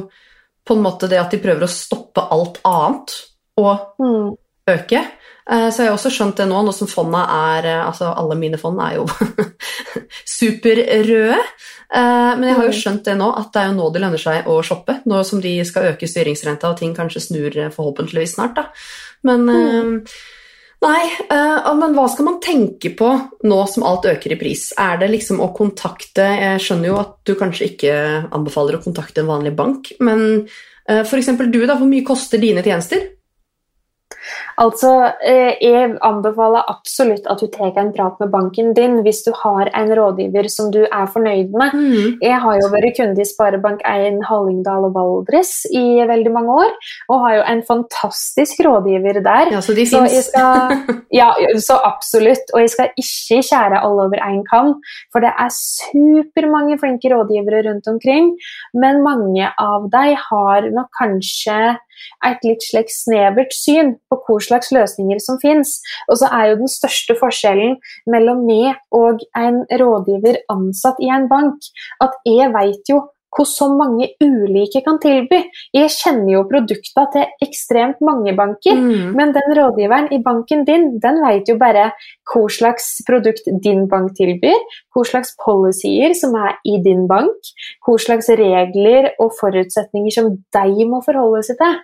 på 0.68 0.76
en 0.76 0.84
måte 0.84 1.09
det 1.09 1.18
at 1.18 1.32
de 1.32 1.41
prøver 1.41 1.64
å 1.64 1.72
stoppe 1.72 2.26
alt 2.30 2.61
annet 2.68 3.14
og 3.59 3.97
Mm. 3.99 4.36
øke. 4.68 5.01
Eh, 5.51 5.68
Så 5.72 5.82
jeg 5.82 5.88
har 5.90 5.96
også 5.96 6.11
skjønt 6.12 6.36
det 6.36 6.46
nå, 6.51 6.61
nå 6.66 6.72
som 6.76 6.88
fonda 6.90 7.22
er 7.57 7.64
eh, 7.70 7.86
Altså, 7.86 8.11
alle 8.12 8.36
mine 8.36 8.59
fond 8.61 8.80
er 8.84 8.99
jo 8.99 9.07
superrøde. 10.38 11.38
Eh, 11.94 12.32
Men 12.38 12.42
jeg 12.49 12.57
har 12.57 12.64
jo 12.64 12.72
Mm. 12.74 12.80
skjønt 12.82 13.05
det 13.05 13.16
nå, 13.16 13.28
at 13.38 13.53
det 13.53 13.62
er 13.62 13.68
jo 13.70 13.76
nå 13.78 13.92
det 13.92 14.03
lønner 14.03 14.18
seg 14.20 14.46
å 14.46 14.59
shoppe. 14.62 15.01
Nå 15.07 15.24
som 15.24 15.40
de 15.40 15.55
skal 15.64 15.92
øke 15.94 16.07
styringsrenta, 16.09 16.68
og 16.70 16.78
ting 16.78 16.94
kanskje 16.94 17.20
snur 17.24 17.51
forhåpentligvis 17.72 18.34
snart, 18.36 18.55
da. 18.55 18.66
Men 19.24 19.46
mm. 19.46 20.05
Nei, 20.80 21.09
men 21.74 21.94
hva 21.96 22.05
skal 22.09 22.24
man 22.24 22.36
tenke 22.40 22.92
på 22.94 23.09
nå 23.42 23.57
som 23.66 23.82
alt 23.82 24.05
øker 24.07 24.30
i 24.30 24.38
pris? 24.38 24.68
Er 24.78 24.96
det 25.01 25.09
liksom 25.11 25.40
å 25.42 25.49
kontakte 25.57 26.22
Jeg 26.22 26.61
skjønner 26.62 26.86
jo 26.92 26.99
at 27.01 27.16
du 27.26 27.34
kanskje 27.34 27.66
ikke 27.72 27.94
anbefaler 28.30 28.76
å 28.78 28.82
kontakte 28.84 29.24
en 29.24 29.26
vanlig 29.32 29.57
bank, 29.59 29.90
men 29.99 30.46
f.eks. 30.86 31.32
du, 31.51 31.66
da, 31.66 31.74
hvor 31.74 31.88
mye 31.90 32.07
koster 32.07 32.38
dine 32.38 32.62
tjenester? 32.62 33.09
Altså, 34.59 34.91
eh, 35.23 35.55
jeg 35.63 35.93
anbefaler 36.03 36.67
absolutt 36.71 37.27
at 37.31 37.39
du 37.39 37.47
tar 37.55 37.77
en 37.79 37.93
prat 37.95 38.17
med 38.19 38.33
banken 38.33 38.73
din 38.75 38.99
hvis 39.05 39.23
du 39.27 39.31
har 39.39 39.71
en 39.79 39.93
rådgiver 39.95 40.49
som 40.51 40.73
du 40.75 40.81
er 40.83 41.07
fornøyd 41.13 41.55
med. 41.55 41.77
Jeg 42.25 42.41
har 42.43 42.59
jo 42.59 42.71
vært 42.73 42.97
kunde 42.99 43.23
i 43.23 43.29
Sparebank1 43.29 44.19
Hallingdal 44.27 44.89
og 44.89 44.97
Valdres 44.97 45.53
i 45.71 46.03
veldig 46.11 46.35
mange 46.35 46.59
år, 46.65 46.75
og 47.09 47.23
har 47.27 47.37
jo 47.39 47.47
en 47.55 47.63
fantastisk 47.71 48.65
rådgiver 48.67 49.23
der. 49.23 49.53
Ja, 49.55 49.63
så 49.63 49.77
de 49.79 49.87
fins. 49.87 50.31
ja, 51.21 51.31
så 51.63 51.79
absolutt. 51.87 52.51
Og 52.55 52.65
jeg 52.65 52.75
skal 52.75 52.91
ikke 52.99 53.43
skjære 53.47 53.83
alle 53.85 54.09
over 54.09 54.23
én 54.27 54.43
kam, 54.51 54.75
for 55.13 55.23
det 55.23 55.35
er 55.39 55.55
supermange 55.55 56.81
flinke 56.83 57.15
rådgivere 57.15 57.63
rundt 57.69 57.87
omkring. 57.87 58.35
Men 58.75 59.05
mange 59.07 59.53
av 59.59 59.87
dem 59.93 60.17
har 60.29 60.67
nok 60.75 60.91
kanskje 60.99 61.77
et 62.27 62.45
litt 62.47 62.65
slikt 62.65 62.93
snevert 62.95 63.55
syn 63.55 63.95
på 64.11 64.19
hva 64.25 64.39
slags 64.49 64.72
løsninger 64.74 65.20
som 65.22 65.40
finnes. 65.42 65.78
Og 66.09 66.20
så 66.22 66.30
er 66.32 66.51
jo 66.51 66.62
den 66.62 66.72
største 66.72 67.16
forskjellen 67.20 67.76
mellom 68.11 68.44
meg 68.49 68.80
og 68.96 69.22
en 69.38 69.62
rådgiver 69.68 70.42
ansatt 70.53 70.99
i 71.05 71.12
en 71.14 71.28
bank, 71.30 71.70
at 72.05 72.18
jeg 72.26 72.53
vet 72.57 72.92
jo 72.92 73.05
hvor 73.36 73.46
så 73.49 73.68
mange 73.70 74.09
ulike 74.24 74.80
kan 74.84 74.99
tilby. 75.03 75.40
Jeg 75.76 75.92
kjenner 75.94 76.32
jo 76.32 76.44
produktene 76.49 77.07
til 77.12 77.46
ekstremt 77.46 78.01
mange 78.05 78.34
banker. 78.36 78.78
Mm. 78.78 79.12
Men 79.18 79.34
den 79.36 79.53
rådgiveren 79.59 80.09
i 80.16 80.20
banken 80.24 80.64
din, 80.68 80.88
den 81.03 81.20
vet 81.24 81.51
jo 81.51 81.59
bare 81.61 81.90
hva 82.28 82.44
slags 82.53 82.90
produkt 83.09 83.49
din 83.64 83.86
bank 83.90 84.16
tilbyr, 84.18 84.57
hva 84.94 85.05
slags 85.11 85.34
policyer 85.44 86.16
som 86.18 86.36
er 86.40 86.57
i 86.64 86.78
din 86.84 87.07
bank, 87.11 87.53
hva 87.84 87.99
slags 88.01 88.32
regler 88.40 89.12
og 89.18 89.34
forutsetninger 89.40 90.14
som 90.14 90.32
de 90.57 90.88
må 90.88 91.03
forholde 91.07 91.44
seg 91.46 91.61
til. 91.61 91.78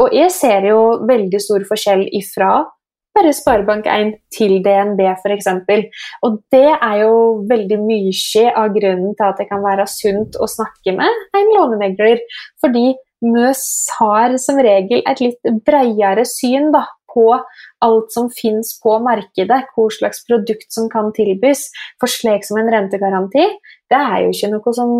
Og 0.00 0.14
jeg 0.16 0.32
ser 0.34 0.68
jo 0.70 0.80
veldig 1.08 1.40
stor 1.42 1.64
forskjell 1.68 2.06
ifra 2.18 2.64
bare 3.18 3.34
Sparebank1 3.34 4.12
til 4.34 4.60
DNB 4.62 5.00
f.eks. 5.16 5.48
Og 6.26 6.38
det 6.54 6.68
er 6.70 6.96
jo 7.02 7.14
veldig 7.50 7.80
mye 7.82 8.44
av 8.52 8.70
grunnen 8.76 9.16
til 9.18 9.26
at 9.26 9.40
det 9.40 9.48
kan 9.50 9.64
være 9.64 9.88
sunt 9.90 10.38
å 10.38 10.46
snakke 10.50 10.94
med 10.98 11.38
en 11.38 11.52
lånemegler. 11.56 12.22
Fordi 12.62 12.92
Møs 13.26 13.62
har 13.98 14.36
som 14.38 14.60
regel 14.62 15.02
et 15.02 15.18
litt 15.18 15.48
bredere 15.66 16.22
syn 16.28 16.70
da, 16.74 16.84
på 17.12 17.26
alt 17.84 18.12
som 18.12 18.28
finnes 18.32 18.74
på 18.82 18.98
markedet, 19.04 19.60
hva 19.74 19.88
slags 19.94 20.24
produkt 20.28 20.68
som 20.74 20.88
kan 20.92 21.10
tilbys. 21.16 21.68
For 22.00 22.10
slik 22.10 22.46
som 22.46 22.60
en 22.60 22.70
rentegaranti, 22.72 23.46
det 23.88 23.98
er 23.98 24.24
jo 24.24 24.32
ikke 24.34 24.50
noe 24.52 24.74
som 24.76 24.90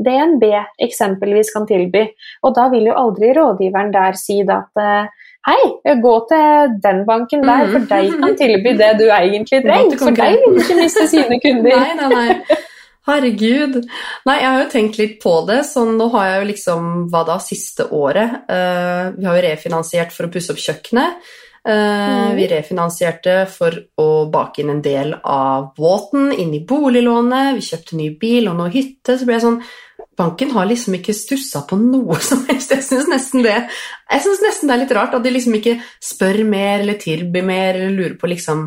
DNB 0.00 0.44
eksempelvis 0.88 1.52
kan 1.54 1.68
tilby. 1.68 2.06
Og 2.46 2.54
da 2.56 2.68
vil 2.72 2.88
jo 2.90 2.96
aldri 2.96 3.34
rådgiveren 3.36 3.92
der 3.94 4.16
si 4.18 4.40
at 4.44 4.82
eh, 4.82 5.10
hei, 5.48 5.60
gå 6.02 6.14
til 6.30 6.78
den 6.84 7.04
banken 7.08 7.44
der, 7.44 7.68
for 7.74 7.90
de 7.90 8.16
kan 8.22 8.38
tilby 8.38 8.74
det 8.78 8.94
du 9.00 9.06
egentlig 9.08 9.62
trenger. 9.66 10.00
For 10.00 10.16
de 10.16 10.32
vil 10.46 10.62
ikke 10.64 10.80
miste 10.80 11.06
sine 11.12 11.40
kunder. 11.44 11.76
Nei, 11.76 11.94
nei, 12.00 12.08
nei. 12.14 12.64
Herregud. 13.08 13.78
Nei, 14.28 14.36
jeg 14.36 14.48
har 14.48 14.62
jo 14.62 14.70
tenkt 14.72 14.98
litt 15.00 15.16
på 15.22 15.34
det. 15.48 15.62
Så 15.68 15.84
nå 15.88 16.10
har 16.12 16.28
jeg 16.28 16.40
jo 16.42 16.48
liksom 16.50 16.88
Hva 17.12 17.24
da? 17.28 17.38
Siste 17.40 17.88
året. 17.96 18.42
Uh, 18.50 19.16
vi 19.16 19.28
har 19.28 19.38
jo 19.38 19.44
refinansiert 19.46 20.12
for 20.14 20.28
å 20.28 20.32
pusse 20.32 20.52
opp 20.52 20.60
kjøkkenet. 20.60 21.30
Eh, 21.68 22.28
Mm. 22.28 22.36
Vi 22.36 22.46
refinansierte 22.48 23.46
for 23.50 23.74
å 24.00 24.30
bake 24.32 24.62
inn 24.62 24.70
en 24.70 24.82
del 24.82 25.14
av 25.22 25.74
båten 25.76 26.32
inn 26.32 26.54
i 26.54 26.64
boliglånet. 26.64 27.54
Vi 27.56 27.66
kjøpte 27.66 27.96
ny 27.96 28.08
bil 28.18 28.48
og 28.48 28.56
noe 28.56 28.72
hytte. 28.72 29.18
Så 29.18 29.26
ble 29.26 29.36
jeg 29.36 29.46
sånn 29.46 29.62
Banken 30.18 30.50
har 30.50 30.66
liksom 30.66 30.96
ikke 30.96 31.14
stussa 31.14 31.60
på 31.62 31.76
noe 31.78 32.16
som 32.28 32.40
helst. 32.48 32.72
Jeg 32.74 32.82
syns 32.82 33.06
nesten 33.10 33.44
synes 34.24 34.40
nesten 34.42 34.66
det 34.66 34.74
er 34.74 34.80
litt 34.82 34.94
rart 34.96 35.14
at 35.14 35.22
de 35.22 35.30
liksom 35.30 35.54
ikke 35.54 35.76
spør 36.02 36.42
mer 36.44 36.80
eller 36.80 36.98
tilbyr 36.98 37.44
mer 37.46 37.76
eller 37.76 37.94
lurer 37.94 38.16
på 38.18 38.30
liksom 38.32 38.64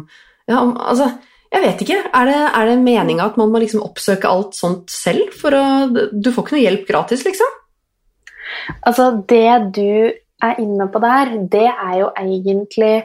ja, 0.48 0.62
om, 0.62 0.78
altså, 0.80 1.10
jeg 1.52 1.64
vet 1.66 1.84
ikke. 1.84 2.00
Er 2.14 2.30
det, 2.30 2.40
er 2.56 2.70
det 2.70 2.78
meninga 2.80 3.28
at 3.28 3.38
man 3.40 3.52
må 3.52 3.60
liksom 3.60 3.84
oppsøke 3.84 4.30
alt 4.32 4.56
sånt 4.56 4.92
selv? 4.92 5.34
For 5.36 5.56
å, 5.56 5.66
du 5.92 6.32
får 6.32 6.46
ikke 6.46 6.56
noe 6.56 6.64
hjelp 6.64 6.88
gratis, 6.88 7.26
liksom? 7.28 7.60
Altså, 8.88 9.12
det 9.28 9.74
du 9.76 10.12
er 10.44 10.62
inne 10.62 10.88
på 10.92 11.02
der, 11.04 11.36
det 11.52 11.68
er 11.70 11.98
jo 12.00 12.10
egentlig 12.20 12.96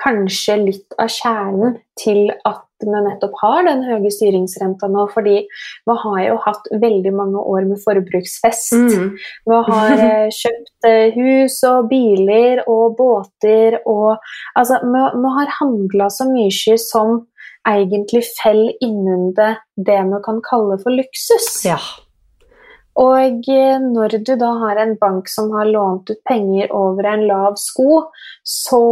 kanskje 0.00 0.56
litt 0.64 0.98
av 1.00 1.10
kjernen 1.12 1.78
til 1.98 2.30
at 2.48 2.66
vi 2.80 3.00
nettopp 3.04 3.34
har 3.42 3.66
den 3.66 3.82
høye 3.84 4.10
styringsrenta 4.12 4.88
nå, 4.88 5.04
fordi 5.12 5.42
vi 5.44 5.96
har 6.04 6.20
jo 6.24 6.36
hatt 6.46 6.68
veldig 6.72 7.12
mange 7.12 7.42
år 7.52 7.66
med 7.68 7.82
forbruksfest. 7.82 8.72
Mm. 8.72 9.10
Vi 9.50 9.58
har 9.68 10.04
eh, 10.06 10.28
kjøpt 10.40 10.88
eh, 10.88 11.18
hus 11.18 11.58
og 11.68 11.90
biler 11.92 12.64
og 12.66 12.96
båter 13.00 13.80
og 13.84 14.16
Altså, 14.56 14.80
vi, 14.82 15.02
vi 15.20 15.32
har 15.36 15.52
handla 15.60 16.08
så 16.12 16.26
mye 16.28 16.76
som 16.80 17.20
egentlig 17.68 18.22
faller 18.38 18.72
innunder 18.84 19.60
det 19.76 19.98
vi 20.08 20.20
kan 20.24 20.40
kalle 20.44 20.78
for 20.80 20.96
luksus. 20.96 21.50
Ja. 21.68 21.78
Og 22.98 23.50
eh, 23.50 23.76
når 23.80 24.18
du 24.26 24.34
da 24.40 24.54
har 24.64 24.80
en 24.82 24.96
bank 25.00 25.28
som 25.30 25.52
har 25.54 25.70
lånt 25.70 26.10
ut 26.10 26.22
penger 26.28 26.72
over 26.74 27.06
en 27.12 27.26
lav 27.28 27.58
sko, 27.60 28.08
så 28.42 28.82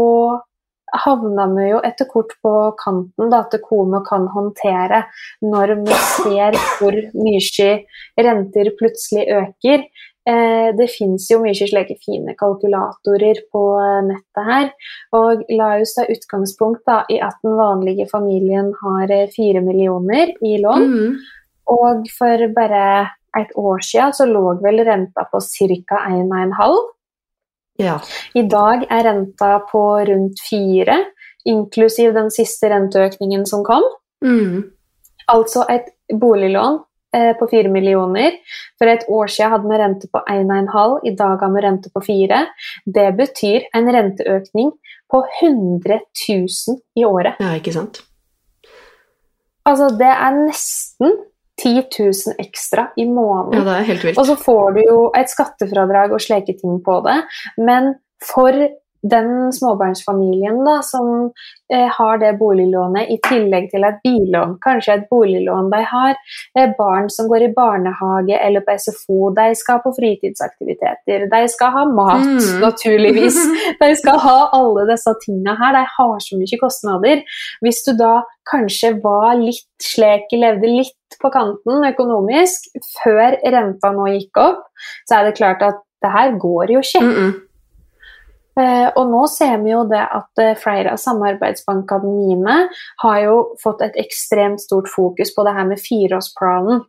havner 1.05 1.51
vi 1.57 1.69
jo 1.71 1.81
etter 1.85 2.09
kort 2.09 2.31
på 2.43 2.53
kanten 2.81 3.31
da, 3.33 3.43
at 3.45 3.57
hva 3.69 4.03
kan 4.07 4.29
håndtere 4.33 5.03
når 5.45 5.75
vi 5.83 5.97
ser 6.15 6.57
hvor 6.79 6.97
mye 7.19 7.73
renter 8.17 8.71
plutselig 8.79 9.27
øker. 9.41 9.85
Eh, 10.29 10.71
det 10.77 10.89
fins 10.93 11.29
jo 11.31 11.41
mye 11.41 11.57
slike 11.57 11.97
fine 12.05 12.35
kalkulatorer 12.37 13.43
på 13.53 13.65
eh, 13.81 14.01
nettet 14.11 14.49
her. 14.49 14.71
Og 15.17 15.45
la 15.53 15.75
oss 15.81 15.97
ta 15.97 16.07
utgangspunkt 16.09 16.85
da, 16.89 17.03
i 17.09 17.21
at 17.25 17.41
den 17.45 17.57
vanlige 17.59 18.09
familien 18.11 18.73
har 18.83 19.13
fire 19.35 19.65
millioner 19.65 20.35
i 20.45 20.57
lån. 20.63 20.89
Mm. 20.89 21.17
Og 21.69 22.09
for 22.17 22.49
bare 22.57 23.18
et 23.37 23.53
år 23.59 23.83
siden 23.85 24.15
så 24.17 24.27
lå 24.29 24.55
vel 24.63 24.83
renta 24.87 25.27
på 25.31 25.41
ca. 25.41 26.01
1,5. 26.09 26.79
ja. 27.83 27.99
I 28.35 28.43
dag 28.49 28.87
er 28.91 29.05
renta 29.05 29.53
på 29.71 29.85
rundt 30.09 30.41
4, 30.51 30.97
inklusiv 31.45 32.15
den 32.17 32.31
siste 32.35 32.71
renteøkningen 32.73 33.47
som 33.47 33.65
kom. 33.65 33.85
Mm. 34.25 34.71
Altså 35.29 35.65
et 35.69 35.93
boliglån 36.09 36.81
eh, 37.17 37.33
på 37.39 37.49
4 37.51 37.71
millioner. 37.73 38.41
For 38.79 38.91
et 38.91 39.05
år 39.09 39.31
siden 39.31 39.53
hadde 39.53 39.71
vi 39.71 39.81
rente 39.83 40.11
på 40.13 40.25
1,5, 40.25 40.99
i 41.05 41.15
dag 41.17 41.45
har 41.45 41.55
vi 41.55 41.65
rente 41.67 41.93
på 41.95 42.05
4. 42.07 42.43
Det 42.99 43.09
betyr 43.21 43.69
en 43.77 43.93
renteøkning 43.95 44.73
på 45.09 45.25
100 45.43 46.01
000 46.29 46.79
i 46.97 47.05
året. 47.05 47.41
ja, 47.41 47.55
ikke 47.61 47.77
sant? 47.77 48.03
Altså 49.69 49.91
det 50.01 50.09
er 50.09 50.37
nesten 50.47 51.19
10 51.59 51.85
000 51.99 52.37
ekstra 52.39 52.89
i 52.97 53.07
måneden. 53.09 53.59
Ja, 53.59 53.65
det 53.67 53.77
er 53.77 53.89
helt 53.93 54.05
vilt. 54.07 54.21
Og 54.21 54.29
så 54.29 54.37
får 54.39 54.77
du 54.77 54.83
jo 54.87 54.99
et 55.19 55.33
skattefradrag 55.33 56.15
og 56.15 56.23
slike 56.23 56.55
ting 56.61 56.79
på 56.85 57.01
det. 57.07 57.19
Men 57.59 57.95
for 58.25 58.55
den 59.03 59.53
småbarnsfamilien 59.53 60.59
da, 60.67 60.81
som 60.83 61.31
eh, 61.73 61.87
har 61.99 62.19
det 62.19 62.33
boliglånet 62.41 63.11
i 63.13 63.19
tillegg 63.29 63.69
til 63.71 63.87
et 63.87 64.01
billån, 64.05 64.57
kanskje 64.65 64.97
et 64.99 65.07
boliglån 65.11 65.71
de 65.71 65.83
har, 65.87 66.17
eh, 66.59 66.71
barn 66.79 67.09
som 67.13 67.29
går 67.31 67.47
i 67.47 67.53
barnehage 67.55 68.39
eller 68.39 68.65
på 68.67 68.75
SFO, 68.75 69.31
de 69.37 69.55
skal 69.59 69.81
på 69.85 69.95
fritidsaktiviteter, 69.99 71.29
de 71.31 71.43
skal 71.49 71.75
ha 71.77 71.85
mat, 71.87 72.27
Mm. 72.29 72.61
naturligvis. 72.67 73.37
De 73.81 73.89
skal 73.97 74.19
ha 74.19 74.51
alle 74.53 74.87
disse 74.91 75.13
tingene 75.25 75.55
her. 75.59 75.73
De 75.77 75.85
har 75.97 76.19
så 76.25 76.39
mye 76.39 76.59
kostnader. 76.61 77.23
Hvis 77.63 77.83
du 77.87 77.93
da 77.97 78.23
kanskje 78.51 78.97
var 79.03 79.37
litt 79.39 79.67
slek, 79.83 80.33
levde 80.33 80.67
litt 80.67 81.19
på 81.23 81.31
kanten 81.33 81.87
økonomisk 81.89 82.71
før 83.03 83.39
renta 83.55 83.93
nå 83.95 84.09
gikk 84.17 84.41
opp, 84.43 84.65
så 85.09 85.21
er 85.21 85.29
det 85.29 85.39
klart 85.39 85.63
at 85.63 85.85
det 86.03 86.11
her 86.15 86.35
går 86.39 86.75
jo 86.75 86.83
ikke. 86.85 87.05
Mm 87.05 87.15
Eh, 87.19 87.48
og 88.99 89.11
nå 89.13 89.23
ser 89.31 89.59
vi 89.63 89.73
jo 89.73 89.85
det 89.91 90.03
at 90.03 90.43
eh, 90.43 90.57
flere 90.59 90.95
av 90.95 91.01
samarbeidsbankene 91.03 92.11
mine 92.11 92.57
har 93.05 93.19
jo 93.23 93.37
fått 93.63 93.85
et 93.87 93.99
ekstremt 94.01 94.63
stort 94.63 94.91
fokus 94.91 95.35
på 95.35 95.45
det 95.47 95.55
her 95.57 95.69
med 95.69 95.83
fireårsplanen. 95.83 96.83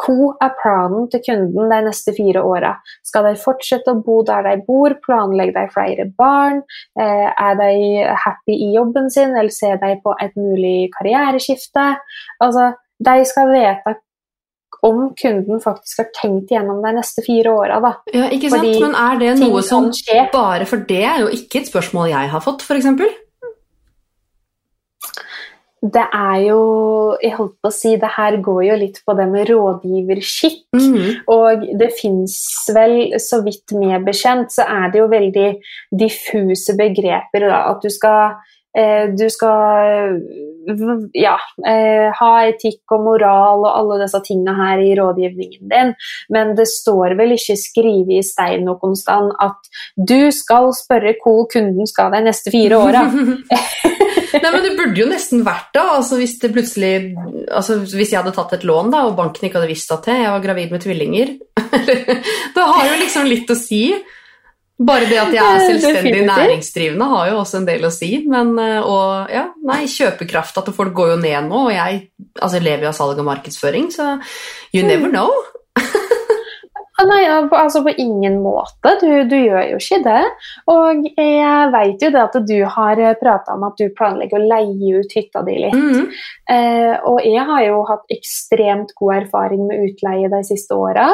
Hva 0.00 0.30
er 0.44 0.54
planen 0.60 1.08
til 1.12 1.22
kunden 1.26 1.72
de 1.72 1.80
neste 1.88 2.14
fire 2.16 2.44
åra? 2.46 2.76
Skal 3.04 3.28
de 3.28 3.34
fortsette 3.40 3.92
å 3.92 4.00
bo 4.06 4.22
der 4.26 4.46
de 4.46 4.54
bor? 4.68 4.94
Planlegger 5.04 5.56
de 5.58 5.66
flere 5.74 6.08
barn? 6.16 6.62
Eh, 7.00 7.28
er 7.28 7.60
de 7.60 8.06
happy 8.24 8.56
i 8.56 8.72
jobben 8.76 9.10
sin, 9.12 9.36
eller 9.36 9.52
ser 9.52 9.76
de 9.82 9.94
på 10.04 10.16
et 10.22 10.34
mulig 10.40 10.90
karriereskifte? 10.96 11.92
Altså, 12.40 12.72
de 13.04 13.24
skal 13.28 13.52
vite 13.52 13.98
om 14.82 15.14
kunden 15.16 15.60
faktisk 15.62 16.02
har 16.02 16.08
tenkt 16.16 16.52
gjennom 16.52 16.82
de 16.84 16.94
neste 16.98 17.24
fire 17.26 17.52
åra. 17.52 17.78
Ja, 18.12 18.28
ikke 18.30 18.50
sant? 18.50 18.62
Fordi 18.62 18.80
Men 18.82 18.96
er 19.02 19.20
det 19.22 19.36
noe 19.40 19.62
som 19.62 19.90
skje. 19.94 20.26
bare 20.32 20.66
for 20.68 20.84
det 20.88 21.04
er 21.04 21.24
jo 21.24 21.30
ikke 21.32 21.62
et 21.62 21.70
spørsmål 21.70 22.10
jeg 22.12 22.34
har 22.34 22.44
fått, 22.44 22.62
f.eks.? 22.66 22.86
Det 25.86 26.02
er 26.02 26.38
jo 26.48 26.60
Jeg 27.22 27.36
holdt 27.36 27.54
på 27.62 27.70
å 27.70 27.74
si, 27.74 27.92
det 28.00 28.08
her 28.16 28.36
går 28.44 28.62
jo 28.66 28.76
litt 28.80 28.98
på 29.06 29.14
det 29.16 29.26
med 29.30 29.48
rådgiverskikk. 29.48 30.66
Mhm. 30.74 31.22
Og 31.32 31.64
det 31.78 31.92
fins 31.96 32.36
vel, 32.74 33.14
så 33.22 33.40
vidt 33.44 33.72
meg 33.72 34.04
bekjent, 34.04 34.52
så 34.52 34.66
er 34.66 34.90
det 34.92 35.00
jo 35.00 35.08
veldig 35.08 35.48
diffuse 35.96 36.76
begreper. 36.76 37.46
Da, 37.48 37.62
at 37.70 37.80
du 37.80 37.88
skal 37.88 38.36
du 38.76 39.24
skal 39.32 40.20
ja, 41.14 41.36
eh, 41.68 42.08
ha 42.18 42.30
etikk 42.48 42.94
og 42.94 43.04
moral 43.04 43.64
og 43.64 43.70
alle 43.70 43.98
disse 44.02 44.20
tingene 44.26 44.54
her 44.56 44.82
i 44.82 44.94
rådgivningen 44.98 45.70
din, 45.70 45.92
men 46.32 46.54
det 46.58 46.66
står 46.70 47.16
vel 47.18 47.36
ikke 47.36 47.56
skrevet 47.60 48.18
i 48.18 48.24
stein 48.26 48.66
noen 48.66 48.96
sted 48.98 49.30
at 49.42 49.70
du 49.96 50.30
skal 50.34 50.72
spørre 50.76 51.16
hvor 51.22 51.46
kunden 51.52 51.86
skal 51.88 52.12
de 52.14 52.24
neste 52.26 52.52
fire 52.54 52.80
åra. 52.80 53.06
Nei, 54.36 54.50
men 54.52 54.62
Det 54.66 54.74
burde 54.76 55.00
jo 55.00 55.06
nesten 55.08 55.44
vært 55.46 55.70
da, 55.74 55.86
Altså, 55.96 56.18
hvis, 56.20 56.36
det 56.42 56.52
plutselig, 56.52 57.14
altså, 57.46 57.78
hvis 57.86 58.12
jeg 58.12 58.20
hadde 58.20 58.34
tatt 58.36 58.52
et 58.58 58.66
lån 58.68 58.92
da, 58.92 59.06
og 59.08 59.16
banken 59.18 59.46
ikke 59.46 59.60
hadde 59.60 59.70
visst 59.70 59.92
at 59.94 60.10
jeg 60.10 60.28
var 60.28 60.44
gravid 60.44 60.74
med 60.74 60.82
tvillinger 60.84 61.32
Det 62.56 62.66
har 62.66 62.90
jo 62.90 63.00
liksom 63.00 63.26
litt 63.30 63.50
å 63.50 63.56
si. 63.58 63.80
Bare 64.76 65.06
det 65.08 65.16
at 65.16 65.32
jeg 65.32 65.40
er 65.40 65.62
selvstendig 65.64 66.26
næringsdrivende 66.28 67.06
har 67.08 67.30
jo 67.30 67.38
også 67.40 67.62
en 67.62 67.68
del 67.68 67.86
å 67.88 67.92
si. 67.94 68.10
Men, 68.28 68.52
eh, 68.60 68.80
og 68.84 69.32
ja, 69.32 69.46
nei, 69.64 69.84
kjøpekrafta 69.88 70.66
til 70.66 70.76
folk 70.76 70.92
går 70.96 71.14
jo 71.14 71.20
ned 71.22 71.48
nå, 71.48 71.66
og 71.70 71.72
jeg 71.72 72.02
altså, 72.36 72.60
lever 72.60 72.84
jo 72.84 72.92
av 72.92 72.98
salg 72.98 73.22
og 73.22 73.30
markedsføring, 73.30 73.88
så 73.94 74.16
you 74.76 74.84
never 74.84 75.08
know. 75.08 75.32
Nei, 77.04 77.24
altså 77.28 77.82
på 77.84 77.92
ingen 78.00 78.38
måte. 78.40 78.94
Du, 79.02 79.08
du 79.28 79.36
gjør 79.36 79.66
jo 79.68 79.80
ikke 79.80 79.98
det. 80.06 80.22
Og 80.72 81.02
jeg 81.12 81.72
vet 81.74 82.04
jo 82.06 82.10
det 82.14 82.22
at 82.22 82.38
du 82.48 82.56
har 82.72 83.02
prata 83.20 83.56
om 83.56 83.66
at 83.68 83.76
du 83.76 83.92
planlegger 83.96 84.40
å 84.40 84.48
leie 84.48 85.02
ut 85.02 85.16
hytta 85.18 85.44
di 85.44 85.58
litt. 85.66 85.76
Mhm. 85.76 86.06
Eh, 86.52 86.94
og 87.04 87.20
jeg 87.26 87.44
har 87.50 87.66
jo 87.66 87.82
hatt 87.90 88.16
ekstremt 88.16 88.94
god 88.96 89.18
erfaring 89.20 89.66
med 89.68 89.90
utleie 89.90 90.30
de 90.32 90.40
siste 90.48 90.76
åra. 90.76 91.10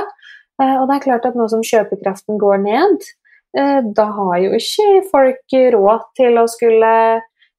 Eh, 0.63 0.77
og 0.77 0.87
det 0.87 1.01
er 1.01 1.07
klart 1.09 1.27
at 1.27 1.39
nå 1.39 1.49
som 1.51 1.65
kjøpekraften 1.67 2.39
går 2.39 2.63
ned, 2.63 3.03
eh, 3.03 3.22
da 3.53 4.07
har 4.17 4.39
jo 4.41 4.55
ikke 4.57 5.03
folk 5.11 5.57
råd 5.75 6.07
til 6.17 6.41
å 6.41 6.47
skulle 6.49 6.93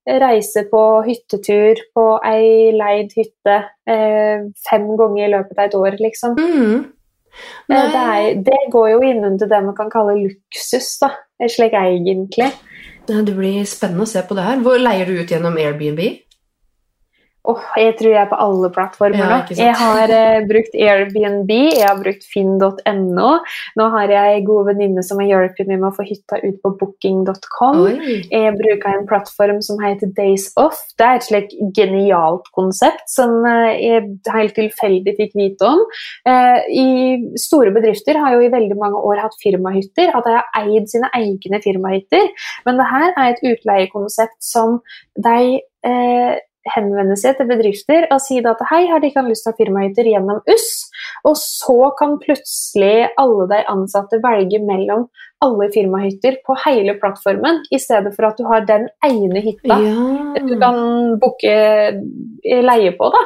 reise 0.03 0.65
på 0.71 0.81
hyttetur 1.05 1.79
på 1.95 2.05
ei 2.27 2.73
leid 2.75 3.13
hytte 3.15 3.59
eh, 3.87 4.43
fem 4.69 4.89
ganger 4.99 5.27
i 5.27 5.31
løpet 5.31 5.59
av 5.59 5.65
et 5.65 5.77
år, 5.79 5.97
liksom. 6.01 6.35
Mhm. 6.39 6.83
Eh, 7.71 7.91
Det, 7.93 8.01
er, 8.01 8.41
det 8.45 8.59
går 8.71 8.89
jo 8.91 8.99
innunder 9.01 9.47
det 9.49 9.63
man 9.63 9.75
kan 9.75 9.89
kalle 9.89 10.17
luksus, 10.19 10.99
da. 11.01 11.13
Slik 11.49 11.73
egentlig. 11.73 12.51
Det 13.07 13.35
blir 13.35 13.65
spennende 13.67 14.05
å 14.05 14.07
se 14.07 14.21
på 14.23 14.35
det 14.37 14.43
her. 14.45 14.61
Hvor 14.63 14.79
Leier 14.79 15.09
du 15.09 15.17
ut 15.17 15.31
gjennom 15.31 15.57
Airbnb? 15.59 15.99
Åh, 17.43 17.63
jeg 17.75 17.97
tror 17.99 18.13
jeg 18.13 18.21
er 18.21 18.29
på 18.31 18.37
alle 18.39 18.67
plattformer 18.71 19.19
nå. 19.19 19.37
Ja. 19.51 19.55
Jeg 19.67 19.75
har 19.75 20.11
eh, 20.15 20.45
brukt 20.47 20.75
Airbnb, 20.79 21.49
jeg 21.51 21.83
har 21.83 21.97
brukt 21.99 22.23
finn.no. 22.31 23.31
Nå 23.79 23.87
har 23.97 24.13
jeg 24.13 24.37
en 24.37 24.45
god 24.47 24.69
venninne 24.69 25.03
som 25.03 25.19
har 25.19 25.27
hjulpet 25.27 25.67
meg 25.67 25.81
med 25.81 25.89
å 25.89 25.97
få 25.97 26.05
hytta 26.07 26.39
ut 26.39 26.61
på 26.63 26.71
booking.com. 26.79 27.81
Jeg 28.31 28.53
bruker 28.61 28.87
en 28.93 29.09
plattform 29.09 29.59
som 29.65 29.81
heter 29.83 30.13
Days 30.15 30.47
Off. 30.61 30.79
Det 30.95 31.09
er 31.09 31.19
et 31.19 31.27
slikt 31.27 31.57
genialt 31.75 32.47
konsept 32.55 33.11
som 33.11 33.35
eh, 33.49 33.75
jeg 33.89 34.07
helt 34.31 34.55
tilfeldig 34.61 35.17
fikk 35.19 35.35
vite 35.41 35.73
om. 35.73 35.83
Eh, 36.29 36.63
I 36.79 36.87
store 37.43 37.75
bedrifter 37.75 38.23
har 38.23 38.37
jo 38.37 38.47
i 38.47 38.53
veldig 38.55 38.79
mange 38.79 39.03
år 39.03 39.19
hatt 39.25 39.35
firmahytter, 39.43 40.15
at 40.15 40.23
de 40.29 40.39
har 40.39 40.63
eid 40.63 40.87
sine 40.95 41.11
egne 41.19 41.59
firmahytter. 41.67 42.31
Men 42.63 42.79
det 42.79 42.89
her 42.95 43.11
er 43.11 43.35
et 43.35 43.45
utleiekonsept 43.51 44.39
som 44.39 44.79
de 45.19 45.59
henvender 46.71 47.17
seg 47.19 47.37
til 47.37 47.49
bedrifter 47.49 48.07
og 48.13 48.21
si 48.23 48.39
at 48.39 48.63
hei, 48.69 48.85
har 48.89 49.01
de 49.03 49.09
ikke 49.11 49.25
lyst 49.27 49.45
til 49.45 49.51
å 49.51 49.55
ha 49.55 49.59
firmahytter 49.59 50.09
gjennom 50.13 50.41
US? 50.47 50.69
Og 51.27 51.35
så 51.39 51.77
kan 51.99 52.17
plutselig 52.23 53.09
alle 53.19 53.49
de 53.51 53.61
ansatte 53.73 54.21
velge 54.23 54.61
mellom 54.63 55.07
alle 55.43 55.69
firmahytter 55.73 56.39
på 56.47 56.55
hele 56.65 56.95
plattformen, 56.99 57.61
i 57.71 57.79
stedet 57.81 58.13
for 58.15 58.29
at 58.29 58.39
du 58.39 58.47
har 58.49 58.65
den 58.67 58.87
ene 59.05 59.43
hytta 59.43 59.79
du 60.47 60.55
kan 60.59 60.77
booke 61.21 61.53
eh, 61.53 62.61
leie 62.63 62.93
på. 62.97 63.09
Da. 63.13 63.21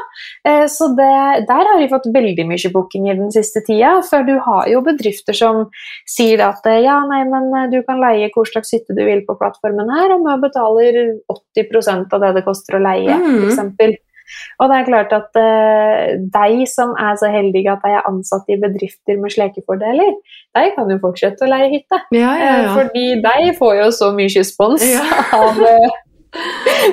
Eh, 0.49 0.65
Så 0.71 0.89
det, 0.97 1.45
der 1.49 1.69
har 1.71 1.79
vi 1.79 1.89
fått 1.91 2.09
veldig 2.13 2.47
mye 2.49 2.71
bookinger 2.73 3.19
den 3.19 3.31
siste 3.33 3.63
tida. 3.65 3.97
For 4.07 4.25
du 4.27 4.35
har 4.43 4.67
jo 4.71 4.81
bedrifter 4.85 5.37
som 5.37 5.67
sier 6.09 6.43
at 6.45 6.65
eh, 6.69 6.81
ja, 6.85 6.99
nei, 7.09 7.23
men 7.29 7.71
du 7.73 7.79
kan 7.87 8.01
leie 8.03 8.31
hvor 8.33 8.47
slags 8.49 8.73
hytte 8.75 8.97
du 8.97 9.03
vil 9.05 9.23
på 9.27 9.37
plattformen 9.39 9.89
her, 9.93 10.15
og 10.15 10.25
vi 10.25 10.35
betaler 10.47 10.99
80% 11.57 12.13
av 12.13 12.25
det 12.25 12.35
det 12.37 12.45
koster 12.47 12.77
å 12.77 12.83
leie, 12.83 13.17
mm. 13.17 13.47
eksempel. 13.49 13.97
Og 14.61 14.71
det 14.71 14.79
er 14.79 14.87
klart 14.87 15.13
at 15.15 15.39
uh, 15.39 16.15
de 16.37 16.67
som 16.69 16.95
er 16.99 17.19
så 17.19 17.31
heldige 17.33 17.73
at 17.73 17.85
de 17.85 17.93
er 17.97 18.09
ansatt 18.09 18.49
i 18.51 18.59
bedrifter 18.61 19.21
med 19.21 19.33
slekefordeler, 19.33 20.17
de 20.57 20.65
kan 20.75 20.91
jo 20.91 20.99
fortsette 21.03 21.45
å 21.45 21.51
leie 21.51 21.71
hytte. 21.75 22.01
Ja, 22.15 22.33
ja, 22.39 22.51
ja. 22.63 22.73
Uh, 22.73 22.81
Fordi 22.81 23.07
de 23.23 23.55
får 23.59 23.79
jo 23.81 23.93
så 23.95 24.11
mye 24.17 24.33
respons 24.33 24.85
Ja. 24.87 25.05
av, 25.37 25.57
uh, 25.57 26.03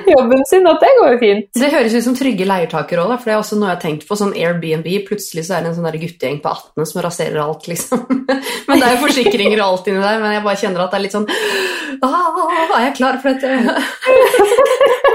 jobben 0.06 0.44
sin, 0.46 0.66
at 0.66 0.82
det 0.82 0.90
går 0.98 1.14
jo 1.14 1.18
fint. 1.22 1.48
Det 1.58 1.70
høres 1.72 1.94
ut 1.96 2.06
som 2.06 2.16
trygge 2.18 2.46
leietakere 2.48 3.04
òg, 3.04 3.14
for 3.18 3.30
det 3.30 3.34
er 3.34 3.40
også 3.40 3.58
noe 3.58 3.70
jeg 3.70 3.76
har 3.76 3.82
tenkt 3.82 4.06
på. 4.08 4.18
Sånn 4.18 4.34
Airbnb, 4.38 4.88
plutselig 5.08 5.46
så 5.48 5.58
er 5.58 5.64
det 5.64 5.72
en 5.72 5.78
sånn 5.78 6.00
guttegjeng 6.04 6.40
på 6.44 6.52
18 6.52 6.90
som 6.90 7.02
raserer 7.04 7.40
alt, 7.42 7.68
liksom. 7.70 8.04
Men 8.68 8.80
det 8.80 8.86
er 8.86 8.96
jo 8.96 9.02
forsikringer 9.04 9.58
og 9.60 9.66
alt 9.66 9.90
inni 9.90 10.04
der, 10.04 10.22
men 10.22 10.36
jeg 10.36 10.46
bare 10.46 10.62
kjenner 10.62 10.84
at 10.84 10.94
det 10.94 11.00
er 11.00 11.04
litt 11.04 11.14
sånn 11.14 11.28
Er 12.04 12.86
jeg 12.88 12.96
klar 12.98 13.20
for 13.22 13.34
dette? 13.34 15.10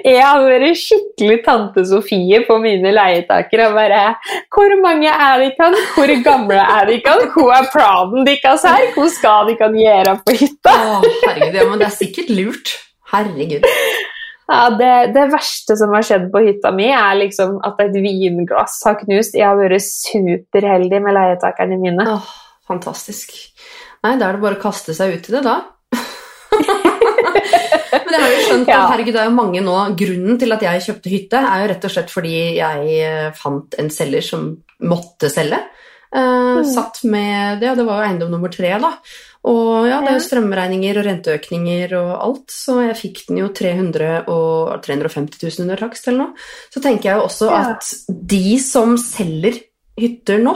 Jeg 0.00 0.22
har 0.24 0.42
vært 0.44 0.78
skikkelig 0.78 1.38
tante 1.46 1.84
Sofie 1.88 2.42
på 2.46 2.56
mine 2.62 2.92
leietakere 2.94 3.68
og 3.70 3.76
bare 3.76 4.04
Hvor 4.52 4.74
mange 4.82 5.10
er 5.12 5.42
de 5.42 5.50
kan? 5.58 5.76
Hvor 5.96 6.12
gamle 6.24 6.60
er 6.60 6.88
de 6.88 7.00
kan? 7.04 7.26
Hvor 7.34 7.52
er 7.56 7.68
planen 7.72 8.26
deres 8.28 8.64
her? 8.68 8.88
Hvor 8.96 9.10
skal 9.12 9.50
de 9.50 9.58
kan 9.60 9.76
gjøre 9.76 10.16
på 10.24 10.38
hytta? 10.40 10.72
Å, 10.72 11.02
herregud, 11.26 11.60
ja, 11.60 11.68
men 11.68 11.82
det 11.82 11.88
er 11.88 11.94
sikkert 11.98 12.32
lurt. 12.32 12.74
Herregud. 13.12 13.68
Ja, 14.52 14.62
det, 14.76 14.92
det 15.14 15.28
verste 15.32 15.76
som 15.78 15.92
har 15.94 16.04
skjedd 16.04 16.26
på 16.32 16.42
hytta 16.44 16.72
mi, 16.74 16.88
er 16.92 17.14
liksom 17.20 17.58
at 17.64 17.78
et 17.84 17.94
vinglass 18.04 18.80
har 18.88 18.98
knust. 19.00 19.36
Jeg 19.38 19.46
har 19.48 19.56
vært 19.60 19.84
superheldig 19.86 21.00
med 21.04 21.16
leietakerne 21.16 21.78
mine. 21.80 22.08
Åh, 22.16 22.32
fantastisk. 22.68 23.36
Nei, 24.02 24.16
da 24.18 24.28
er 24.28 24.36
det 24.36 24.42
bare 24.42 24.58
å 24.58 24.62
kaste 24.62 24.96
seg 24.96 25.14
ut 25.16 25.30
i 25.30 25.36
det, 25.36 25.44
da. 25.46 25.60
Men 28.12 28.20
jeg 28.20 28.28
har 28.28 28.34
jo 28.36 28.46
skjønt 28.50 28.68
at 28.76 28.90
herregud, 28.92 29.12
det 29.16 29.20
er 29.22 29.28
jo 29.30 29.36
mange 29.38 29.60
nå 29.64 29.76
Grunnen 29.98 30.38
til 30.42 30.52
at 30.52 30.64
jeg 30.66 30.84
kjøpte 30.86 31.12
hytte, 31.12 31.40
er 31.40 31.62
jo 31.64 31.70
rett 31.72 31.84
og 31.88 31.94
slett 31.94 32.12
fordi 32.12 32.34
jeg 32.58 32.96
eh, 33.08 33.30
fant 33.38 33.78
en 33.80 33.88
selger 33.94 34.26
som 34.26 34.50
måtte 34.84 35.30
selge. 35.32 35.58
Eh, 36.12 36.62
Satt 36.68 37.02
med 37.08 37.62
det, 37.62 37.70
og 37.72 37.78
det 37.80 37.86
var 37.88 38.02
jo 38.02 38.08
eiendom 38.10 38.32
nummer 38.34 38.52
tre, 38.52 38.74
da. 38.82 38.90
Og 39.48 39.88
ja, 39.88 39.96
det 40.04 40.10
er 40.12 40.18
jo 40.18 40.20
Ja. 40.20 40.26
strømregninger 40.28 40.98
og 41.00 41.06
renteøkninger 41.08 41.94
og 41.98 42.10
alt, 42.28 42.52
så 42.54 42.76
jeg 42.86 42.98
fikk 43.00 43.22
den 43.30 43.40
jo 43.40 43.48
300 43.48 44.28
og 44.30 44.76
350 44.84 45.40
000 45.58 45.64
under 45.64 45.80
takst 45.80 46.06
eller 46.06 46.28
noe. 46.28 46.34
Så 46.70 46.82
tenker 46.84 47.10
jeg 47.10 47.16
jo 47.18 47.24
også 47.26 47.48
Ja. 47.50 47.62
at 47.72 47.88
de 48.36 48.58
som 48.62 48.94
selger 49.00 49.58
hytter 49.98 50.38
nå, 50.44 50.54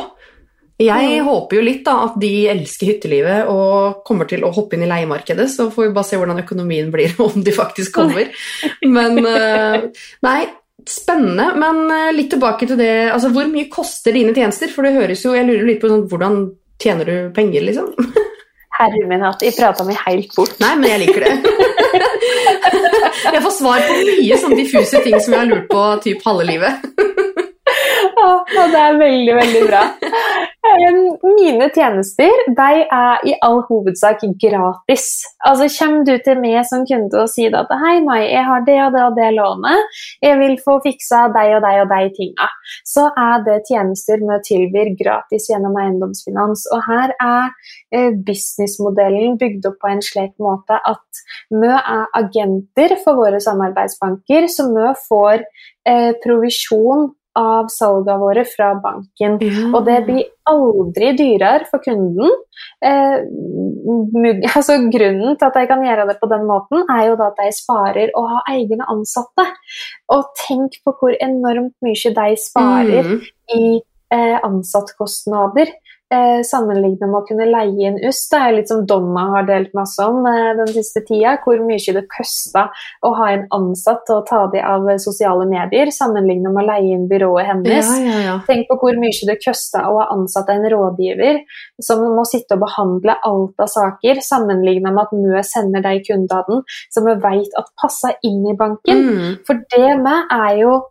jeg 0.77 1.23
håper 1.25 1.57
jo 1.57 1.63
litt 1.65 1.87
da 1.87 1.95
at 2.05 2.19
de 2.21 2.31
elsker 2.53 2.91
hyttelivet 2.91 3.49
og 3.49 4.03
kommer 4.05 4.29
til 4.29 4.45
å 4.45 4.53
hoppe 4.53 4.77
inn 4.77 4.85
i 4.85 4.91
leiemarkedet, 4.91 5.49
så 5.49 5.71
får 5.73 5.89
vi 5.89 5.95
bare 5.97 6.09
se 6.11 6.21
hvordan 6.21 6.43
økonomien 6.43 6.91
blir, 6.93 7.15
om 7.27 7.41
de 7.45 7.55
faktisk 7.57 7.97
kommer. 7.97 8.29
Men 8.85 9.21
eh, 9.25 9.89
nei, 10.27 10.39
spennende. 10.85 11.49
Men 11.57 11.83
eh, 11.89 12.13
litt 12.17 12.31
tilbake 12.35 12.69
til 12.69 12.81
det, 12.81 12.93
altså 13.15 13.33
hvor 13.33 13.49
mye 13.49 13.71
koster 13.73 14.17
dine 14.17 14.37
tjenester? 14.37 14.69
For 14.73 14.85
det 14.85 14.97
høres 14.99 15.25
jo, 15.25 15.33
jeg 15.37 15.49
lurer 15.49 15.65
litt 15.71 15.81
på 15.81 15.91
sånn, 15.93 16.05
hvordan 16.13 16.43
tjener 16.83 17.09
du 17.09 17.17
penger, 17.37 17.65
liksom? 17.71 17.95
Herre 18.77 19.07
min 19.09 19.25
hatt, 19.25 19.41
jeg 19.41 19.57
prata 19.57 19.87
meg 19.89 19.97
helt 20.05 20.35
bort. 20.37 20.59
Nei, 20.61 20.75
men 20.77 20.91
jeg 20.93 21.07
liker 21.07 21.25
det. 21.25 21.37
Jeg 23.27 23.41
får 23.43 23.53
svar 23.57 23.83
på 23.83 23.95
mye 23.97 24.37
sånn 24.39 24.55
diffuse 24.55 25.01
ting 25.03 25.17
som 25.19 25.35
jeg 25.35 25.41
har 25.41 25.49
lurt 25.49 25.65
på 25.71 25.83
typ 26.05 26.23
halve 26.27 26.45
livet. 26.47 26.85
Ja, 28.57 28.67
det 28.73 28.81
er 28.81 28.99
veldig, 29.01 29.35
veldig 29.37 29.63
bra. 29.69 29.83
Mine 31.37 31.69
tjenester 31.75 32.43
de 32.59 32.83
er 32.83 33.25
i 33.29 33.35
all 33.45 33.61
hovedsak 33.69 34.23
gratis. 34.43 35.07
Altså 35.47 35.69
Kommer 35.77 36.05
du 36.07 36.15
til 36.25 36.41
meg 36.43 36.59
som 36.67 36.85
kunde 36.89 37.21
og 37.23 37.31
sier 37.31 37.55
at 37.59 37.71
hei, 37.83 37.99
Mai, 38.05 38.25
jeg 38.27 38.45
har 38.49 38.65
det 38.67 38.77
og 38.85 38.95
det 38.95 39.03
og 39.05 39.19
det 39.19 39.29
lånet, 39.37 39.99
jeg 40.25 40.39
vil 40.41 40.57
få 40.65 40.79
fiksa 40.85 41.27
de 41.35 41.45
og 41.57 41.63
de 41.65 41.73
og 41.83 41.93
de 41.93 42.11
tinga, 42.17 42.49
så 42.87 43.09
er 43.27 43.45
det 43.47 43.59
tjenester 43.69 44.23
vi 44.23 44.39
tilbyr 44.49 44.93
gratis 44.99 45.49
gjennom 45.51 45.77
eiendomsfinans. 45.83 46.67
Og 46.75 46.83
her 46.89 47.15
er 47.23 47.53
eh, 47.95 48.11
businessmodellen 48.27 49.39
bygd 49.41 49.69
opp 49.71 49.79
på 49.83 49.93
en 49.93 50.03
slik 50.05 50.35
måte 50.43 50.81
at 50.83 51.23
vi 51.53 51.71
er 51.77 52.09
agenter 52.17 52.97
for 53.05 53.21
våre 53.23 53.41
samarbeidsbanker, 53.43 54.49
så 54.51 54.69
vi 54.73 54.91
får 55.07 55.47
eh, 55.87 56.13
provisjon 56.25 57.11
av 57.37 57.69
salgene 57.73 58.19
våre 58.23 58.45
fra 58.49 58.73
banken. 58.81 59.39
Og 59.75 59.79
det 59.87 59.99
blir 60.07 60.25
aldri 60.49 61.13
dyrere 61.19 61.67
for 61.71 61.83
kunden. 61.85 62.33
Eh, 62.85 63.17
altså, 64.57 64.79
grunnen 64.93 65.37
til 65.37 65.49
at 65.49 65.59
jeg 65.61 65.71
kan 65.71 65.85
gjøre 65.85 66.07
det 66.11 66.19
på 66.21 66.31
den 66.33 66.47
måten, 66.49 66.85
er 66.91 67.11
jo 67.11 67.19
da 67.21 67.31
at 67.33 67.43
jeg 67.45 67.59
sparer 67.59 68.15
å 68.17 68.25
ha 68.33 68.43
egne 68.55 68.87
ansatte. 68.93 69.47
Og 70.15 70.31
tenk 70.47 70.81
på 70.85 70.97
hvor 71.01 71.17
enormt 71.21 71.77
mye 71.85 72.15
de 72.21 72.37
sparer 72.41 73.07
Mm. 73.07 73.21
i 73.55 73.65
eh, 74.15 74.39
ansattkostnader. 74.43 75.71
Eh, 76.15 76.43
sammenlignet 76.47 77.03
med 77.03 77.19
å 77.19 77.25
kunne 77.27 77.49
leie 77.51 77.89
inn 77.89 77.97
UST. 77.99 78.31
Det 78.31 78.39
er 78.39 78.53
litt 78.55 78.69
som 78.71 78.85
Donna 78.87 79.25
har 79.33 79.47
delt 79.49 79.73
masse 79.75 80.05
om 80.07 80.21
eh, 80.31 80.53
den 80.55 80.69
siste 80.71 81.03
tida. 81.03 81.33
Hvor 81.43 81.59
mye 81.67 81.95
det 81.97 82.05
kosta 82.13 82.69
å 83.03 83.11
ha 83.19 83.33
en 83.35 83.43
ansatt 83.57 84.13
å 84.15 84.21
ta 84.29 84.45
de 84.53 84.63
av 84.63 84.87
sosiale 85.03 85.49
medier, 85.51 85.91
sammenlignet 85.91 86.55
med 86.55 86.63
å 86.63 86.67
leie 86.69 86.95
inn 86.95 87.09
byrået 87.11 87.51
hennes. 87.51 87.91
Ja, 87.91 87.99
ja, 88.07 88.23
ja. 88.23 88.39
Tenk 88.47 88.71
på 88.71 88.79
hvor 88.85 89.03
mye 89.03 89.31
det 89.33 89.41
kosta 89.43 89.83
å 89.91 89.99
ha 89.99 90.07
ansatt 90.15 90.55
en 90.55 90.69
rådgiver 90.71 91.43
som 91.83 92.07
må 92.15 92.23
sitte 92.31 92.55
og 92.55 92.63
behandle 92.63 93.19
alt 93.27 93.67
av 93.67 93.73
saker, 93.75 94.23
sammenlignet 94.23 94.95
med 94.95 95.09
at 95.09 95.17
Mø 95.17 95.43
sender 95.43 95.83
de 95.83 95.99
kundene 96.07 96.63
som 96.95 97.09
vi 97.09 97.19
vet 97.19 97.59
at 97.59 97.75
passer 97.83 98.15
inn 98.23 98.47
i 98.47 98.55
banken. 98.55 99.09
Mm. 99.11 99.39
For 99.49 99.59
det 99.75 99.97
med 100.07 100.37
er 100.39 100.61
jo 100.63 100.85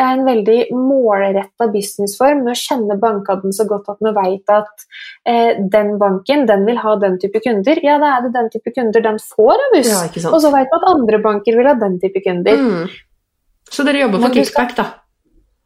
en 0.00 0.24
veldig 0.24 0.70
målretta 0.72 1.68
businessform. 1.72 2.44
med 2.44 2.52
å 2.54 2.58
kjenne 2.58 2.96
bankene 3.00 3.52
så 3.52 3.66
godt 3.68 3.88
at 3.92 3.98
vi 4.00 4.12
vet 4.16 4.52
at 4.54 4.86
eh, 5.28 5.60
den 5.72 5.98
banken 6.00 6.46
den 6.48 6.64
vil 6.66 6.78
ha 6.80 6.96
den 6.96 7.18
type 7.20 7.40
kunder. 7.44 7.78
Ja, 7.84 7.98
da 7.98 8.16
er 8.16 8.22
det 8.26 8.32
den 8.32 8.48
type 8.54 8.72
kunder 8.74 9.04
den 9.04 9.18
får 9.18 9.52
av 9.68 9.78
oss. 9.80 9.92
ja. 10.16 10.30
Og 10.32 10.40
så 10.40 10.50
vet 10.54 10.68
vi 10.72 10.78
at 10.80 10.88
andre 10.94 11.18
banker 11.22 11.56
vil 11.58 11.66
ha 11.68 11.74
den 11.74 11.98
type 12.00 12.24
kunder. 12.24 12.56
Mm. 12.56 12.88
Så 13.70 13.84
dere 13.84 14.02
jobber 14.06 14.20
for 14.24 14.34
kickback, 14.36 14.76
da? 14.76 14.88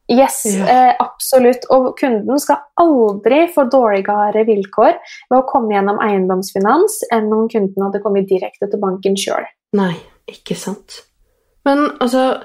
Yes, 0.09 0.45
Ja. 0.47 0.67
eh, 0.71 0.95
absolutt. 1.03 1.65
Og 1.71 1.97
kunden 1.99 2.39
skal 2.39 2.57
aldri 2.79 3.49
få 3.55 3.65
dårligere 3.71 4.45
vilkår 4.47 4.93
ved 5.31 5.39
å 5.39 5.47
komme 5.49 5.75
gjennom 5.75 5.99
eiendomsfinans 5.99 7.01
enn 7.13 7.33
om 7.33 7.49
kunden 7.49 7.83
hadde 7.83 8.03
kommet 8.03 8.29
direkte 8.29 8.71
til 8.71 8.79
banken 8.81 9.17
sjøl. 9.19 9.47
Nei, 9.75 9.97
ikke 10.31 10.55
sant. 10.55 11.03
Men 11.65 11.89
altså, 11.99 12.45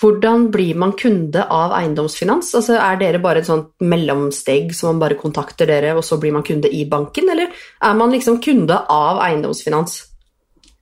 hvordan 0.00 0.48
blir 0.52 0.76
man 0.80 0.94
kunde 0.96 1.44
av 1.44 1.74
eiendomsfinans? 1.76 2.54
Altså, 2.56 2.78
er 2.80 3.00
dere 3.00 3.20
bare 3.22 3.42
et 3.42 3.48
sånt 3.48 3.74
mellomsteg 3.84 4.72
som 4.76 4.94
man 4.94 5.02
bare 5.04 5.18
kontakter 5.20 5.68
dere, 5.68 5.92
og 5.96 6.04
så 6.06 6.16
blir 6.20 6.32
man 6.32 6.46
kunde 6.46 6.72
i 6.72 6.86
banken, 6.88 7.28
eller 7.28 7.52
er 7.52 7.98
man 7.98 8.14
liksom 8.14 8.40
kunde 8.44 8.78
av 8.88 9.20
eiendomsfinans? 9.26 10.09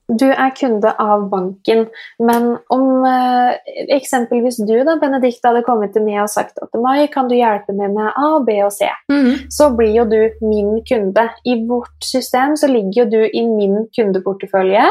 Du 0.09 0.25
er 0.25 0.53
kunde 0.57 0.89
av 0.97 1.27
banken, 1.29 1.83
men 2.25 2.47
om 2.73 3.05
eh, 3.05 3.59
eksempelvis 3.93 4.57
du, 4.65 4.73
da, 4.87 4.95
Benedikte, 5.03 5.51
hadde 5.51 5.67
kommet 5.67 5.93
til 5.93 6.07
meg 6.07 6.23
og 6.23 6.31
sagt 6.33 6.57
at 6.65 6.79
Mai, 6.81 7.05
kan 7.13 7.29
du 7.29 7.35
hjelpe 7.37 7.75
meg 7.77 7.93
med 7.93 8.17
A, 8.17 8.31
B 8.41 8.57
og 8.65 8.73
C, 8.73 8.89
så 9.53 9.69
blir 9.77 9.93
jo 9.99 10.07
du 10.09 10.17
min 10.41 10.79
kunde. 10.89 11.27
I 11.45 11.59
vårt 11.69 12.09
system 12.09 12.57
så 12.57 12.71
ligger 12.73 13.03
jo 13.03 13.09
du 13.13 13.21
i 13.27 13.45
min 13.51 13.85
kundeportefølje, 13.93 14.87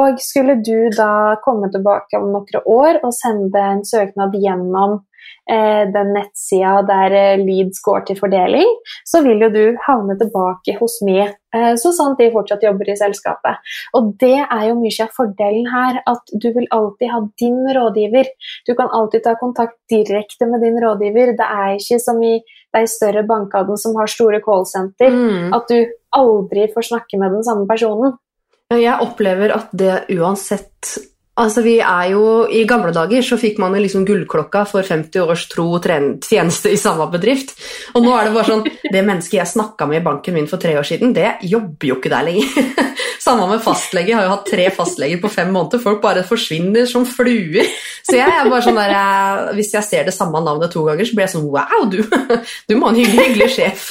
og 0.00 0.22
skulle 0.24 0.56
du 0.64 0.88
da 0.96 1.36
komme 1.44 1.68
tilbake 1.74 2.16
om 2.16 2.32
noen 2.32 2.64
år 2.64 3.02
og 3.02 3.12
sende 3.12 3.60
en 3.60 3.84
søknad 3.84 4.40
gjennom 4.40 5.02
den 5.46 6.12
nettsida 6.16 6.80
der 6.88 7.14
eh, 7.14 7.38
leads 7.38 7.80
går 7.84 8.06
til 8.08 8.18
fordeling, 8.18 8.66
så 9.06 9.22
vil 9.22 9.40
jo 9.44 9.50
du 9.54 9.62
havne 9.86 10.16
tilbake 10.18 10.74
hos 10.80 10.98
meg, 11.06 11.36
eh, 11.54 11.74
så 11.78 11.92
sant 11.94 12.18
de 12.18 12.30
fortsatt 12.34 12.66
jobber 12.66 12.90
i 12.90 12.98
selskapet. 12.98 13.62
Og 13.94 14.12
det 14.18 14.40
er 14.42 14.64
jo 14.68 14.76
mye 14.80 15.06
av 15.06 15.14
fordelen 15.14 15.70
her, 15.70 16.02
at 16.06 16.34
du 16.34 16.50
vil 16.52 16.66
alltid 16.74 17.12
ha 17.14 17.22
din 17.38 17.62
rådgiver. 17.78 18.30
Du 18.66 18.74
kan 18.74 18.90
alltid 18.90 19.22
ta 19.24 19.36
kontakt 19.38 19.78
direkte 19.92 20.50
med 20.50 20.66
din 20.66 20.78
rådgiver. 20.82 21.36
Det 21.38 21.46
er 21.46 21.76
ikke 21.78 22.00
som 22.02 22.22
i 22.22 22.36
de 22.76 22.86
større 22.90 23.22
bankene 23.26 23.78
som 23.78 23.96
har 23.96 24.10
store 24.10 24.42
callsenter, 24.44 25.10
Mm. 25.10 25.54
at 25.54 25.68
du 25.68 25.86
aldri 26.12 26.66
får 26.74 26.90
snakke 26.90 27.18
med 27.18 27.32
den 27.32 27.44
samme 27.44 27.66
personen. 27.66 28.18
Jeg 28.70 28.98
opplever 29.00 29.54
at 29.54 29.68
det 29.72 30.10
uansett 30.10 30.98
Altså, 31.36 31.60
vi 31.60 31.74
er 31.84 32.12
jo, 32.14 32.46
I 32.48 32.62
gamle 32.68 32.94
dager 32.96 33.24
så 33.24 33.36
fikk 33.36 33.58
man 33.60 33.74
liksom 33.76 34.06
gullklokka 34.08 34.62
for 34.70 34.86
50 34.86 35.20
års 35.20 35.42
tro 35.52 35.66
og 35.76 35.84
tjeneste 35.84 36.72
i 36.72 36.78
samme 36.80 37.10
bedrift. 37.12 37.52
Og 37.92 38.06
nå 38.06 38.14
er 38.16 38.28
det 38.28 38.32
bare 38.38 38.48
sånn 38.48 38.64
Det 38.94 39.02
mennesket 39.04 39.36
jeg 39.42 39.50
snakka 39.50 39.88
med 39.90 40.00
i 40.00 40.06
banken 40.06 40.36
min 40.36 40.48
for 40.48 40.62
tre 40.62 40.72
år 40.80 40.86
siden, 40.88 41.12
det 41.16 41.34
jobber 41.44 41.90
jo 41.90 41.98
ikke 41.98 42.12
der 42.12 42.24
lenger. 42.30 42.88
Samme 43.26 43.48
med 43.50 43.60
fastlege. 43.60 44.12
Jeg 44.12 44.16
har 44.20 44.28
jo 44.28 44.32
hatt 44.32 44.48
tre 44.48 44.68
fastleger 44.70 45.20
på 45.20 45.30
fem 45.32 45.48
måneder. 45.52 45.82
Folk 45.82 46.00
bare 46.00 46.22
forsvinner 46.24 46.86
som 46.88 47.04
fluer. 47.08 47.68
Så 48.06 48.14
jeg 48.14 48.30
er 48.30 48.46
bare 48.46 48.62
sånn 48.62 48.78
der, 48.78 48.92
jeg, 48.94 49.54
Hvis 49.58 49.72
jeg 49.74 49.88
ser 49.88 50.06
det 50.06 50.14
samme 50.14 50.40
navnet 50.46 50.70
to 50.72 50.84
ganger, 50.86 51.08
så 51.08 51.18
blir 51.18 51.26
jeg 51.26 51.34
sånn 51.34 51.48
Wow, 51.50 51.88
du, 51.90 52.00
du 52.70 52.76
må 52.78 52.86
ha 52.88 52.94
en 52.94 53.00
hyggelig, 53.02 53.32
hyggelig 53.32 53.50
sjef. 53.58 53.90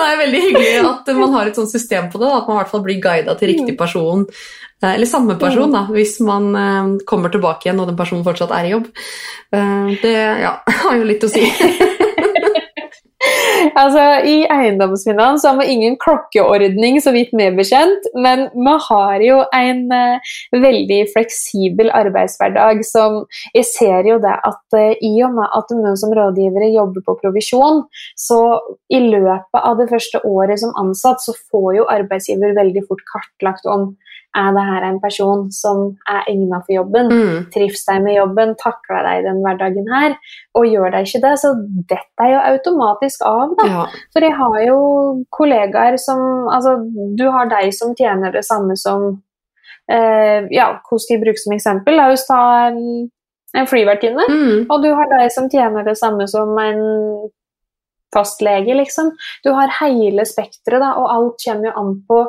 Det 0.00 0.08
er 0.14 0.18
veldig 0.24 0.40
hyggelig 0.46 0.72
at 0.90 1.12
man 1.20 1.32
har 1.36 1.46
et 1.50 1.56
sånt 1.60 1.70
system 1.72 2.08
på 2.12 2.18
det, 2.22 2.30
at 2.32 2.48
man 2.48 2.56
i 2.56 2.60
hvert 2.62 2.72
fall 2.72 2.82
blir 2.86 3.00
guida 3.02 3.34
til 3.38 3.52
riktig 3.52 3.76
person. 3.78 4.26
eh, 4.82 4.94
Eller 4.94 5.06
samme 5.06 5.36
person, 5.38 5.70
da, 5.72 5.84
hvis 5.92 6.18
man 6.24 6.50
eh, 6.56 6.90
kommer 7.06 7.28
tilbake 7.34 7.68
igjen 7.68 7.80
og 7.82 7.88
den 7.90 7.98
personen 8.00 8.24
fortsatt 8.26 8.50
er 8.56 8.68
i 8.68 8.74
jobb. 8.74 8.88
Eh, 9.52 9.90
Det 10.02 10.14
ja, 10.46 10.54
har 10.84 10.96
jo 10.96 11.04
litt 11.04 11.24
å 11.24 11.30
si. 11.32 11.44
Altså, 13.80 14.02
I 14.24 14.36
eiendomsfinans 14.50 15.44
har 15.46 15.58
vi 15.60 15.68
ingen 15.72 15.96
klokkeordning, 16.00 16.98
så 17.02 17.12
vidt 17.14 17.32
vi 17.36 17.46
er 17.46 17.56
bekjent, 17.58 18.08
men 18.24 18.46
vi 18.54 18.76
har 18.86 19.24
jo 19.24 19.40
en 19.56 19.82
uh, 19.92 20.32
veldig 20.54 21.00
fleksibel 21.14 21.92
arbeidshverdag 21.96 22.84
som 22.86 23.24
Jeg 23.56 23.66
ser 23.68 24.08
jo 24.08 24.18
det 24.22 24.36
at 24.48 24.76
uh, 24.76 24.92
i 24.96 25.12
og 25.26 25.36
med 25.38 25.56
at 25.56 25.74
vi 25.74 25.94
som 26.00 26.14
rådgivere 26.16 26.70
jobber 26.74 27.04
på 27.06 27.16
provisjon, 27.22 27.84
så 28.18 28.40
i 28.92 29.02
løpet 29.06 29.60
av 29.60 29.80
det 29.80 29.90
første 29.92 30.22
året 30.26 30.62
som 30.62 30.74
ansatt, 30.80 31.22
så 31.22 31.36
får 31.50 31.70
jo 31.80 31.88
arbeidsgiver 31.92 32.56
veldig 32.58 32.86
fort 32.88 33.04
kartlagt 33.12 33.68
om 33.70 33.92
er 34.36 34.50
det 34.54 34.62
her 34.62 34.84
en 34.86 34.98
person 35.02 35.46
som 35.54 35.80
er 36.08 36.28
egnet 36.30 36.66
for 36.66 36.74
jobben. 36.74 37.10
Mm. 37.10 37.38
Trives 37.54 37.82
deg 37.88 38.02
med 38.04 38.14
jobben, 38.14 38.52
takler 38.60 39.06
deg 39.06 39.24
den 39.26 39.40
hverdagen 39.44 39.88
her? 39.90 40.14
Og 40.58 40.68
gjør 40.70 40.94
deg 40.94 41.08
ikke 41.08 41.22
det, 41.24 41.32
så 41.42 41.52
detter 41.90 42.28
jeg 42.28 42.36
jo 42.36 42.42
automatisk 42.52 43.24
av, 43.26 43.56
da. 43.58 43.66
Ja. 43.70 43.86
For 44.14 44.26
jeg 44.26 44.36
har 44.38 44.60
jo 44.66 44.78
kollegaer 45.34 45.98
som 46.00 46.20
Altså, 46.50 46.76
du 47.18 47.26
har 47.30 47.48
deg 47.50 47.70
som 47.74 47.92
tjener 47.96 48.32
det 48.34 48.42
samme 48.46 48.74
som 48.78 49.04
eh, 49.90 50.46
Ja, 50.54 50.66
hvordan 50.86 51.02
skal 51.02 51.16
jeg 51.16 51.24
bruke 51.24 51.42
som 51.42 51.54
eksempel? 51.54 51.98
La 51.98 52.08
oss 52.12 52.26
ta 52.28 52.40
en, 52.68 52.80
en 53.56 53.68
flyvertinne. 53.70 54.26
Mm. 54.30 54.64
Og 54.70 54.82
du 54.84 54.90
har 54.94 55.10
deg 55.12 55.30
som 55.34 55.50
tjener 55.52 55.86
det 55.86 55.96
samme 56.00 56.26
som 56.30 56.54
en 56.62 56.82
fastlege, 58.14 58.74
liksom. 58.74 59.12
Du 59.44 59.50
har 59.56 59.72
hele 59.80 60.24
spekteret, 60.26 60.80
da, 60.82 60.92
og 60.98 61.10
alt 61.14 61.44
kommer 61.44 61.70
jo 61.70 61.74
an 61.82 61.92
på 62.08 62.20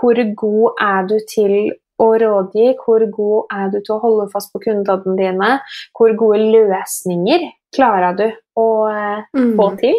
hvor 0.00 0.22
god 0.42 0.82
er 0.86 1.06
du 1.10 1.16
til 1.28 1.56
å 2.00 2.08
rådgi, 2.16 2.70
hvor 2.80 3.04
god 3.12 3.50
er 3.52 3.68
du 3.72 3.80
til 3.80 3.94
å 3.96 4.00
holde 4.00 4.30
fast 4.32 4.52
på 4.54 4.62
kundene 4.64 5.16
dine, 5.18 5.50
hvor 5.96 6.14
gode 6.16 6.38
løsninger 6.54 7.44
klarer 7.76 8.16
du 8.16 8.26
å 8.56 8.68
eh, 8.88 9.22
Mm. 9.36 9.56
få 9.58 9.66
til? 9.78 9.98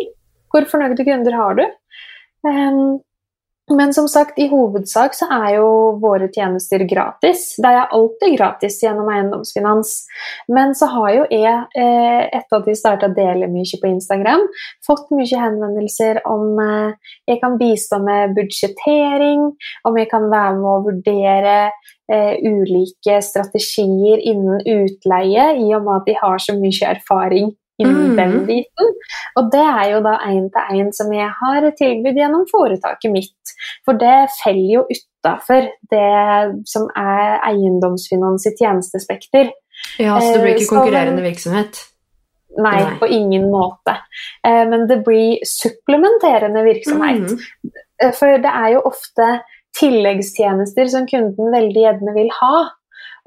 Hvor 0.52 0.66
fornøyde 0.68 1.06
kunder 1.06 1.38
har 1.38 1.56
du? 1.56 1.64
Ehm, 2.48 3.00
men 3.78 3.94
som 3.94 4.08
sagt, 4.08 4.40
i 4.40 4.48
hovedsak 4.52 5.16
så 5.16 5.28
er 5.32 5.56
jo 5.58 5.68
våre 6.02 6.28
tjenester 6.34 6.84
gratis. 6.90 7.54
Det 7.62 7.70
er 7.70 7.94
alltid 7.94 8.36
gratis 8.38 8.80
gjennom 8.84 9.10
eiendomsfinans. 9.12 9.94
Men 10.52 10.76
så 10.78 10.90
har 10.92 11.10
jo 11.16 11.28
jeg, 11.32 11.54
eh, 11.80 12.22
etter 12.40 12.60
at 12.60 12.68
vi 12.68 12.76
starta 12.78 13.10
å 13.10 13.16
dele 13.16 13.50
mye 13.52 13.80
på 13.82 13.90
Instagram, 13.92 14.48
fått 14.88 15.12
mye 15.16 15.44
henvendelser 15.46 16.22
om 16.26 16.60
eh, 16.60 17.16
jeg 17.30 17.42
kan 17.44 17.58
bistå 17.62 18.02
med 18.04 18.36
budsjettering, 18.38 19.48
om 19.88 19.98
jeg 19.98 20.12
kan 20.12 20.30
være 20.32 20.58
med 20.60 20.70
å 20.72 20.84
vurdere 20.90 21.58
eh, 22.12 22.36
ulike 22.44 23.22
strategier 23.24 24.20
innen 24.20 24.62
utleie, 24.66 25.52
i 25.58 25.74
og 25.76 25.86
med 25.88 26.02
at 26.02 26.12
de 26.12 26.20
har 26.22 26.42
så 26.44 26.58
mye 26.60 26.96
erfaring 26.96 27.54
innen 27.82 28.14
mm. 28.14 28.18
den 28.20 28.36
biten. 28.48 28.96
Og 29.40 29.52
det 29.54 29.64
er 29.66 29.86
jo 29.94 30.02
da 30.06 30.18
én-til-én 30.30 30.92
som 30.96 31.12
jeg 31.16 31.30
har 31.42 31.70
tilbud 31.80 32.20
gjennom 32.22 32.48
foretaket 32.52 33.14
mitt. 33.14 33.56
For 33.86 34.00
det 34.00 34.32
faller 34.40 34.74
jo 34.78 34.86
utafor 34.90 35.70
det 35.94 36.10
som 36.70 36.90
er 36.98 37.40
eiendomsfinans 37.52 38.48
i 38.50 38.56
tjenestespekter. 38.58 39.54
ja, 40.00 40.20
så 40.20 40.34
det 40.34 40.42
blir 40.42 40.54
Eh, 40.56 40.62
ikke 40.62 40.76
konkurrerende 40.76 41.24
virksomhet. 41.26 41.86
Nei, 42.58 42.84
Nei. 42.84 42.98
på 43.00 43.08
ingen 43.08 43.48
måte. 43.52 43.96
Eh, 44.44 44.68
Men 44.68 44.88
det 44.88 45.04
blir 45.06 45.40
supplementerende 45.48 46.64
virksomhet. 46.64 47.32
Mm. 47.32 47.72
Eh, 48.04 48.12
For 48.12 48.38
det 48.38 48.52
er 48.52 48.74
jo 48.76 48.82
ofte 48.86 49.42
tilleggstjenester 49.80 50.90
som 50.92 51.08
kunden 51.08 51.52
veldig 51.54 51.84
gjerne 51.86 52.14
vil 52.16 52.32
ha. 52.42 52.56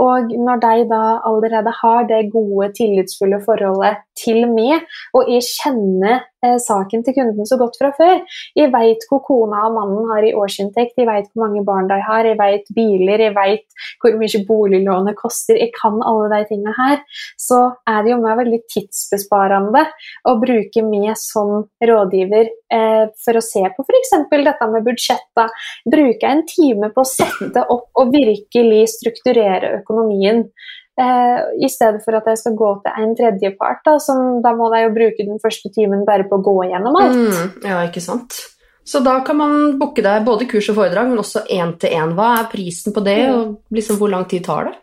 Og 0.03 0.32
når 0.34 0.62
de 0.62 0.86
da 0.90 1.03
allerede 1.28 1.72
har 1.82 2.07
det 2.11 2.30
gode, 2.32 2.72
tillitsfulle 2.74 3.38
forholdet 3.45 4.03
til 4.18 4.45
meg, 4.51 4.82
og 5.14 5.28
jeg 5.30 5.45
kjenner 5.47 6.24
eh, 6.45 6.57
saken 6.62 7.05
til 7.07 7.16
kunden 7.16 7.47
så 7.49 7.59
godt 7.61 7.78
fra 7.80 7.90
før 7.97 8.20
Jeg 8.59 8.70
vet 8.72 9.07
hvor 9.11 9.22
kona 9.26 9.64
og 9.68 9.76
mannen 9.76 10.11
har 10.11 10.26
i 10.26 10.34
årsinntekt, 10.38 10.99
jeg 10.99 11.09
vet 11.09 11.30
hvor 11.32 11.47
mange 11.47 11.64
barn 11.66 11.90
de 11.90 11.99
har, 12.03 12.26
jeg 12.26 12.38
vet 12.38 12.70
biler, 12.76 13.26
jeg 13.26 13.34
vet 13.36 13.64
hvor 14.03 14.18
mye 14.18 14.42
boliglånet 14.49 15.18
koster, 15.18 15.59
jeg 15.61 15.74
kan 15.76 16.01
alle 16.03 16.30
de 16.32 16.42
tingene 16.51 16.74
her. 16.78 17.03
Så 17.40 17.61
er 17.90 18.03
det 18.05 18.14
jo 18.14 18.20
meg 18.22 18.38
veldig 18.42 18.61
tidsbesparende 18.74 19.86
å 20.30 20.36
bruke 20.42 20.84
meg 20.86 21.14
som 21.20 21.55
rådgiver 21.82 22.51
eh, 22.74 23.05
for 23.24 23.38
å 23.38 23.45
se 23.45 23.62
på 23.74 23.86
f.eks. 23.86 24.14
dette 24.34 24.70
med 24.72 24.86
budsjett. 24.86 25.26
da. 25.38 25.49
Bruke 25.90 26.30
en 26.30 26.45
time 26.49 26.90
på 26.95 27.05
å 27.05 27.09
sette 27.09 27.66
opp 27.70 27.90
og 28.01 28.14
virkelig 28.14 28.84
strukturere 28.97 29.84
økonomien. 29.85 30.49
Eh, 30.95 31.39
I 31.66 31.68
stedet 31.68 32.03
for 32.05 32.16
at 32.18 32.26
jeg 32.30 32.39
skal 32.39 32.57
gå 32.59 32.72
til 32.85 32.99
en 33.05 33.14
tredjepart, 33.18 33.85
da, 33.87 33.99
som, 34.03 34.41
da 34.43 34.53
må 34.57 34.68
jeg 34.74 34.89
jo 34.89 34.97
bruke 34.97 35.28
den 35.28 35.41
første 35.43 35.70
timen 35.74 36.05
bare 36.07 36.26
på 36.30 36.39
å 36.41 36.45
gå 36.47 36.57
gjennom 36.72 36.99
alt. 37.01 37.16
Mm, 37.18 37.64
ja, 37.68 37.80
ikke 37.89 38.03
sant. 38.05 38.41
Så 38.85 39.01
da 39.01 39.16
kan 39.24 39.39
man 39.41 39.78
booke 39.80 40.03
deg 40.05 40.26
både 40.26 40.45
kurs 40.47 40.66
og 40.68 40.76
foredrag, 40.76 41.09
men 41.09 41.18
også 41.22 41.47
én-til-én. 41.49 42.12
Hva 42.14 42.30
er 42.43 42.51
prisen 42.53 42.93
på 42.93 43.03
det, 43.03 43.18
Mm. 43.26 43.35
og 43.35 43.74
liksom 43.78 43.97
hvor 43.99 44.11
lang 44.12 44.26
tid 44.28 44.45
tar 44.45 44.68
det? 44.68 44.74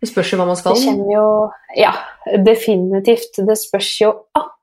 Det 0.00 0.08
spørs 0.08 0.30
jo 0.32 0.38
hva 0.38 0.46
man 0.46 0.56
skal. 0.56 0.74
Det 0.78 0.86
kommer 0.86 1.12
jo 1.12 1.50
Ja, 1.76 1.92
definitivt. 2.46 3.36
Det 3.46 3.58
spørs 3.58 3.90
jo 4.00 4.12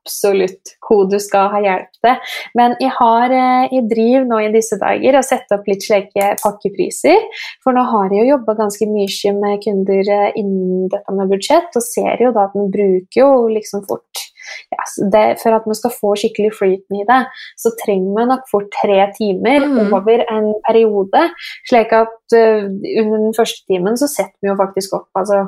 absolutt 0.08 0.74
hvor 0.88 1.04
du 1.10 1.18
skal 1.20 1.50
ha 1.52 1.60
hjelp 1.62 1.90
til. 2.00 2.34
Men 2.58 2.74
jeg 2.80 2.92
har 2.96 3.34
eh, 3.34 3.74
jeg 3.74 3.88
driver 3.92 4.24
nå 4.30 4.40
i 4.46 4.52
disse 4.54 4.78
dager 4.80 5.18
og 5.20 5.26
setter 5.26 5.58
opp 5.58 5.68
litt 5.68 5.84
slike 5.84 6.30
pakkepriser. 6.42 7.28
For 7.64 7.76
nå 7.76 7.84
har 7.92 8.14
jeg 8.14 8.24
jo 8.24 8.32
jobba 8.34 8.56
ganske 8.62 8.88
mye 8.88 9.34
med 9.38 9.60
kunder 9.66 10.12
eh, 10.16 10.40
innen 10.40 10.88
dette 10.92 11.14
med 11.18 11.30
budsjett, 11.34 11.70
og 11.76 11.84
ser 11.84 12.24
jo 12.24 12.32
da 12.32 12.48
at 12.48 12.56
man 12.58 12.72
bruker 12.72 13.20
jo 13.22 13.30
liksom 13.52 13.84
fort 13.88 14.24
ja, 14.72 14.84
det, 15.12 15.24
For 15.42 15.52
at 15.52 15.66
man 15.68 15.76
skal 15.76 15.92
få 15.92 16.14
skikkelig 16.16 16.54
flyten 16.56 17.02
i 17.02 17.04
det, 17.08 17.18
så 17.60 17.72
trenger 17.82 18.14
man 18.16 18.30
nok 18.32 18.46
fort 18.48 18.70
tre 18.80 19.02
timer 19.18 19.66
Mm. 19.68 19.92
over 19.92 20.22
en 20.32 20.46
periode. 20.66 21.22
Slik 21.68 21.92
at 21.92 22.36
uh, 22.36 22.64
under 23.02 23.18
den 23.18 23.34
første 23.36 23.64
timen 23.68 23.98
så 24.00 24.08
setter 24.10 24.38
vi 24.40 24.48
jo 24.50 24.56
faktisk 24.58 24.94
opp 24.96 25.18
altså 25.18 25.42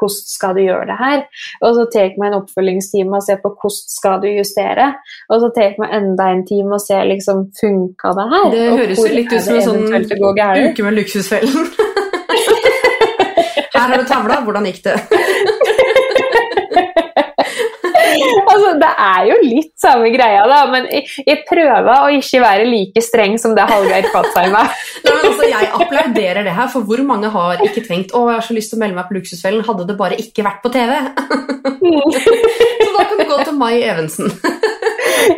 hvordan 0.00 0.28
skal 0.34 0.56
du 0.56 0.62
gjøre 0.64 0.88
det 0.90 0.98
her? 1.00 1.22
Og 1.60 1.76
så 1.76 1.86
tar 1.92 2.10
vi 2.16 2.26
en 2.28 2.38
oppfølgingstime 2.40 3.16
og 3.18 3.26
ser 3.26 3.40
på 3.42 3.52
hvordan 3.52 3.94
skal 3.96 4.18
du 4.24 4.28
justere. 4.32 4.88
Og 5.30 5.44
så 5.44 5.52
tar 5.56 5.76
vi 5.76 5.90
enda 6.00 6.30
en 6.32 6.44
time 6.48 6.76
og 6.78 6.84
ser 6.84 7.08
liksom 7.10 7.46
funka 7.60 8.16
det 8.18 8.28
her. 8.34 8.50
Det 8.56 8.66
høres 8.80 9.04
jo 9.04 9.12
litt 9.14 9.32
ut 9.32 9.46
som 9.46 9.60
en 9.60 9.66
sånn 9.68 10.70
uke 10.70 10.86
med 10.88 11.00
Luksusfellen. 11.00 11.70
Her 13.80 13.88
har 13.88 14.02
du 14.02 14.04
tavla, 14.04 14.40
hvordan 14.44 14.66
gikk 14.68 14.82
det? 14.84 14.96
Altså, 18.50 18.72
det 18.80 18.90
er 19.06 19.26
jo 19.30 19.38
litt 19.44 19.72
samme 19.80 20.10
greia, 20.14 20.42
da, 20.50 20.60
men 20.72 20.88
jeg, 20.90 21.06
jeg 21.26 21.42
prøver 21.48 21.90
å 21.94 22.10
ikke 22.16 22.42
være 22.42 22.66
like 22.68 23.04
streng 23.04 23.36
som 23.40 23.54
det 23.56 23.66
Hallgeir 23.70 24.10
Kvadsheim 24.10 24.56
er. 24.62 24.74
Altså, 25.20 25.46
jeg 25.48 25.68
applauderer 25.74 26.44
det 26.46 26.52
her, 26.54 26.68
for 26.72 26.86
hvor 26.86 27.00
mange 27.06 27.28
har 27.32 27.60
ikke 27.64 27.82
tenkt 27.86 28.14
å, 28.16 28.24
jeg 28.30 28.38
har 28.40 28.44
så 28.46 28.56
lyst 28.56 28.72
til 28.72 28.78
å 28.78 28.82
melde 28.82 28.96
meg 28.98 29.08
på 29.08 29.16
Luksusfellen, 29.16 29.64
hadde 29.66 29.86
det 29.88 29.96
bare 29.98 30.18
ikke 30.20 30.44
vært 30.46 30.62
på 30.64 30.72
TV? 30.74 30.96
så 32.84 32.90
da 32.96 33.04
kan 33.04 33.20
du 33.20 33.24
gå 33.28 33.40
til 33.44 33.56
Mai 33.60 33.80
Evensen. 33.80 34.32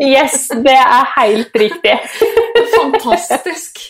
Yes, 0.01 0.49
det 0.65 0.79
er 0.79 1.11
helt 1.17 1.57
riktig. 1.65 1.99
Fantastisk. 2.77 3.81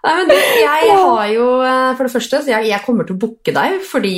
Nei, 0.00 0.14
men 0.24 0.30
jeg 0.62 0.92
har 0.96 1.26
jo 1.28 1.46
eh, 1.60 1.90
For 1.92 2.06
det 2.06 2.12
første, 2.14 2.38
jeg, 2.48 2.68
jeg 2.70 2.84
kommer 2.86 3.04
til 3.04 3.18
å 3.18 3.20
booke 3.20 3.52
deg 3.52 3.82
fordi 3.84 4.14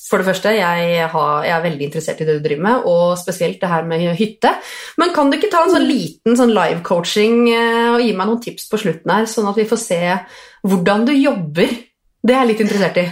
For 0.00 0.22
det 0.22 0.28
første, 0.30 0.54
jeg, 0.56 1.02
har, 1.12 1.44
jeg 1.44 1.52
er 1.52 1.64
veldig 1.66 1.88
interessert 1.88 2.22
i 2.24 2.28
det 2.28 2.38
du 2.38 2.46
driver 2.46 2.64
med, 2.64 2.88
og 2.88 3.18
spesielt 3.20 3.60
det 3.60 3.68
her 3.68 3.84
med 3.88 4.06
hytte. 4.18 4.54
Men 5.00 5.12
kan 5.16 5.28
du 5.28 5.36
ikke 5.36 5.52
ta 5.52 5.66
en 5.66 5.74
sånn 5.76 5.88
liten 5.88 6.38
sånn 6.38 6.54
live-coaching 6.56 7.42
eh, 7.52 7.88
og 7.92 8.02
gi 8.04 8.14
meg 8.16 8.30
noen 8.30 8.42
tips 8.44 8.68
på 8.72 8.80
slutten 8.80 9.12
her, 9.12 9.28
sånn 9.28 9.50
at 9.50 9.60
vi 9.60 9.68
får 9.68 9.82
se 9.82 10.02
hvordan 10.64 11.06
du 11.08 11.14
jobber? 11.16 11.76
Det 12.18 12.34
er 12.34 12.42
jeg 12.42 12.52
litt 12.54 12.64
interessert 12.64 13.02
i. 13.02 13.08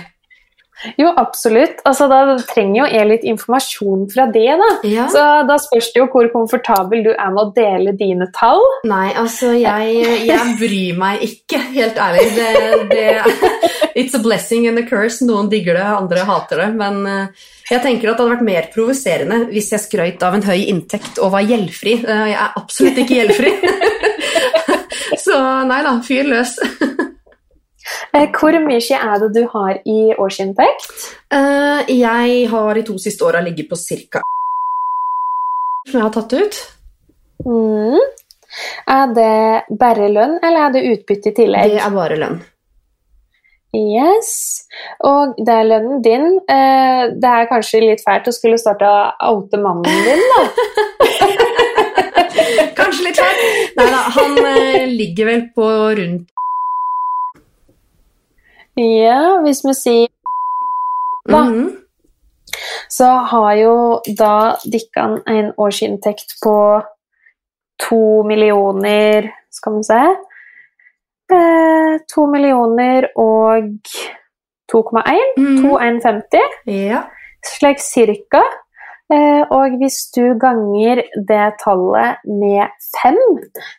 Jo, 1.00 1.08
absolutt. 1.16 1.78
Altså, 1.88 2.04
da 2.10 2.36
trenger 2.50 2.82
jo 2.82 2.86
jeg 2.92 3.08
litt 3.08 3.24
informasjon 3.26 4.02
fra 4.12 4.26
det, 4.32 4.44
da. 4.60 4.68
Ja. 4.84 5.06
Så 5.12 5.22
da 5.48 5.56
spørs 5.62 5.88
det 5.94 6.02
jo 6.02 6.06
hvor 6.12 6.28
komfortabel 6.34 7.02
du 7.06 7.10
er 7.14 7.30
med 7.32 7.40
å 7.42 7.52
dele 7.56 7.94
dine 7.96 8.28
tall. 8.36 8.60
Nei, 8.88 9.08
altså, 9.16 9.54
jeg, 9.56 10.02
jeg 10.28 10.56
bryr 10.60 11.00
meg 11.00 11.24
ikke, 11.24 11.62
helt 11.72 11.96
ærlig. 11.96 12.26
Det, 12.36 12.52
det, 12.92 13.06
it's 13.96 14.14
a 14.18 14.20
blessing 14.22 14.68
and 14.68 14.78
a 14.82 14.84
curse. 14.86 15.24
Noen 15.24 15.48
digger 15.52 15.78
det, 15.80 15.86
andre 15.96 16.26
hater 16.28 16.60
det. 16.66 16.68
Men 16.76 17.00
eh, 17.08 17.46
jeg 17.72 17.82
tenker 17.86 18.12
at 18.12 18.18
det 18.20 18.26
hadde 18.26 18.34
vært 18.36 18.46
mer 18.50 18.68
provoserende 18.74 19.40
hvis 19.50 19.72
jeg 19.72 19.84
skrøt 19.88 20.28
av 20.28 20.36
en 20.36 20.44
høy 20.46 20.60
inntekt 20.68 21.18
og 21.24 21.32
var 21.34 21.48
gjeldfri. 21.48 21.96
Eh, 22.04 22.24
Jeg 22.34 22.38
er 22.44 22.60
absolutt 22.60 23.00
ikke 23.00 23.22
gjeldfri. 23.22 23.56
Så 25.26 25.36
nei 25.66 25.80
da, 25.86 25.96
fyr 26.04 26.28
løs. 26.28 26.56
Eh, 28.14 28.26
Hvor 28.34 28.56
mye 28.64 28.80
er 28.98 29.18
det 29.22 29.32
du 29.34 29.42
har 29.52 29.78
i 29.86 30.14
årsinntekt? 30.18 30.96
Eh, 31.30 31.84
Jeg 31.98 32.48
har 32.50 32.74
de 32.74 32.82
to 32.82 32.98
siste 32.98 33.24
åra 33.24 33.40
ligget 33.44 33.68
på 33.70 33.76
ca. 33.76 34.22
som 35.86 36.00
jeg 36.00 36.02
har 36.02 36.10
tatt 36.10 36.32
ut. 36.32 36.56
Mm. 37.46 38.00
Er 38.88 39.06
det 39.14 39.78
bare 39.78 40.08
lønn, 40.10 40.38
eller 40.42 40.66
er 40.66 40.72
det 40.74 40.82
utbytte 40.92 41.30
i 41.30 41.34
tillegg? 41.36 41.70
Det 41.76 41.82
er 41.82 41.90
bare 41.94 42.16
lønn. 42.18 42.40
Yes. 43.76 44.64
Og 45.04 45.34
det 45.36 45.52
er 45.52 45.66
lønnen 45.68 46.02
din. 46.02 46.26
Eh, 46.48 47.02
det 47.20 47.30
er 47.30 47.48
kanskje 47.50 47.82
litt 47.84 48.02
fælt 48.02 48.26
å 48.30 48.32
skulle 48.34 48.58
starte 48.58 48.88
å 48.88 49.34
oute 49.34 49.60
mannen 49.60 49.84
din, 50.06 50.22
da. 50.32 50.40
Kanskje 52.78 53.04
litt 53.08 53.20
fælt. 53.20 53.76
Nei 53.76 53.86
da, 53.92 54.00
han 54.16 54.38
ligger 54.96 55.30
vel 55.30 55.44
på 55.54 55.68
rundt 56.00 56.32
Ja, 58.76 59.40
hvis 59.42 59.62
vi 59.64 59.74
sier 59.74 60.08
Da. 61.28 61.40
Mhm. 61.44 61.82
så 62.88 63.06
har 63.30 63.52
jo 63.58 64.00
da 64.18 64.56
dere 64.72 65.06
en 65.26 65.48
årsinntekt 65.58 66.36
på 66.44 66.82
to 67.82 68.22
millioner 68.22 69.26
Skal 69.50 69.72
vi 69.76 69.82
se 69.88 70.02
eh, 71.34 71.98
To 72.14 72.26
millioner 72.30 73.08
og 73.16 73.72
2,1. 74.72 75.34
Mhm. 75.36 75.62
2,150, 75.64 76.40
Ja. 76.66 77.02
slik 77.58 77.78
cirka. 77.80 78.42
Eh, 79.12 79.42
og 79.54 79.76
hvis 79.78 80.00
du 80.16 80.34
ganger 80.42 81.02
det 81.28 81.44
tallet 81.62 82.24
med 82.26 82.72
fem, 82.96 83.20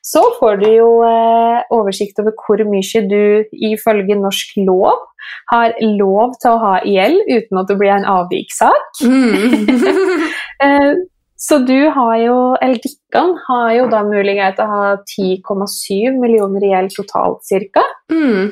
så 0.06 0.24
får 0.40 0.62
du 0.62 0.70
jo 0.72 0.88
eh, 1.04 1.66
oversikt 1.76 2.22
over 2.24 2.32
hvor 2.46 2.64
mye 2.70 3.02
du 3.12 3.44
ifølge 3.52 4.16
norsk 4.16 4.56
lov 4.64 5.04
har 5.52 5.76
lov 6.00 6.38
til 6.42 6.54
å 6.54 6.62
ha 6.62 6.74
i 6.80 6.96
gjeld 6.96 7.28
uten 7.28 7.60
at 7.60 7.68
det 7.68 7.78
blir 7.82 7.94
en 7.98 8.10
avvikssak. 8.18 9.04
Mhm. 9.04 9.68
Eh, 10.66 10.94
Så 11.38 11.60
du 11.62 11.90
har 11.94 12.16
jo, 12.18 12.36
eller 12.62 12.80
Dikkan 12.82 13.36
har 13.46 13.74
jo 13.76 13.84
da 13.92 14.00
mulighet 14.02 14.56
til 14.58 14.66
å 14.66 14.72
ha 14.72 14.96
10,7 15.06 16.18
millioner 16.18 16.64
i 16.66 16.72
gjeld 16.72 16.96
totalt 16.96 17.44
cirka. 17.46 17.84
Mhm. 18.10 18.48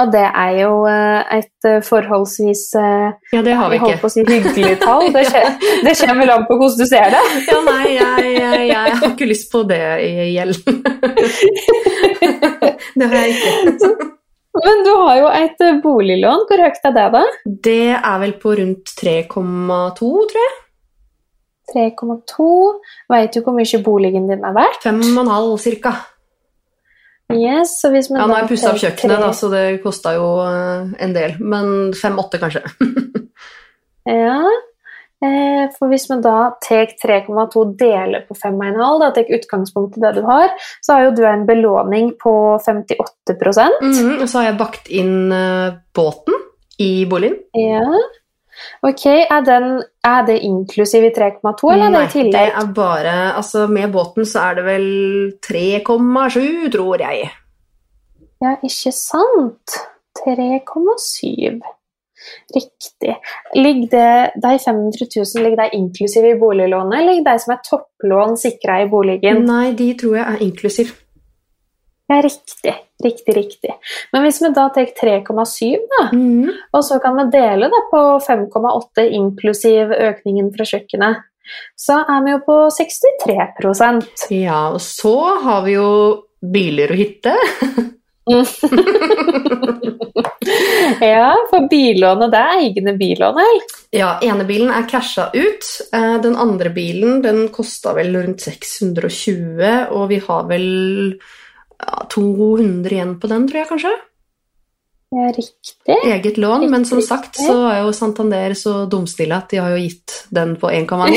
Og 0.00 0.12
det 0.12 0.24
er 0.26 0.52
jo 0.60 0.72
eh, 0.88 1.32
et 1.40 1.68
eh, 1.68 1.80
forholdsvis 1.84 2.62
eh, 2.80 3.08
Ja, 3.34 3.42
det 3.44 3.56
har 3.58 3.72
vi 3.72 3.80
ikke. 3.80 3.98
på 4.02 4.08
å 4.08 4.12
si 4.12 4.24
hyggelig 4.26 4.78
tall. 4.82 5.10
Det, 5.14 5.24
det 5.86 5.96
kommer 6.00 6.22
vel 6.22 6.32
an 6.36 6.46
på 6.48 6.56
hvordan 6.60 6.80
du 6.80 6.86
ser 6.88 7.12
det. 7.14 7.24
Ja, 7.48 7.58
nei, 7.66 7.82
jeg, 7.96 8.30
jeg, 8.38 8.62
jeg 8.70 8.96
har 9.02 9.10
ikke 9.10 9.28
lyst 9.30 9.50
på 9.52 9.64
det 9.68 9.82
i 10.06 10.30
gjeld. 10.36 10.56
Det 13.00 13.06
har 13.06 13.22
jeg 13.22 13.36
ikke. 13.36 13.92
Men 14.60 14.80
du 14.84 14.90
har 14.98 15.18
jo 15.20 15.28
et 15.30 15.62
boliglån. 15.84 16.42
Hvor 16.48 16.62
høyt 16.64 16.88
er 16.88 16.94
det, 16.96 17.04
da? 17.14 17.22
Det 17.68 17.92
er 17.96 18.16
vel 18.20 18.34
på 18.42 18.54
rundt 18.58 18.92
3,2, 18.98 19.30
tror 20.00 20.40
jeg. 20.40 20.56
3,2. 21.70 22.48
Vet 23.14 23.36
du 23.36 23.44
hvor 23.46 23.54
mye 23.56 23.82
boligen 23.84 24.26
din 24.30 24.44
er 24.46 24.56
verdt? 24.56 24.82
5,5 24.84 25.54
cirka. 25.62 25.94
Yes, 27.36 27.76
så 27.82 27.90
hvis 27.92 28.10
man 28.10 28.20
Ja, 28.20 28.26
nå 28.26 28.34
har 28.34 28.42
jeg 28.42 28.50
pussa 28.54 28.70
opp 28.72 28.80
kjøkkenet, 28.82 29.16
tre- 29.16 29.20
da, 29.20 29.30
så 29.36 29.50
det 29.52 29.64
kosta 29.84 30.14
jo 30.16 30.26
eh, 30.46 31.04
en 31.06 31.12
del. 31.16 31.36
Men 31.40 31.92
5-8 31.92 32.40
kanskje. 32.42 32.64
Ja. 34.10 34.40
Eh, 35.20 35.66
for 35.76 35.90
hvis 35.92 36.06
vi 36.08 36.16
da 36.24 36.36
tar 36.64 36.86
3,2 36.96 37.64
deler 37.76 38.22
på 38.24 38.32
5,5, 38.40 38.78
da 39.02 39.10
tar 39.12 39.28
utgangspunkt 39.36 39.98
i 39.98 40.00
det 40.00 40.14
du 40.16 40.22
har, 40.24 40.48
så 40.80 40.94
har 40.96 41.02
jo 41.04 41.10
du 41.18 41.20
en 41.28 41.42
belåning 41.46 42.14
på 42.22 42.32
58 42.64 43.36
Mhm, 43.82 44.22
Og 44.22 44.28
så 44.28 44.38
har 44.40 44.46
jeg 44.48 44.58
bakt 44.62 44.88
inn 44.88 45.30
eh, 45.32 45.74
båten 45.94 46.34
i 46.80 47.04
boligen. 47.04 47.36
Ja. 47.54 47.84
Ok, 48.82 49.06
er, 49.06 49.40
den, 49.46 49.82
er 50.04 50.24
det 50.26 50.38
inklusiv 50.46 51.04
i 51.08 51.12
3,2, 51.16 51.72
eller 51.72 51.86
er 51.86 52.08
det 52.12 52.22
i 52.22 52.32
det 52.32 52.46
er 52.48 52.72
bare 52.76 53.14
Altså, 53.36 53.66
med 53.66 53.92
båten 53.92 54.26
så 54.28 54.50
er 54.50 54.60
det 54.60 54.64
vel 54.66 54.88
3,7, 55.46 56.70
tror 56.74 57.04
jeg. 57.04 57.30
Ja, 58.40 58.56
ikke 58.64 58.92
sant? 58.96 59.76
3,7. 60.20 61.60
Riktig. 62.54 63.14
Ligger 63.56 63.88
det, 63.94 64.42
de 64.42 64.58
500 64.64 65.06
000 65.16 65.44
ligger 65.44 65.62
de 65.62 65.78
inklusiv 65.78 66.24
i 66.24 66.38
boliglånet, 66.40 66.98
eller 66.98 67.12
ligger 67.12 67.32
de 67.32 67.44
som 67.44 67.54
er 67.54 67.62
topplån 67.70 68.36
sikra 68.40 68.82
i 68.82 68.88
boligen? 68.92 69.44
Nei, 69.48 69.72
de 69.78 69.92
tror 70.00 70.18
jeg 70.18 70.26
er 70.26 70.44
inklusiv. 70.44 70.92
Ja, 72.10 72.20
riktig. 72.26 72.74
Riktig, 73.04 73.36
riktig. 73.36 73.72
Men 74.12 74.26
hvis 74.26 74.40
vi 74.42 74.50
da 74.56 74.66
tar 74.74 74.90
3,7, 74.98 75.76
da, 75.94 76.02
mm. 76.12 76.50
og 76.76 76.84
så 76.84 76.98
kan 77.02 77.16
vi 77.16 77.30
dele 77.32 77.70
det 77.72 77.82
på 77.92 78.02
5,8 78.26 79.06
inklusiv 79.20 79.94
økningen 79.96 80.50
fra 80.56 80.66
kjøkkenet, 80.68 81.26
så 81.78 82.02
er 82.04 82.20
vi 82.24 82.34
jo 82.34 82.40
på 82.46 82.56
63% 82.76 84.28
Ja, 84.36 84.68
og 84.70 84.82
så 84.84 85.16
har 85.42 85.64
vi 85.64 85.78
jo 85.78 85.88
biler 86.40 86.92
og 86.94 87.00
hytte. 87.00 87.34
Ja, 91.00 91.34
for 91.50 91.68
billånet, 91.70 92.32
det 92.32 92.40
er 92.40 92.62
egne 92.64 92.94
billån, 92.98 93.38
eller? 93.40 93.74
Ja, 93.94 94.10
ene 94.24 94.44
bilen 94.48 94.70
er 94.74 94.86
casha 94.88 95.28
ut. 95.34 95.66
Eh, 95.92 96.16
Den 96.22 96.36
andre 96.36 96.70
bilen 96.74 97.22
den 97.24 97.48
kosta 97.54 97.94
vel 97.96 98.14
rundt 98.16 98.44
620, 98.44 99.88
og 99.90 100.08
vi 100.10 100.20
har 100.26 100.48
vel 100.50 100.66
ja, 101.80 102.04
200 102.12 102.92
igjen 102.94 103.16
på 103.20 103.26
den, 103.30 103.48
tror 103.48 103.58
jeg 103.62 103.68
kanskje. 103.70 103.92
Ja, 105.10 105.26
riktig. 105.34 105.96
Eget 106.06 106.36
lån, 106.38 106.68
men 106.70 106.84
som 106.86 106.98
Riktig. 107.00 107.08
sagt 107.08 107.34
så 107.40 107.56
er 107.72 107.80
jo 107.82 107.90
Santander 107.96 108.52
så 108.54 108.84
dumstille 108.86 109.34
at 109.34 109.50
de 109.50 109.58
har 109.58 109.72
jo 109.74 109.80
gitt 109.82 110.20
den 110.30 110.54
på 110.60 110.70
1,9. 110.70 111.10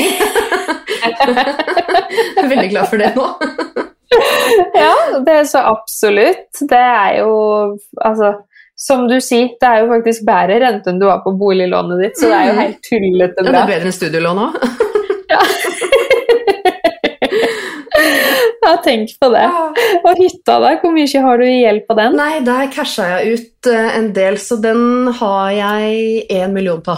Jeg 1.04 2.42
er 2.42 2.48
veldig 2.50 2.70
glad 2.72 2.86
for 2.90 2.96
det 3.02 3.10
nå. 3.16 3.26
Ja, 4.74 4.94
det 5.26 5.32
er 5.40 5.44
så 5.48 5.58
absolutt. 5.66 6.60
Det 6.70 6.78
er 6.78 7.16
jo 7.22 7.30
Altså, 8.02 8.32
som 8.78 9.08
du 9.10 9.16
sier, 9.22 9.48
det 9.60 9.68
er 9.68 9.78
jo 9.82 9.88
faktisk 9.90 10.24
bedre 10.26 10.58
rente 10.62 10.90
enn 10.90 11.00
du 11.00 11.06
har 11.08 11.20
på 11.24 11.32
boliglånet 11.38 12.00
ditt, 12.02 12.16
så 12.18 12.24
det 12.30 12.36
er 12.38 12.44
jo 12.50 12.54
helt 12.60 12.80
tullete 12.86 13.40
bra. 13.40 13.46
Ja, 13.46 13.50
det 13.54 13.60
er 13.62 13.72
bedre 13.72 13.86
enn 13.90 13.98
studielån 13.98 14.38
òg. 14.44 14.52
Ja, 15.30 15.40
tenk 18.84 19.12
på 19.20 19.28
det. 19.34 19.44
Og 20.02 20.20
hytta, 20.20 20.58
da? 20.62 20.72
Hvor 20.82 20.94
mye 20.94 21.22
har 21.26 21.40
du 21.40 21.44
i 21.46 21.60
gjeld 21.62 21.84
på 21.88 21.96
den? 21.98 22.16
Nei, 22.18 22.38
der 22.46 22.70
casha 22.74 23.08
jeg 23.16 23.38
ut 23.38 23.70
eh, 23.72 23.90
en 23.98 24.10
del, 24.16 24.38
så 24.40 24.58
den 24.62 25.12
har 25.20 25.52
jeg 25.54 26.24
én 26.32 26.54
million 26.54 26.82
på. 26.84 26.96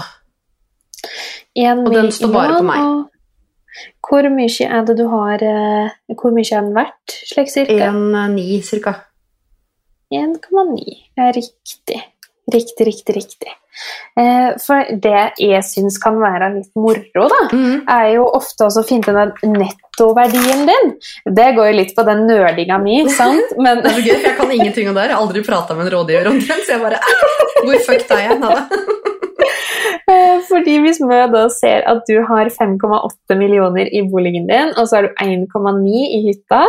En 1.56 1.86
Og 1.86 1.92
den 1.94 2.10
står 2.12 2.32
bare 2.34 2.58
på 2.58 2.66
meg. 2.68 2.86
Hvor 4.06 4.28
mye 4.32 4.68
er 4.78 4.86
det 4.88 4.96
du 4.96 5.06
har 5.12 5.42
eh, 5.44 5.94
Hvor 6.14 6.32
mye 6.34 6.46
er 6.46 6.64
den 6.64 6.74
verdt, 6.76 7.16
slik 7.28 7.52
cirka? 7.52 7.90
1,9 7.90 8.60
cirka. 8.64 8.94
1,9. 10.14 10.98
Ja, 11.18 11.30
riktig. 11.34 12.02
Riktig, 12.52 12.86
riktig, 12.86 13.16
riktig. 13.16 13.54
Eh, 14.16 14.50
for 14.62 14.96
det 15.02 15.22
jeg 15.42 15.64
syns 15.66 15.98
kan 16.02 16.18
være 16.20 16.52
litt 16.54 16.70
moro, 16.78 17.26
da, 17.32 17.40
mm. 17.52 17.82
er 17.92 18.12
jo 18.16 18.26
ofte 18.38 18.68
også 18.68 18.84
å 18.84 18.88
finne 18.88 19.16
den 19.16 19.56
nettoverdien 19.56 20.64
din. 20.68 20.94
Det 21.38 21.50
går 21.56 21.70
jo 21.70 21.78
litt 21.80 21.94
på 21.96 22.06
den 22.08 22.24
nerdinga 22.28 22.80
mi, 22.82 23.02
sant? 23.12 23.56
Men 23.62 23.82
Det 23.84 23.92
er 23.92 23.98
så 23.98 24.06
gøy, 24.06 24.14
for 24.14 24.30
jeg 24.30 24.38
kan 24.40 24.54
ingenting 24.58 24.90
om 24.90 24.96
det 24.96 25.06
her. 25.06 25.14
Jeg 25.14 25.18
har 25.18 25.26
aldri 25.26 25.44
prata 25.46 25.76
med 25.76 25.88
en 25.88 25.94
rådgiver 25.98 26.32
om 26.32 26.40
det, 26.40 26.62
så 26.62 26.76
jeg 26.76 26.84
bare 26.86 27.02
Hvor 27.66 27.84
fucked 27.90 28.16
er 28.16 28.24
jeg? 28.28 28.40
Nada. 28.42 28.68
Eh, 30.06 30.38
Fordi 30.46 30.76
hvis 30.84 31.00
vi 31.02 31.16
da 31.32 31.42
ser 31.50 31.82
at 31.90 32.04
du 32.06 32.20
har 32.28 32.50
5,8 32.54 33.36
millioner 33.38 33.88
i 33.90 34.04
boligen 34.06 34.46
din, 34.46 34.70
og 34.78 34.86
så 34.86 35.00
har 35.00 35.08
du 35.08 35.22
1,9 35.22 36.04
i 36.18 36.20
hytta, 36.28 36.62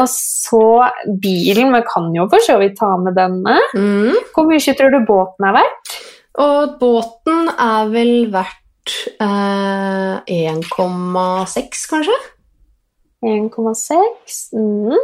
og 0.00 0.08
så 0.10 0.90
bilen 1.22 1.70
Vi 1.76 1.82
kan 1.92 2.10
jo 2.14 2.26
for 2.30 2.42
så 2.42 2.58
vidt 2.58 2.76
ta 2.80 2.90
med 2.98 3.14
denne. 3.18 3.56
Mm. 3.74 4.18
Hvor 4.34 4.50
mye 4.50 4.74
tror 4.78 4.92
du 4.92 4.98
båten 5.06 5.46
er 5.46 5.56
verdt? 5.60 5.96
Og 6.42 6.78
båten 6.80 7.50
er 7.52 7.90
vel 7.92 8.30
verdt 8.32 8.96
eh, 9.22 10.16
1,6, 10.28 11.84
kanskje? 11.90 12.16
1,6. 13.24 14.36
Mm. 14.52 14.98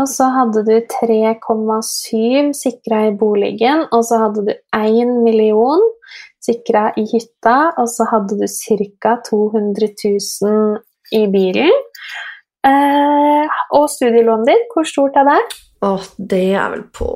Og 0.00 0.08
så 0.08 0.30
hadde 0.34 0.64
du 0.66 0.74
3,7 0.94 2.54
sikra 2.56 3.06
i 3.10 3.14
boligen, 3.16 3.84
og 3.92 4.04
så 4.08 4.22
hadde 4.24 4.46
du 4.48 4.52
1 4.76 5.16
million 5.24 5.84
sikra 6.40 6.88
i 6.96 7.04
hytta, 7.10 7.74
og 7.76 7.88
så 7.92 8.08
hadde 8.08 8.40
du 8.40 8.46
ca. 8.48 9.18
200 9.28 9.92
000 10.00 10.78
i 11.12 11.26
bilen. 11.30 11.74
Eh, 12.66 13.60
og 13.76 13.88
studielånet 13.92 14.48
ditt, 14.48 14.72
hvor 14.72 14.88
stort 14.88 15.16
er 15.20 15.28
det? 15.28 15.40
Å, 15.80 15.94
det 16.28 16.48
er 16.60 16.66
vel 16.74 16.82
på 16.92 17.06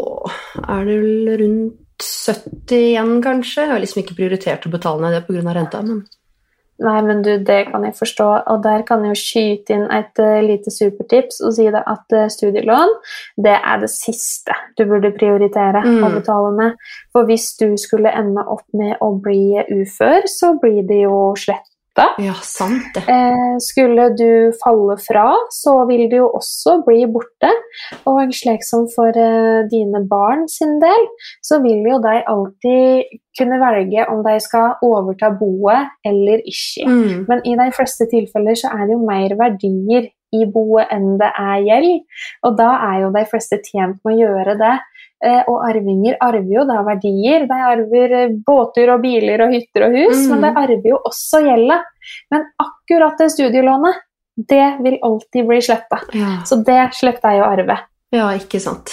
Er 0.62 0.86
det 0.88 0.94
vel 1.02 1.32
rundt 1.36 1.80
70 2.03 2.74
igjen, 2.74 3.16
kanskje? 3.22 3.62
Jeg 3.62 3.72
har 3.72 3.82
liksom 3.82 4.03
ikke 4.03 4.18
prioritert 4.18 4.66
å 4.66 4.72
betale 4.72 5.03
ned 5.05 5.16
det 5.18 5.24
pga. 5.28 5.55
renta, 5.55 5.82
men 5.82 6.05
Nei, 6.82 7.03
men 7.07 7.20
du, 7.22 7.36
det 7.38 7.68
kan 7.68 7.84
jeg 7.86 7.95
forstå, 7.95 8.24
og 8.51 8.62
der 8.64 8.82
kan 8.82 9.05
jeg 9.07 9.14
jo 9.14 9.20
skyte 9.20 9.76
inn 9.76 9.84
et 9.95 10.18
uh, 10.18 10.40
lite 10.42 10.72
supertips 10.74 11.38
og 11.47 11.55
si 11.55 11.68
at 11.70 12.16
uh, 12.16 12.24
studielån, 12.26 12.97
det 13.47 13.55
er 13.55 13.78
det 13.84 13.90
siste 13.92 14.57
du 14.78 14.82
burde 14.90 15.12
prioritere 15.14 15.84
Mm. 15.84 16.03
å 16.03 16.11
betale 16.14 16.51
ned. 16.57 16.74
For 17.12 17.28
hvis 17.28 17.53
du 17.61 17.76
skulle 17.78 18.11
ende 18.11 18.42
opp 18.42 18.66
med 18.72 18.97
å 19.01 19.12
bli 19.22 19.55
ufør, 19.70 20.26
så 20.26 20.55
blir 20.59 20.82
det 20.88 21.05
jo 21.05 21.34
sletta. 21.38 21.74
Ja, 22.18 22.34
sant 22.42 22.88
det. 22.97 23.05
Eh, 23.11 23.55
skulle 23.62 24.09
du 24.18 24.51
falle 24.59 24.97
fra, 24.99 25.28
så 25.55 25.76
vil 25.86 26.09
du 26.11 26.16
jo 26.18 26.30
også 26.34 26.80
bli 26.86 27.05
borte. 27.11 27.53
Og 28.11 28.34
slik 28.34 28.66
som 28.66 28.88
for 28.90 29.14
eh, 29.14 29.62
dine 29.70 30.03
barn 30.11 30.49
sin 30.51 30.80
del, 30.82 31.07
så 31.45 31.61
vil 31.62 31.86
jo 31.86 32.01
de 32.03 32.16
alltid 32.34 33.14
kunne 33.38 33.61
velge 33.62 34.09
om 34.11 34.24
de 34.26 34.34
skal 34.42 34.76
overta 34.86 35.30
boet 35.38 35.95
eller 36.07 36.42
ikke. 36.42 36.88
Mm. 36.90 37.24
Men 37.30 37.47
i 37.47 37.55
de 37.62 37.70
fleste 37.74 38.11
tilfeller 38.11 38.59
så 38.59 38.74
er 38.74 38.86
det 38.88 38.99
jo 38.99 39.07
mer 39.07 39.38
verdier 39.38 40.11
i 40.34 40.47
boet 40.51 40.90
enn 40.95 41.14
det 41.20 41.30
er 41.30 41.62
gjeld. 41.68 42.05
Og 42.47 42.59
da 42.59 42.70
er 42.88 43.05
jo 43.05 43.14
de 43.14 43.24
fleste 43.30 43.61
tjent 43.62 44.01
med 44.03 44.16
å 44.16 44.18
gjøre 44.24 44.59
det. 44.61 44.74
Eh, 45.24 45.42
Og 45.48 45.62
arvinger 45.68 46.16
arver 46.20 46.50
jo 46.52 46.64
da 46.64 46.82
verdier. 46.84 47.46
De 47.48 47.54
arver 47.54 48.12
eh, 48.12 48.28
båter 48.46 48.90
og 48.92 49.00
biler 49.02 49.40
og 49.46 49.52
hytter 49.54 49.86
og 49.86 49.92
hus, 49.96 50.26
Mm. 50.26 50.30
men 50.30 50.40
de 50.42 50.60
arver 50.60 50.88
jo 50.90 50.98
også 51.04 51.40
gjelda. 51.46 51.78
Men 52.30 52.44
akkurat 52.60 53.16
det 53.18 53.30
studielånet, 53.32 53.94
det 54.36 54.78
vil 54.82 54.98
alltid 55.02 55.46
bli 55.46 55.60
sletta. 55.62 56.00
Ja. 56.12 56.42
Så 56.44 56.58
det 56.66 56.90
slipper 56.94 57.30
deg 57.30 57.40
å 57.42 57.50
arve. 57.52 57.78
ja, 58.12 58.28
ikke 58.36 58.60
sant. 58.60 58.90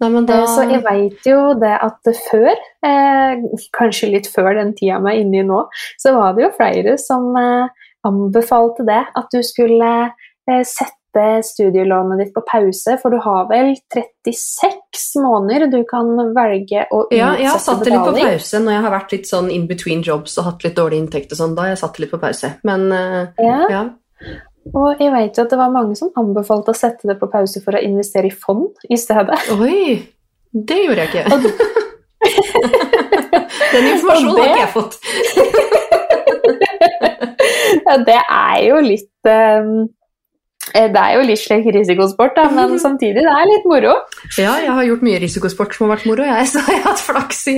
Nei, 0.00 0.08
men 0.10 0.26
da 0.26 0.42
Eh, 0.42 0.46
Så 0.46 0.68
jeg 0.70 0.82
veit 0.84 1.24
jo 1.26 1.54
det 1.54 1.78
at 1.80 2.02
før, 2.30 2.54
eh, 2.82 3.36
kanskje 3.72 4.10
litt 4.10 4.26
før 4.26 4.54
den 4.54 4.74
tida 4.74 4.98
vi 5.00 5.10
er 5.12 5.20
inne 5.22 5.38
i 5.40 5.42
nå, 5.46 5.68
så 5.98 6.12
var 6.14 6.34
det 6.34 6.42
jo 6.44 6.50
flere 6.56 6.98
som 6.98 7.36
eh, 7.36 7.68
anbefalte 8.04 8.84
det, 8.86 9.06
at 9.16 9.26
du 9.32 9.42
skulle 9.42 10.12
eh, 10.48 10.62
sette 10.64 10.98
studielånet 11.44 12.18
ditt 12.22 12.32
på 12.34 12.40
pause, 12.48 12.94
for 13.02 13.10
du 13.12 13.18
har 13.20 13.48
vel 13.50 13.74
36 13.94 15.16
måneder 15.20 15.66
du 15.72 15.82
kan 15.88 16.08
velge 16.36 16.86
å 16.90 17.02
utsette 17.04 17.18
Ja, 17.18 17.32
jeg 17.38 17.50
har 17.52 17.58
satt 17.60 17.82
det 17.84 17.92
litt 17.92 18.06
på 18.06 18.14
pause 18.16 18.60
når 18.64 18.72
jeg 18.76 18.82
har 18.86 18.94
vært 18.96 19.12
litt 19.12 19.28
sånn 19.28 19.50
in 19.52 19.66
between 19.68 20.00
jobs 20.06 20.38
og 20.40 20.44
hatt 20.48 20.64
litt 20.64 20.76
dårlig 20.78 20.98
inntekt 21.02 21.32
og 21.32 21.38
sånn. 21.42 21.54
Da 21.58 21.66
har 21.66 21.74
jeg 21.74 21.82
satt 21.82 21.94
det 21.98 22.04
litt 22.06 22.14
på 22.14 22.20
pause. 22.22 22.52
Men 22.64 22.88
eh, 22.96 23.26
Ja, 23.44 23.58
ja. 23.70 23.82
og 24.72 25.00
jeg 25.02 25.12
vet 25.12 25.36
jo 25.36 25.44
at 25.44 25.50
det 25.52 25.58
var 25.60 25.70
mange 25.74 25.96
som 25.98 26.10
anbefalte 26.16 26.72
å 26.72 26.78
sette 26.78 27.08
det 27.10 27.18
på 27.20 27.28
pause 27.32 27.60
for 27.64 27.72
å 27.76 27.82
investere 27.84 28.26
i 28.30 28.34
fond 28.34 28.70
i 28.88 28.96
stedet. 29.00 29.38
Oi! 29.58 29.98
Det 30.52 30.78
gjorde 30.84 31.06
jeg 31.06 31.08
ikke. 31.12 31.24
Den 33.72 33.86
informasjonen 33.94 34.34
det- 34.36 34.42
har 34.42 34.48
ikke 34.48 34.64
jeg 34.64 34.74
fått. 34.76 34.94
Ja, 37.86 37.96
det 38.04 38.18
er 38.20 38.58
jo 38.66 38.76
litt 38.84 39.28
eh, 39.28 39.64
det 40.72 41.00
er 41.02 41.12
jo 41.16 41.22
litt 41.26 41.40
slik 41.42 41.66
risikosport, 41.74 42.34
da, 42.38 42.44
men 42.54 42.68
samtidig 42.86 43.20
det 43.24 43.32
er 43.32 43.46
litt 43.50 43.66
moro. 43.68 43.94
Ja, 44.38 44.52
jeg 44.62 44.72
har 44.76 44.84
gjort 44.88 45.04
mye 45.08 45.20
risikosport 45.22 45.72
som 45.76 45.82
har 45.88 45.92
vært 45.96 46.08
moro, 46.10 46.22
jeg, 46.28 46.44
så 46.52 46.58
jeg 46.68 46.78
har 46.80 46.86
hatt 46.92 47.02
flaks 47.08 47.40
i 47.52 47.54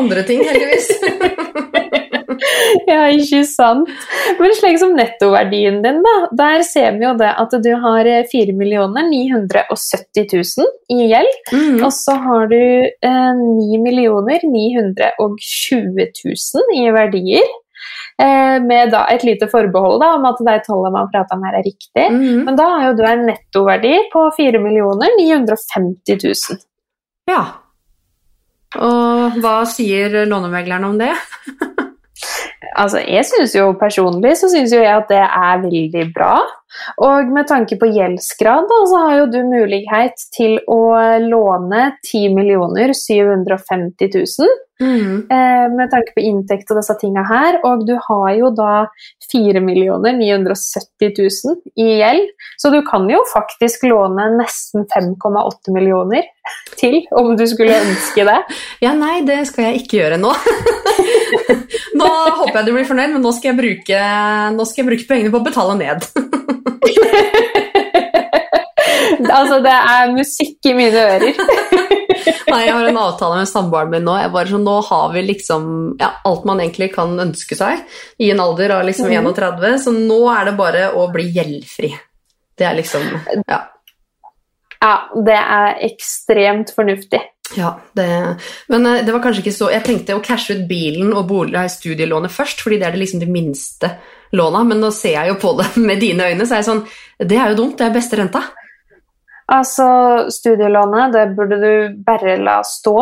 andre 0.00 0.20
ting, 0.28 0.40
heldigvis. 0.48 0.88
Ja, 2.88 3.02
ikke 3.12 3.42
sant. 3.44 3.90
Men 4.40 4.54
slik 4.56 4.78
som 4.80 4.94
nettoverdien 4.96 5.82
din, 5.84 5.98
da, 6.04 6.12
der 6.38 6.62
ser 6.64 6.94
vi 6.96 7.04
jo 7.04 7.10
det 7.18 7.28
at 7.42 7.52
du 7.64 7.68
har 7.82 8.04
4 8.30 8.52
970 8.56 10.24
000 10.32 10.96
i 10.96 10.98
gjeld, 11.10 11.34
Mm. 11.50 11.82
og 11.84 11.90
så 11.92 12.14
har 12.24 12.46
du 12.50 12.56
eh, 12.56 13.32
9 13.36 13.78
920 13.84 15.92
000 16.24 16.72
i 16.78 16.80
verdier. 16.94 17.46
Eh, 18.20 18.56
med 18.62 18.90
da 18.92 19.06
et 19.08 19.22
lite 19.24 19.48
forbehold 19.48 20.00
da, 20.02 20.12
om 20.18 20.26
at 20.28 20.40
de 20.44 20.56
tallene 20.66 20.92
man 20.92 21.08
prater 21.12 21.38
om 21.38 21.44
her 21.46 21.56
er 21.56 21.64
riktig. 21.64 22.06
Mm. 22.12 22.44
Men 22.44 22.58
da 22.58 22.66
har 22.74 22.86
jo 22.90 22.96
du 22.98 23.04
en 23.08 23.26
nettoverdi 23.30 23.94
på 24.12 24.26
4 24.36 24.60
950 24.60 26.18
000. 26.26 26.60
Ja. 27.30 27.42
Og 28.76 29.40
hva 29.40 29.54
sier 29.66 30.26
lånemegleren 30.28 30.84
om 30.90 30.98
det? 31.00 31.14
Altså, 32.76 33.00
jeg 33.00 33.24
synes 33.24 33.54
jo 33.56 33.70
personlig 33.80 34.34
så 34.36 34.50
synes 34.52 34.72
jo 34.74 34.82
jeg 34.82 34.92
at 34.92 35.08
det 35.08 35.22
er 35.24 35.62
veldig 35.62 36.06
bra. 36.14 36.34
Og 37.02 37.30
med 37.34 37.48
tanke 37.50 37.76
på 37.80 37.88
gjeldsgrad, 37.90 38.68
da, 38.70 38.80
så 38.86 39.04
har 39.04 39.14
jo 39.18 39.28
du 39.32 39.38
mulighet 39.48 40.20
til 40.36 40.58
å 40.70 40.80
låne 41.24 41.90
10 42.06 42.30
750 42.94 44.12
000. 44.14 44.58
Mm. 44.80 45.26
Eh, 45.28 45.66
med 45.76 45.90
tanke 45.92 46.14
på 46.16 46.22
inntekt 46.24 46.70
og 46.72 46.78
disse 46.80 46.94
tinga 47.00 47.24
her. 47.28 47.58
Og 47.68 47.84
du 47.88 47.94
har 48.06 48.30
jo 48.38 48.52
da 48.56 48.86
4 49.32 49.60
970 49.60 51.10
000 51.18 51.58
i 51.76 51.88
gjeld. 52.00 52.30
Så 52.60 52.72
du 52.72 52.80
kan 52.86 53.08
jo 53.10 53.20
faktisk 53.32 53.84
låne 53.90 54.30
nesten 54.38 54.86
5,8 54.94 55.74
millioner 55.74 56.28
til, 56.80 57.02
om 57.12 57.34
du 57.36 57.46
skulle 57.50 57.80
ønske 57.82 58.26
det. 58.28 58.40
Ja, 58.80 58.94
nei, 58.96 59.20
det 59.26 59.42
skal 59.50 59.68
jeg 59.68 59.82
ikke 59.82 59.98
gjøre 60.00 60.20
nå. 60.20 60.32
nå 62.00 62.08
håper 62.40 62.56
jeg 62.60 62.66
du 62.66 62.72
blir 62.74 62.88
fornøyd, 62.88 63.14
men 63.14 63.22
nå 63.24 63.32
skal 63.36 63.52
jeg 63.52 63.58
bruke, 63.60 64.02
skal 64.66 64.82
jeg 64.82 64.88
bruke 64.90 65.08
pengene 65.08 65.32
på 65.34 65.40
å 65.40 65.46
betale 65.46 65.74
ned. 65.80 66.04
altså, 69.30 69.60
det 69.64 69.72
er 69.74 70.12
musikk 70.14 70.70
i 70.70 70.74
mine 70.76 71.06
ører. 71.14 71.40
Nei, 72.50 72.64
jeg 72.66 72.74
har 72.74 72.88
en 72.90 72.98
avtale 73.00 73.38
med 73.40 73.48
samboeren 73.48 73.92
min 73.92 74.04
nå. 74.06 74.16
Jeg 74.18 74.32
bare 74.34 74.50
sånn, 74.50 74.64
nå 74.66 74.76
har 74.88 75.12
vi 75.14 75.22
liksom 75.28 75.66
ja, 76.00 76.10
alt 76.26 76.46
man 76.48 76.60
egentlig 76.62 76.90
kan 76.96 77.12
ønske 77.22 77.56
seg 77.58 77.84
i 78.20 78.30
en 78.34 78.42
alder 78.42 78.74
av 78.78 78.86
liksom 78.88 79.06
Mhm. 79.10 79.30
31, 79.30 79.78
så 79.84 79.94
nå 79.94 80.20
er 80.34 80.50
det 80.50 80.56
bare 80.58 80.88
å 80.98 81.06
bli 81.12 81.28
gjeldfri. 81.36 81.92
Det 82.58 82.66
er 82.66 82.74
liksom 82.80 83.06
Ja. 83.46 83.60
Ja, 84.80 84.94
det 85.14 85.36
er 85.36 85.74
ekstremt 85.84 86.70
fornuftig. 86.74 87.20
Ja 87.58 87.74
det, 87.98 88.06
men 88.70 88.86
eh, 88.86 89.02
det 89.06 89.14
var 89.14 89.22
kanskje 89.24 89.42
ikke 89.42 89.56
så 89.56 89.70
Jeg 89.72 89.82
tenkte 89.86 90.14
å 90.14 90.22
cashe 90.24 90.54
ut 90.54 90.66
bilen 90.70 91.10
og 91.10 91.26
bolig, 91.30 91.64
studielånet 91.72 92.34
først, 92.34 92.62
fordi 92.62 92.78
det 92.80 92.88
er 92.88 92.96
det 92.96 93.02
liksom 93.02 93.22
de 93.22 93.30
minste 93.30 93.94
låna, 94.36 94.62
men 94.66 94.78
nå 94.82 94.92
ser 94.94 95.16
jeg 95.16 95.32
jo 95.32 95.38
på 95.42 95.56
det 95.58 95.68
med 95.88 96.02
dine 96.02 96.30
øyne, 96.30 96.46
så 96.46 96.56
er 96.56 96.62
jeg 96.62 96.70
sånn 96.70 96.84
Det 97.18 97.38
er 97.38 97.52
jo 97.52 97.62
dumt, 97.64 97.78
det 97.78 97.88
er 97.88 97.96
beste 97.96 98.20
renta. 98.20 98.44
Altså, 99.50 99.84
studielånet, 100.30 101.10
det 101.12 101.22
burde 101.34 101.56
du 101.58 101.96
bare 102.06 102.36
la 102.38 102.60
stå. 102.62 102.92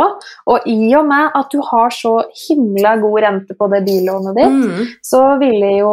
Og 0.48 0.68
i 0.70 0.94
og 0.96 1.04
med 1.10 1.34
at 1.36 1.50
du 1.52 1.58
har 1.66 1.90
så 1.92 2.14
himla 2.46 2.94
god 3.02 3.18
rente 3.26 3.56
på 3.58 3.68
det 3.72 3.82
billånet 3.84 4.38
ditt, 4.38 4.54
Mm. 4.58 4.86
så 5.04 5.20
ville 5.42 5.66
jeg 5.68 5.80
jo 5.82 5.92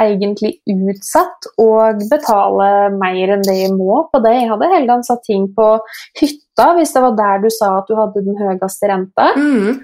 egentlig 0.00 0.56
utsatt 0.74 1.46
å 1.62 1.68
betale 2.10 2.90
mer 2.98 3.34
enn 3.36 3.44
det 3.46 3.54
jeg 3.60 3.76
må 3.76 4.00
på 4.10 4.22
det. 4.24 4.32
Jeg 4.40 4.50
hadde 4.50 4.72
heller 4.74 5.02
satt 5.06 5.22
ting 5.28 5.46
på 5.54 5.68
hytta 6.18 6.66
hvis 6.76 6.92
det 6.96 7.02
var 7.02 7.14
der 7.16 7.38
du 7.44 7.50
sa 7.50 7.78
at 7.78 7.86
du 7.86 7.94
hadde 7.94 8.24
den 8.26 8.36
høyeste 8.42 8.90
renta. 8.90 9.28
Mm. 9.36 9.78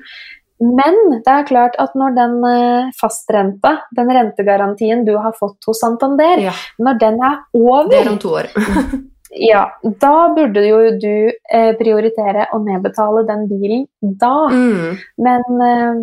Men 0.60 0.96
det 1.22 1.30
er 1.30 1.44
klart 1.46 1.76
at 1.78 1.92
når 1.94 2.16
den 2.16 2.32
eh, 2.44 2.88
fastrenta, 3.00 3.76
den 3.94 4.10
rentegarantien 4.10 5.04
du 5.06 5.12
har 5.16 5.30
fått 5.38 5.62
hos 5.70 5.78
Santander, 5.78 6.42
Ja, 6.48 6.56
når 6.82 6.98
den 6.98 7.20
er 7.22 7.38
over 7.54 7.86
det 7.92 8.00
er 8.02 8.10
om 8.10 8.18
to 8.18 8.34
år. 8.40 8.50
ja, 9.30 9.64
da 9.82 10.14
burde 10.36 10.64
jo 10.64 10.78
du 11.00 11.30
eh, 11.52 11.72
prioritere 11.78 12.48
å 12.54 12.60
nedbetale 12.64 13.26
den 13.28 13.46
bilen 13.50 13.86
da. 14.00 14.48
Mm. 14.52 14.98
Men 15.24 15.62
eh, 15.68 16.02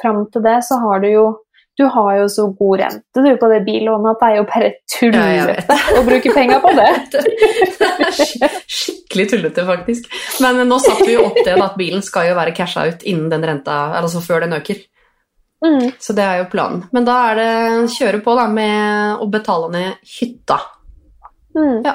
fram 0.00 0.24
til 0.32 0.44
det 0.44 0.60
så 0.66 0.80
har 0.82 1.04
du 1.04 1.10
jo 1.12 1.26
du 1.74 1.84
har 1.90 2.16
jo 2.20 2.28
så 2.30 2.44
god 2.54 2.80
rente 2.80 3.22
du 3.22 3.32
på 3.36 3.48
det 3.50 3.64
billånet 3.66 4.12
at 4.12 4.20
det 4.20 4.26
er 4.28 4.36
jo 4.36 4.44
bare 4.46 4.68
Ja, 4.68 4.74
tullete 4.94 5.78
å 5.98 6.02
bruke 6.06 6.34
penger 6.34 6.60
på 6.62 6.70
det. 6.78 6.90
Det 7.84 8.46
er 8.46 8.54
skikkelig 8.70 9.24
tullete, 9.30 9.64
faktisk. 9.66 10.06
Men 10.42 10.62
nå 10.68 10.78
satte 10.82 11.06
vi 11.06 11.16
jo 11.16 11.24
opp 11.26 11.40
det 11.46 11.54
at 11.58 11.74
bilen 11.78 12.02
skal 12.02 12.28
jo 12.28 12.36
være 12.38 12.54
casha 12.54 12.86
ut 12.90 13.02
innen 13.10 13.26
den 13.32 13.46
renta, 13.46 13.78
altså 13.98 14.22
før 14.22 14.44
den 14.44 14.54
øker. 14.56 14.78
Mm. 15.64 15.90
Så 15.98 16.14
det 16.16 16.24
er 16.24 16.42
jo 16.42 16.48
planen. 16.52 16.84
Men 16.94 17.06
da 17.06 17.18
er 17.30 17.40
det 17.40 17.92
kjøre 17.96 18.22
på 18.24 18.34
da, 18.38 18.46
med 18.54 19.22
å 19.22 19.28
betale 19.32 19.70
ned 19.74 20.14
hytta. 20.16 20.60
Mm. 21.54 21.80
Ja. 21.86 21.94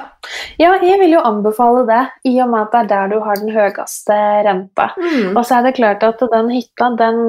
Ja, 0.60 0.74
jeg 0.84 0.98
vil 1.00 1.14
jo 1.16 1.22
anbefale 1.24 1.84
det, 1.88 2.02
i 2.28 2.34
og 2.42 2.50
med 2.52 2.66
at 2.66 2.74
det 2.74 2.80
er 2.82 2.90
der 2.90 3.14
du 3.14 3.20
har 3.24 3.40
den 3.40 3.52
høyeste 3.54 4.18
renta. 4.46 4.90
Mm. 4.96 5.36
Og 5.36 5.44
så 5.46 5.58
er 5.58 5.68
det 5.68 5.78
klart 5.78 6.04
at 6.06 6.20
den 6.32 6.52
hytta, 6.52 6.90
den 7.00 7.20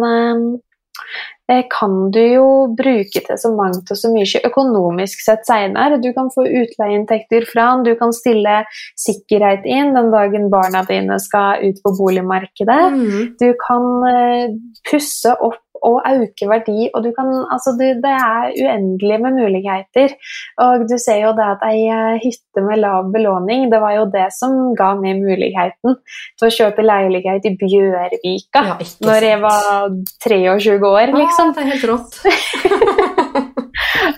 eh, 1.51 1.63
kan 1.71 1.95
du 2.11 2.19
jo 2.19 2.47
bruke 2.77 3.23
til 3.23 3.39
så 3.39 3.51
mangt 3.55 3.91
og 3.91 3.99
så 3.99 4.11
mye 4.13 4.43
økonomisk 4.47 5.23
sett 5.23 5.47
seinere. 5.47 5.99
Du 6.03 6.11
kan 6.15 6.31
få 6.33 6.45
utleieinntekter 6.47 7.47
fra 7.49 7.71
den, 7.73 7.87
du 7.87 7.95
kan 7.99 8.15
stille 8.15 8.61
sikkerhet 8.99 9.67
inn 9.67 9.95
den 9.97 10.11
dagen 10.13 10.49
barna 10.53 10.83
dine 10.87 11.19
skal 11.23 11.63
ut 11.63 11.83
på 11.83 11.95
boligmarkedet. 11.99 12.83
Mm. 12.95 13.19
Du 13.39 13.49
kan 13.63 13.91
eh, 14.11 14.55
pusse 14.91 15.35
opp 15.39 15.63
og 15.87 16.01
øke 16.05 16.49
verdi, 16.49 16.89
og 16.93 17.05
du 17.05 17.11
kan, 17.15 17.29
altså 17.53 17.73
du, 17.77 17.85
det 18.03 18.13
er 18.13 18.51
uendelig 18.63 19.19
med 19.23 19.37
muligheter. 19.39 20.15
Og 20.65 20.85
du 20.89 20.95
ser 21.01 21.23
jo 21.25 21.31
det 21.37 21.47
at 21.55 21.65
ei 21.69 21.85
eh, 21.89 22.19
hytte 22.23 22.65
med 22.65 22.81
lav 22.83 23.09
belåning, 23.13 23.69
det 23.73 23.81
var 23.83 23.95
jo 23.97 24.05
det 24.13 24.27
som 24.35 24.75
ga 24.77 24.93
meg 24.99 25.21
muligheten 25.23 25.97
til 26.39 26.47
å 26.47 26.53
kjøpe 26.59 26.85
leilighet 26.85 27.47
i 27.49 27.55
Bjørvika 27.61 28.65
Ja, 28.71 28.77
når 29.07 29.27
jeg 29.29 29.41
var 29.43 29.89
23 30.27 30.77
år, 30.93 31.17
liksom. 31.17 31.51
Ah, 31.51 31.57
det 31.57 31.65
er 31.65 31.73
helt 31.73 31.89
rått. 31.91 33.57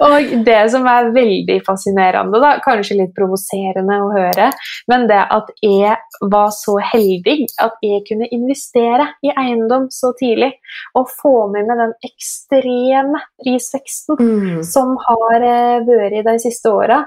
Og 0.06 0.34
det 0.46 0.60
som 0.74 0.88
er 0.90 1.12
veldig 1.16 1.60
fascinerende, 1.68 2.42
da, 2.44 2.56
kanskje 2.64 3.00
litt 3.00 3.14
provoserende 3.18 4.00
å 4.04 4.12
høre, 4.14 4.50
men 4.92 5.08
det 5.10 5.22
at 5.34 5.52
jeg 5.64 5.96
var 6.32 6.52
så 6.56 6.78
heldig 6.94 7.38
at 7.64 7.78
jeg 7.84 8.04
kunne 8.08 8.30
investere 8.34 9.10
i 9.26 9.32
eiendom 9.32 9.90
så 9.94 10.14
tidlig, 10.20 10.54
og 10.98 11.12
få 11.22 11.36
med 11.54 11.68
meg 11.70 11.82
den 11.84 11.96
ekstreme 12.10 13.22
prisveksten 13.44 14.20
Mm. 14.24 14.64
som 14.64 14.96
har 15.08 15.44
eh, 15.46 15.84
vært 15.88 16.26
de 16.26 16.36
siste 16.42 16.72
åra, 16.72 17.00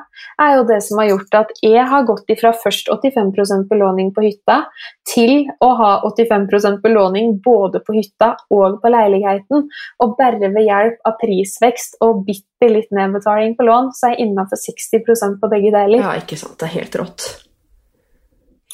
er 0.42 0.56
jo 0.56 0.64
det 0.68 0.80
som 0.84 1.00
har 1.00 1.10
gjort 1.10 1.38
at 1.40 1.52
jeg 1.64 1.84
har 1.90 2.06
gått 2.08 2.30
ifra 2.32 2.52
først 2.56 2.90
85% 2.92 3.68
belåning 3.70 4.12
på 4.14 4.24
hytta, 4.26 4.58
til 5.06 5.46
å 5.62 5.70
ha 5.78 5.92
85% 6.08 6.82
belåning 6.84 7.36
både 7.44 7.80
på 7.86 7.96
hytta 7.96 8.32
og 8.52 8.80
på 8.82 8.92
leiligheten. 8.92 9.66
Og 10.02 10.16
bare 10.18 10.50
ved 10.52 10.66
hjelp 10.66 11.08
av 11.08 11.16
prisvekst 11.20 11.98
og 12.04 12.24
bitte 12.36 12.72
litt 12.72 12.92
nedbetaling 12.94 13.56
på 13.58 13.66
lån, 13.66 13.92
så 13.96 14.08
er 14.08 14.16
jeg 14.16 14.28
innafor 14.28 14.60
60% 14.60 15.40
på 15.42 15.50
begge 15.52 15.72
deler. 15.74 16.02
Ja, 16.02 16.14
ikke 16.20 16.38
sant. 16.40 16.58
Det 16.60 16.68
er 16.68 16.74
helt 16.78 16.98
rått. 17.00 17.26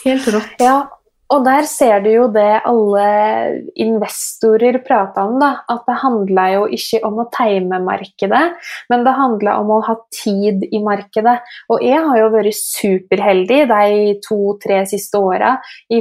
Helt 0.03 0.29
rått. 0.35 0.63
Ja, 0.63 0.77
og 1.33 1.45
der 1.47 1.67
ser 1.69 2.03
du 2.05 2.11
jo 2.13 2.27
det 2.33 2.61
alle 2.69 3.07
investorer 3.81 4.79
prater 4.85 5.25
om, 5.25 5.39
da. 5.41 5.51
At 5.73 5.87
det 5.89 5.97
handla 6.03 6.47
jo 6.53 6.65
ikke 6.77 7.01
om 7.09 7.23
å 7.23 7.29
time 7.33 7.81
markedet, 7.85 8.43
men 8.93 9.07
det 9.07 9.15
handla 9.17 9.57
om 9.63 9.73
å 9.77 9.81
ha 9.87 9.97
tid 10.13 10.67
i 10.69 10.83
markedet. 10.85 11.39
Og 11.73 11.85
jeg 11.85 12.03
har 12.05 12.21
jo 12.21 12.31
vært 12.35 12.59
superheldig 12.59 13.61
de 13.71 14.15
to-tre 14.27 14.83
siste 14.91 15.21
åra, 15.21 15.57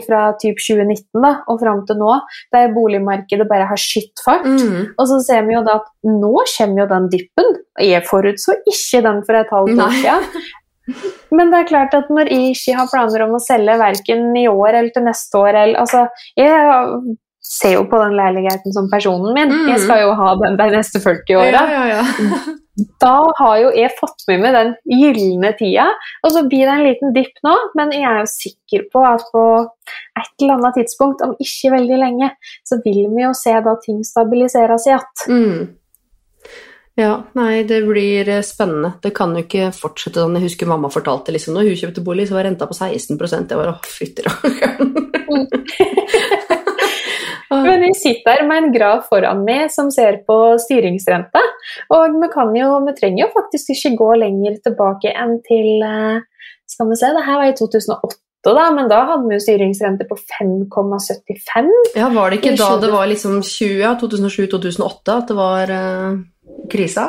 fra 0.05 0.21
typ 0.41 0.59
2019 0.59 1.21
da, 1.23 1.33
og 1.51 1.61
fram 1.61 1.83
til 1.87 1.99
nå, 2.01 2.13
der 2.53 2.71
boligmarkedet 2.75 3.47
bare 3.49 3.69
har 3.69 3.79
skytt 3.79 4.23
fart. 4.25 4.47
Mm. 4.47 4.93
Og 4.97 5.05
så 5.09 5.21
ser 5.25 5.45
vi 5.47 5.55
jo 5.55 5.63
da 5.67 5.79
at 5.81 5.91
nå 6.07 6.33
kommer 6.57 6.83
jo 6.83 6.89
den 6.91 7.11
dippen. 7.13 7.53
Jeg 7.81 8.03
forutså 8.09 8.57
ikke 8.67 9.03
den 9.05 9.21
for 9.27 9.39
et 9.39 9.53
halvt 9.53 9.85
år 9.87 10.01
siden. 10.01 10.49
Men 11.31 11.51
det 11.51 11.61
er 11.61 11.69
klart 11.69 11.97
at 11.97 12.09
når 12.11 12.31
jeg 12.31 12.55
ikke 12.55 12.77
har 12.79 12.89
planer 12.91 13.25
om 13.27 13.35
å 13.37 13.43
selge 13.43 13.77
verken 13.81 14.31
i 14.39 14.47
år 14.49 14.71
eller 14.73 14.93
til 14.95 15.05
neste 15.05 15.41
år 15.41 15.53
eller, 15.53 15.75
altså, 15.83 16.07
Jeg 16.39 17.17
ser 17.51 17.75
jo 17.75 17.85
på 17.89 17.99
den 18.01 18.15
leiligheten 18.17 18.73
som 18.73 18.89
personen 18.91 19.33
min. 19.35 19.51
Mm. 19.51 19.69
Jeg 19.73 19.83
skal 19.85 20.03
jo 20.05 20.11
ha 20.17 20.33
den 20.41 20.57
de 20.59 20.67
neste 20.75 21.01
40 21.03 21.39
åra. 21.41 21.63
Ja, 21.69 21.85
ja, 21.91 22.01
ja. 22.01 22.57
Da 23.01 23.15
har 23.37 23.57
jo 23.59 23.71
jeg 23.75 23.91
fått 23.97 24.23
med 24.29 24.39
meg 24.41 24.55
den 24.55 24.69
gylne 24.87 25.51
tida. 25.59 25.89
Og 26.23 26.31
så 26.33 26.45
blir 26.47 26.63
det 26.65 26.75
en 26.77 26.85
liten 26.85 27.11
dipp 27.13 27.41
nå, 27.45 27.53
men 27.77 27.91
jeg 27.93 28.07
er 28.07 28.21
jo 28.23 28.29
sikker 28.31 28.85
på 28.93 29.03
at 29.05 29.25
på 29.33 29.43
et 30.17 30.31
eller 30.41 30.55
annet 30.55 30.79
tidspunkt, 30.79 31.21
om 31.25 31.35
ikke 31.35 31.73
veldig 31.75 31.99
lenge, 31.99 32.31
så 32.67 32.79
vil 32.85 33.03
vi 33.11 33.25
jo 33.25 33.33
se 33.37 33.53
da 33.67 33.75
ting 33.83 33.99
stabiliseres 34.07 34.87
igjen. 34.87 35.05
Mm. 35.27 35.59
Ja, 37.01 37.13
nei, 37.37 37.63
det 37.67 37.81
blir 37.87 38.29
eh, 38.29 38.43
spennende. 38.45 38.93
Det 39.01 39.13
kan 39.17 39.33
jo 39.35 39.41
ikke 39.45 39.71
fortsette 39.73 40.21
sånn. 40.21 40.37
Jeg 40.37 40.49
husker 40.49 40.69
mamma 40.69 40.91
fortalte 40.93 41.33
liksom, 41.33 41.55
når 41.57 41.71
hun 41.71 41.79
kjøpte 41.79 42.03
bolig, 42.05 42.27
så 42.29 42.37
var 42.37 42.45
renta 42.49 42.67
på 42.69 42.77
16% 42.77 43.53
Jeg 43.53 43.61
var 43.61 43.73
å, 43.73 43.77
fytti 43.89 44.25
rakkeren. 44.27 44.93
Men 47.51 47.83
vi 47.83 47.91
sitter 47.99 48.39
her 48.39 48.47
med 48.47 48.63
en 48.63 48.73
graf 48.73 49.09
foran 49.11 49.41
meg 49.43 49.71
som 49.73 49.89
ser 49.91 50.21
på 50.27 50.37
styringsrente. 50.61 51.41
Og 51.91 52.15
vi, 52.21 52.29
kan 52.31 52.53
jo, 52.55 52.73
vi 52.85 52.95
trenger 52.95 53.25
jo 53.25 53.31
faktisk 53.33 53.73
ikke 53.75 53.95
gå 53.99 54.09
lenger 54.23 54.57
tilbake 54.63 55.11
enn 55.11 55.37
til 55.47 55.83
eh, 55.83 56.21
Skal 56.71 56.87
vi 56.87 56.99
se, 56.99 57.11
det 57.11 57.25
her 57.25 57.41
var 57.41 57.49
i 57.51 57.55
2008, 57.57 58.19
da, 58.47 58.69
men 58.73 58.87
da 58.89 59.01
hadde 59.09 59.27
vi 59.27 59.35
jo 59.35 59.43
styringsrente 59.43 60.07
på 60.07 60.15
5,75. 60.15 61.67
Ja, 61.99 62.07
var 62.15 62.31
det 62.31 62.39
ikke 62.39 62.55
da 62.57 62.69
det 62.79 62.93
var 62.93 63.09
liksom 63.11 63.41
20, 63.43 63.83
2007-2008 64.05 65.17
at 65.17 65.27
det 65.33 65.35
var 65.37 65.73
eh, 65.75 66.21
krisa? 66.71 67.07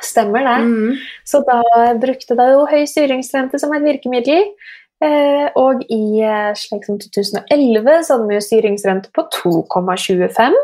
Stemmer 0.00 0.44
det. 0.46 0.58
Mm. 0.66 0.98
Så 1.26 1.42
da 1.46 1.62
brukte 1.98 2.36
de 2.38 2.46
jo 2.52 2.66
høy 2.70 2.84
styringsrente 2.88 3.58
som 3.58 3.74
et 3.74 3.86
virkemiddel. 3.86 4.52
Eh, 5.00 5.46
og 5.56 5.80
i 5.88 6.20
eh, 6.20 6.50
slik 6.60 6.84
som 6.84 6.98
2011 7.00 8.02
så 8.04 8.18
hadde 8.18 8.26
vi 8.28 8.36
jo 8.36 8.44
styringsrente 8.44 9.08
på 9.16 9.24
2,25. 9.32 10.56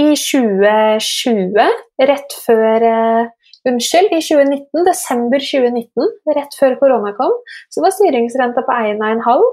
I 0.00 0.06
2020, 0.16 1.74
rett 2.08 2.38
før 2.46 2.86
eh, 2.88 3.34
Unnskyld, 3.66 4.12
i 4.14 4.22
2019, 4.22 4.84
desember 4.86 5.42
2019, 5.42 6.10
rett 6.36 6.52
før 6.54 6.76
korona 6.78 7.10
kom, 7.18 7.32
så 7.74 7.82
var 7.82 7.94
styringsrenta 7.96 8.62
på 8.62 8.76
1,5. 8.94 9.46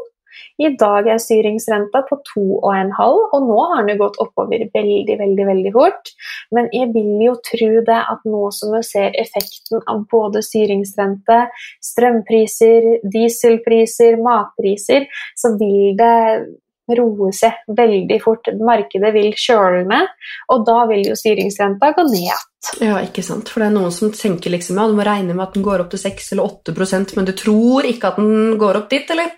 I 0.61 0.71
dag 0.79 1.09
er 1.09 1.21
styringsrenta 1.21 2.03
på 2.09 2.19
2,5, 2.29 3.03
og 3.03 3.47
nå 3.49 3.59
har 3.71 3.83
den 3.83 3.93
jo 3.93 4.01
gått 4.03 4.19
oppover 4.23 4.65
veldig, 4.73 5.17
veldig 5.19 5.47
veldig 5.49 5.73
fort. 5.75 6.13
Men 6.55 6.69
jeg 6.75 6.91
vil 6.95 7.13
jo 7.27 7.35
tro 7.51 7.71
det 7.87 7.99
at 8.15 8.25
nå 8.29 8.43
som 8.55 8.73
vi 8.77 8.83
ser 8.87 9.15
effekten 9.19 9.83
av 9.89 10.03
både 10.11 10.43
styringsrente, 10.45 11.39
strømpriser, 11.91 12.89
dieselpriser, 13.13 14.19
matpriser, 14.23 15.09
så 15.39 15.55
vil 15.59 15.95
det 15.99 16.17
roe 16.91 17.31
seg 17.35 17.63
veldig 17.77 18.17
fort. 18.23 18.49
Markedet 18.59 19.13
vil 19.15 19.31
kjølne, 19.39 20.01
og 20.51 20.65
da 20.67 20.83
vil 20.89 21.05
jo 21.07 21.15
styringsrenta 21.17 21.93
gå 21.95 22.05
ned 22.09 22.19
igjen. 22.25 22.49
Ja, 22.83 22.97
ikke 23.03 23.23
sant. 23.25 23.49
For 23.51 23.63
det 23.63 23.69
er 23.69 23.75
noen 23.75 23.93
som 23.95 24.11
tenker 24.15 24.53
liksom, 24.53 24.79
ja, 24.79 24.87
du 24.87 24.95
må 24.97 25.05
regne 25.07 25.35
med 25.35 25.45
at 25.45 25.55
den 25.57 25.65
går 25.65 25.83
opp 25.83 25.91
til 25.93 26.03
6 26.03 26.33
eller 26.35 26.59
8% 26.71 27.15
men 27.17 27.27
du 27.27 27.33
tror 27.35 27.87
ikke 27.87 28.13
at 28.13 28.19
den 28.21 28.57
går 28.59 28.79
opp 28.79 28.91
dit, 28.91 29.09
eller? 29.15 29.33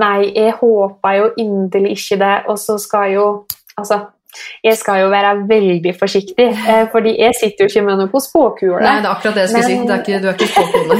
Nei, 0.00 0.32
jeg 0.34 0.52
håper 0.60 1.12
jo 1.18 1.26
inderlig 1.38 1.90
ikke 1.98 2.16
det, 2.22 2.36
og 2.48 2.58
så 2.58 2.78
skal 2.80 3.12
jo 3.12 3.44
Altså, 3.78 3.98
jeg 4.64 4.76
skal 4.76 5.00
jo 5.00 5.08
være 5.12 5.48
veldig 5.48 5.94
forsiktig, 5.98 6.48
eh, 6.68 6.86
fordi 6.92 7.16
jeg 7.20 7.32
sitter 7.40 7.64
jo 7.64 7.68
ikke 7.70 7.82
med 7.86 7.96
noe 8.00 8.08
på 8.12 8.18
spåkule. 8.20 8.80
Nei, 8.84 8.96
det 9.00 9.06
er 9.08 9.14
akkurat 9.14 9.34
det 9.34 9.40
jeg 9.46 9.48
skulle 9.48 9.68
Men- 9.68 9.72
si. 9.72 9.76
Det 9.88 9.94
er 9.94 10.00
ikke, 10.04 10.20
du 10.22 10.26
er 10.28 10.32
ikke 10.36 10.52
spåkone. 10.52 10.94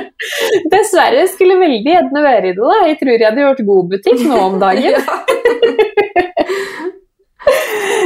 Dessverre 0.72 1.22
skulle 1.30 1.52
jeg 1.54 1.62
veldig 1.62 1.92
gjerne 1.94 2.20
være 2.26 2.46
i 2.48 2.50
det. 2.54 2.58
da. 2.58 2.62
Jeg 2.90 2.96
tror 3.00 3.12
jeg 3.14 3.26
hadde 3.28 3.44
gjort 3.46 3.66
god 3.70 3.84
butikk 3.94 4.20
nå 4.26 4.36
om 4.48 4.54
dagen. 4.60 4.94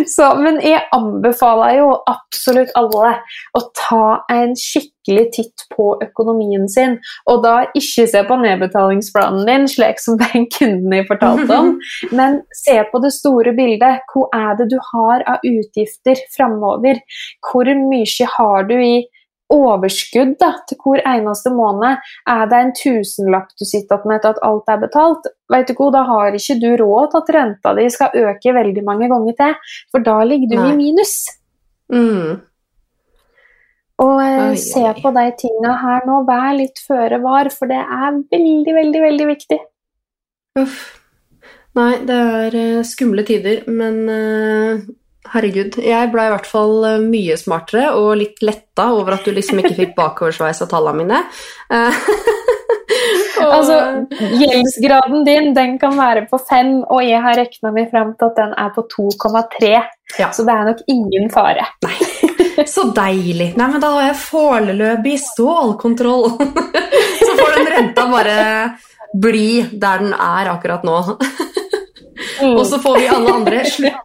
Så, 0.07 0.27
men 0.39 0.59
jeg 0.63 0.83
anbefaler 0.95 1.79
jo 1.79 1.89
absolutt 2.11 2.73
alle 2.79 3.15
å 3.57 3.63
ta 3.77 4.07
en 4.33 4.55
skikkelig 4.59 5.25
titt 5.35 5.65
på 5.75 5.87
økonomien 6.05 6.67
sin, 6.71 6.97
og 7.31 7.43
da 7.45 7.55
ikke 7.77 8.07
se 8.11 8.23
på 8.29 8.39
nedbetalingsplanen 8.43 9.47
din, 9.49 9.67
slik 9.71 10.03
som 10.03 10.19
den 10.21 10.47
kunden 10.55 10.95
jeg 10.95 11.09
fortalte 11.11 11.59
om, 11.59 11.75
men 12.19 12.41
se 12.65 12.79
på 12.91 13.03
det 13.05 13.15
store 13.17 13.55
bildet. 13.57 14.05
Hvor 14.13 14.31
er 14.37 14.55
det 14.61 14.71
du 14.73 14.79
har 14.93 15.27
av 15.31 15.45
utgifter 15.47 16.21
framover? 16.37 17.01
Hvor 17.45 17.71
mye 17.91 18.33
har 18.37 18.71
du 18.71 18.77
i 18.79 18.97
overskudd 19.53 20.35
da, 20.41 20.51
til 20.69 20.81
hvor 20.83 21.03
eneste 21.05 21.53
måned. 21.55 22.01
Er 22.31 22.47
det 22.51 22.61
en 22.61 22.73
tusenlapp 22.79 23.53
du 23.59 23.67
sitter 23.67 23.99
igjen 23.99 24.11
med 24.11 24.19
etter 24.21 24.35
at 24.35 24.43
alt 24.49 24.73
er 24.73 24.81
betalt, 24.83 25.29
vet 25.53 25.69
du 25.69 25.77
hva, 25.79 25.91
da 25.95 26.03
har 26.09 26.39
ikke 26.39 26.59
du 26.63 26.71
råd 26.81 27.13
til 27.13 27.21
at 27.21 27.37
renta 27.37 27.75
di 27.77 27.87
skal 27.93 28.19
øke 28.25 28.57
veldig 28.57 28.85
mange 28.87 29.11
ganger 29.13 29.39
til, 29.43 29.55
for 29.93 30.07
da 30.07 30.17
ligger 30.25 30.55
du 30.55 30.59
Nei. 30.61 30.73
i 30.73 30.77
minus. 30.81 31.15
Mm. 31.93 32.41
Og 34.05 34.17
eh, 34.25 34.41
Oi, 34.49 34.59
se 34.59 34.83
oi. 34.83 34.97
på 34.99 35.13
de 35.15 35.29
tinga 35.39 35.77
her 35.85 36.09
nå, 36.09 36.25
vær 36.27 36.51
litt 36.59 36.81
føre 36.83 37.21
var, 37.23 37.53
for 37.55 37.71
det 37.71 37.79
er 37.79 38.19
veldig, 38.19 38.75
veldig, 38.81 39.07
veldig 39.07 39.31
viktig. 39.31 39.61
Uff. 40.63 40.83
Nei, 41.75 41.93
det 42.07 42.17
er 42.39 42.57
eh, 42.59 42.83
skumle 42.87 43.25
tider, 43.27 43.65
men 43.71 43.97
eh, 44.11 44.85
herregud. 45.33 45.79
Jeg 45.83 46.11
ble 46.13 46.27
i 46.27 46.33
hvert 46.35 46.49
fall 46.49 46.75
eh, 46.89 47.03
mye 47.03 47.37
smartere 47.41 47.93
og 47.99 48.15
litt 48.21 48.43
letta 48.45 48.91
over 48.97 49.17
at 49.17 49.27
du 49.27 49.35
liksom 49.35 49.63
ikke 49.63 49.77
fikk 49.79 49.95
bakoversveis 49.99 50.63
av 50.65 50.71
tallene 50.73 51.05
mine. 51.05 51.23
Eh, 51.73 52.01
og, 53.45 53.55
Altså, 53.55 53.79
Gjeldsgraden 54.41 55.25
din 55.27 55.51
den 55.57 55.77
kan 55.83 55.97
være 55.99 56.27
på 56.31 56.39
5, 56.39 56.77
og 56.89 57.03
jeg 57.05 57.23
har 57.25 57.39
regna 57.41 57.75
meg 57.75 57.91
frem 57.93 58.15
til 58.19 58.31
at 58.31 58.41
den 58.41 58.55
er 58.65 58.73
på 58.77 58.87
2,3. 58.95 59.75
Ja. 60.21 60.31
Så 60.31 60.47
det 60.47 60.55
er 60.55 60.71
nok 60.71 60.85
ingen 60.91 61.31
fare. 61.33 61.67
Nei. 61.85 61.97
Så 62.71 62.87
deilig. 62.95 63.51
Nei, 63.59 63.67
men 63.67 63.83
da 63.83 63.91
har 63.97 64.09
jeg 64.13 64.21
foreløpig 64.29 65.17
stålkontroll. 65.25 66.37
Så 67.25 67.33
får 67.41 67.57
den 67.57 67.71
renta 67.73 68.05
bare 68.13 68.37
bli 69.15 69.65
der 69.73 70.05
den 70.05 70.15
er 70.15 70.51
akkurat 70.53 70.85
nå. 70.87 71.01
Mm. 72.41 72.57
Og 72.57 72.67
så 72.67 72.79
får 72.83 72.99
vi 72.99 73.09
alle 73.11 73.33
andre 73.33 73.63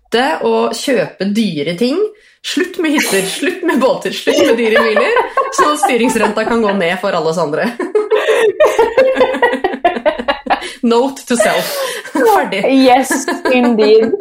slutte 0.10 0.41
å 0.43 0.72
kjøpe 0.74 1.26
dyre 1.34 1.76
ting. 1.78 1.97
Slutt 2.41 2.80
med 2.80 2.91
hytter, 2.95 3.26
slutt 3.28 3.64
med 3.68 3.80
båter, 3.80 4.12
slutt 4.16 4.38
med 4.47 4.57
dyre 4.57 4.82
biler, 4.82 5.12
så 5.53 5.76
styringsrenta 5.78 6.45
kan 6.47 6.62
gå 6.64 6.72
ned 6.74 6.97
for 7.01 7.12
alle 7.12 7.30
oss 7.30 7.38
andre. 7.38 7.68
Note 10.82 11.26
to 11.28 11.36
self. 11.36 11.76
Ferdig. 12.14 12.64
Yes, 12.72 13.12
indeed. 13.51 14.16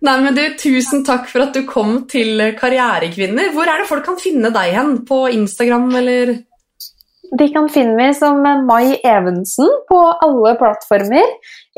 Nei, 0.00 0.14
men 0.22 0.34
du, 0.34 0.44
Tusen 0.56 1.02
takk 1.04 1.26
for 1.28 1.42
at 1.44 1.52
du 1.52 1.66
kom 1.68 2.06
til 2.08 2.54
Karrierekvinner. 2.56 3.50
Hvor 3.52 3.68
er 3.68 3.82
det 3.82 3.90
folk 3.90 4.06
kan 4.06 4.16
finne 4.22 4.52
deg 4.54 4.72
hen? 4.78 4.94
På 5.04 5.26
Instagram, 5.28 5.90
eller? 6.00 6.32
De 7.38 7.46
kan 7.54 7.68
finne 7.70 7.94
meg 7.94 8.16
som 8.18 8.40
Mai 8.66 8.96
Evensen 9.06 9.68
på 9.86 9.98
alle 10.24 10.56
plattformer. 10.58 11.28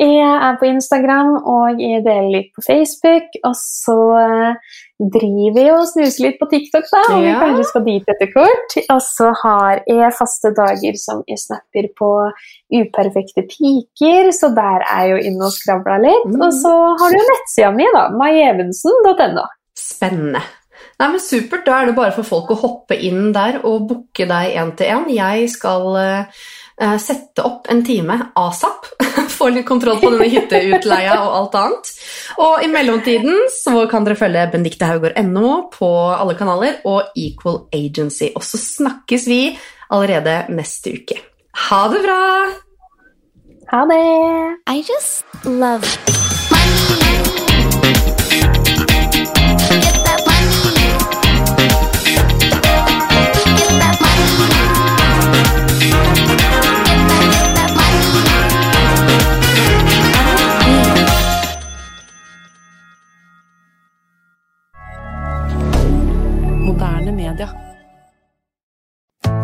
Jeg 0.01 0.23
er 0.25 0.55
på 0.57 0.69
Instagram, 0.71 1.35
og 1.45 1.83
jeg 1.83 2.01
deler 2.07 2.31
litt 2.33 2.49
på 2.57 2.65
Facebook. 2.65 3.29
Og 3.45 3.53
så 3.59 3.97
eh, 4.23 4.79
driver 5.13 5.61
jeg 5.61 5.75
og 5.75 5.91
snuser 5.91 6.25
litt 6.25 6.39
på 6.41 6.49
TikTok, 6.53 6.89
da, 6.89 7.03
og 7.13 7.27
vi 7.27 7.35
kanskje 7.43 7.67
skal 7.69 7.85
dit 7.89 8.15
etter 8.15 8.33
hvert. 8.33 8.79
Og 8.95 9.03
så 9.05 9.29
har 9.43 9.83
jeg 9.91 10.17
faste 10.17 10.55
dager 10.57 10.99
som 11.03 11.21
jeg 11.29 11.43
snapper 11.43 11.91
på 12.01 12.11
uperfekte 12.73 13.45
piker, 13.51 14.33
så 14.33 14.53
der 14.57 14.87
er 14.87 15.05
jeg 15.05 15.13
jo 15.13 15.21
inne 15.29 15.51
og 15.51 15.57
skravler 15.59 16.03
litt. 16.07 16.33
Mm. 16.33 16.41
Og 16.49 16.57
så 16.63 16.73
har 17.03 17.13
du 17.13 17.21
jo 17.21 17.29
nettsida 17.29 17.77
mi, 17.77 17.93
da. 17.93 18.09
maievensen.no. 18.17 19.47
Spennende. 19.77 20.45
Nei, 21.03 21.09
men 21.11 21.23
Supert. 21.23 21.65
Da 21.67 21.81
er 21.81 21.91
det 21.91 21.97
bare 21.99 22.15
for 22.15 22.27
folk 22.27 22.53
å 22.55 22.61
hoppe 22.61 22.95
inn 22.95 23.33
der 23.35 23.59
og 23.67 23.89
booke 23.91 24.27
deg 24.31 24.55
én 24.55 24.71
til 24.79 24.93
én. 24.95 25.09
Jeg 25.11 25.49
skal 25.51 25.89
eh, 25.99 26.45
sette 27.03 27.43
opp 27.43 27.67
en 27.73 27.83
time 27.83 28.19
asap. 28.39 28.87
Få 29.37 29.51
litt 29.51 29.67
kontroll 29.67 29.99
på 29.99 30.13
denne 30.15 30.31
hytteutleia 30.31 31.19
og 31.25 31.35
alt 31.41 31.59
annet. 31.59 31.91
Og 32.47 32.63
i 32.63 32.71
mellomtiden 32.71 33.51
så 33.51 33.83
kan 33.91 34.07
dere 34.07 34.21
følge 34.21 34.47
Benedicte 34.55 34.87
Haugård.no 34.93 35.57
på 35.75 35.91
alle 36.15 36.39
kanaler 36.39 36.79
og 36.87 37.19
Equal 37.19 37.65
Agency. 37.75 38.31
Og 38.37 38.47
så 38.47 38.63
snakkes 38.63 39.27
vi 39.27 39.43
allerede 39.91 40.45
neste 40.55 40.95
uke. 41.03 41.19
Ha 41.67 41.83
det 41.91 42.07
bra! 42.07 42.23
Ha 43.75 43.85
det! 43.91 44.03
I 44.71 44.87
just 44.87 45.27
love 45.51 45.83
money. 46.53 47.32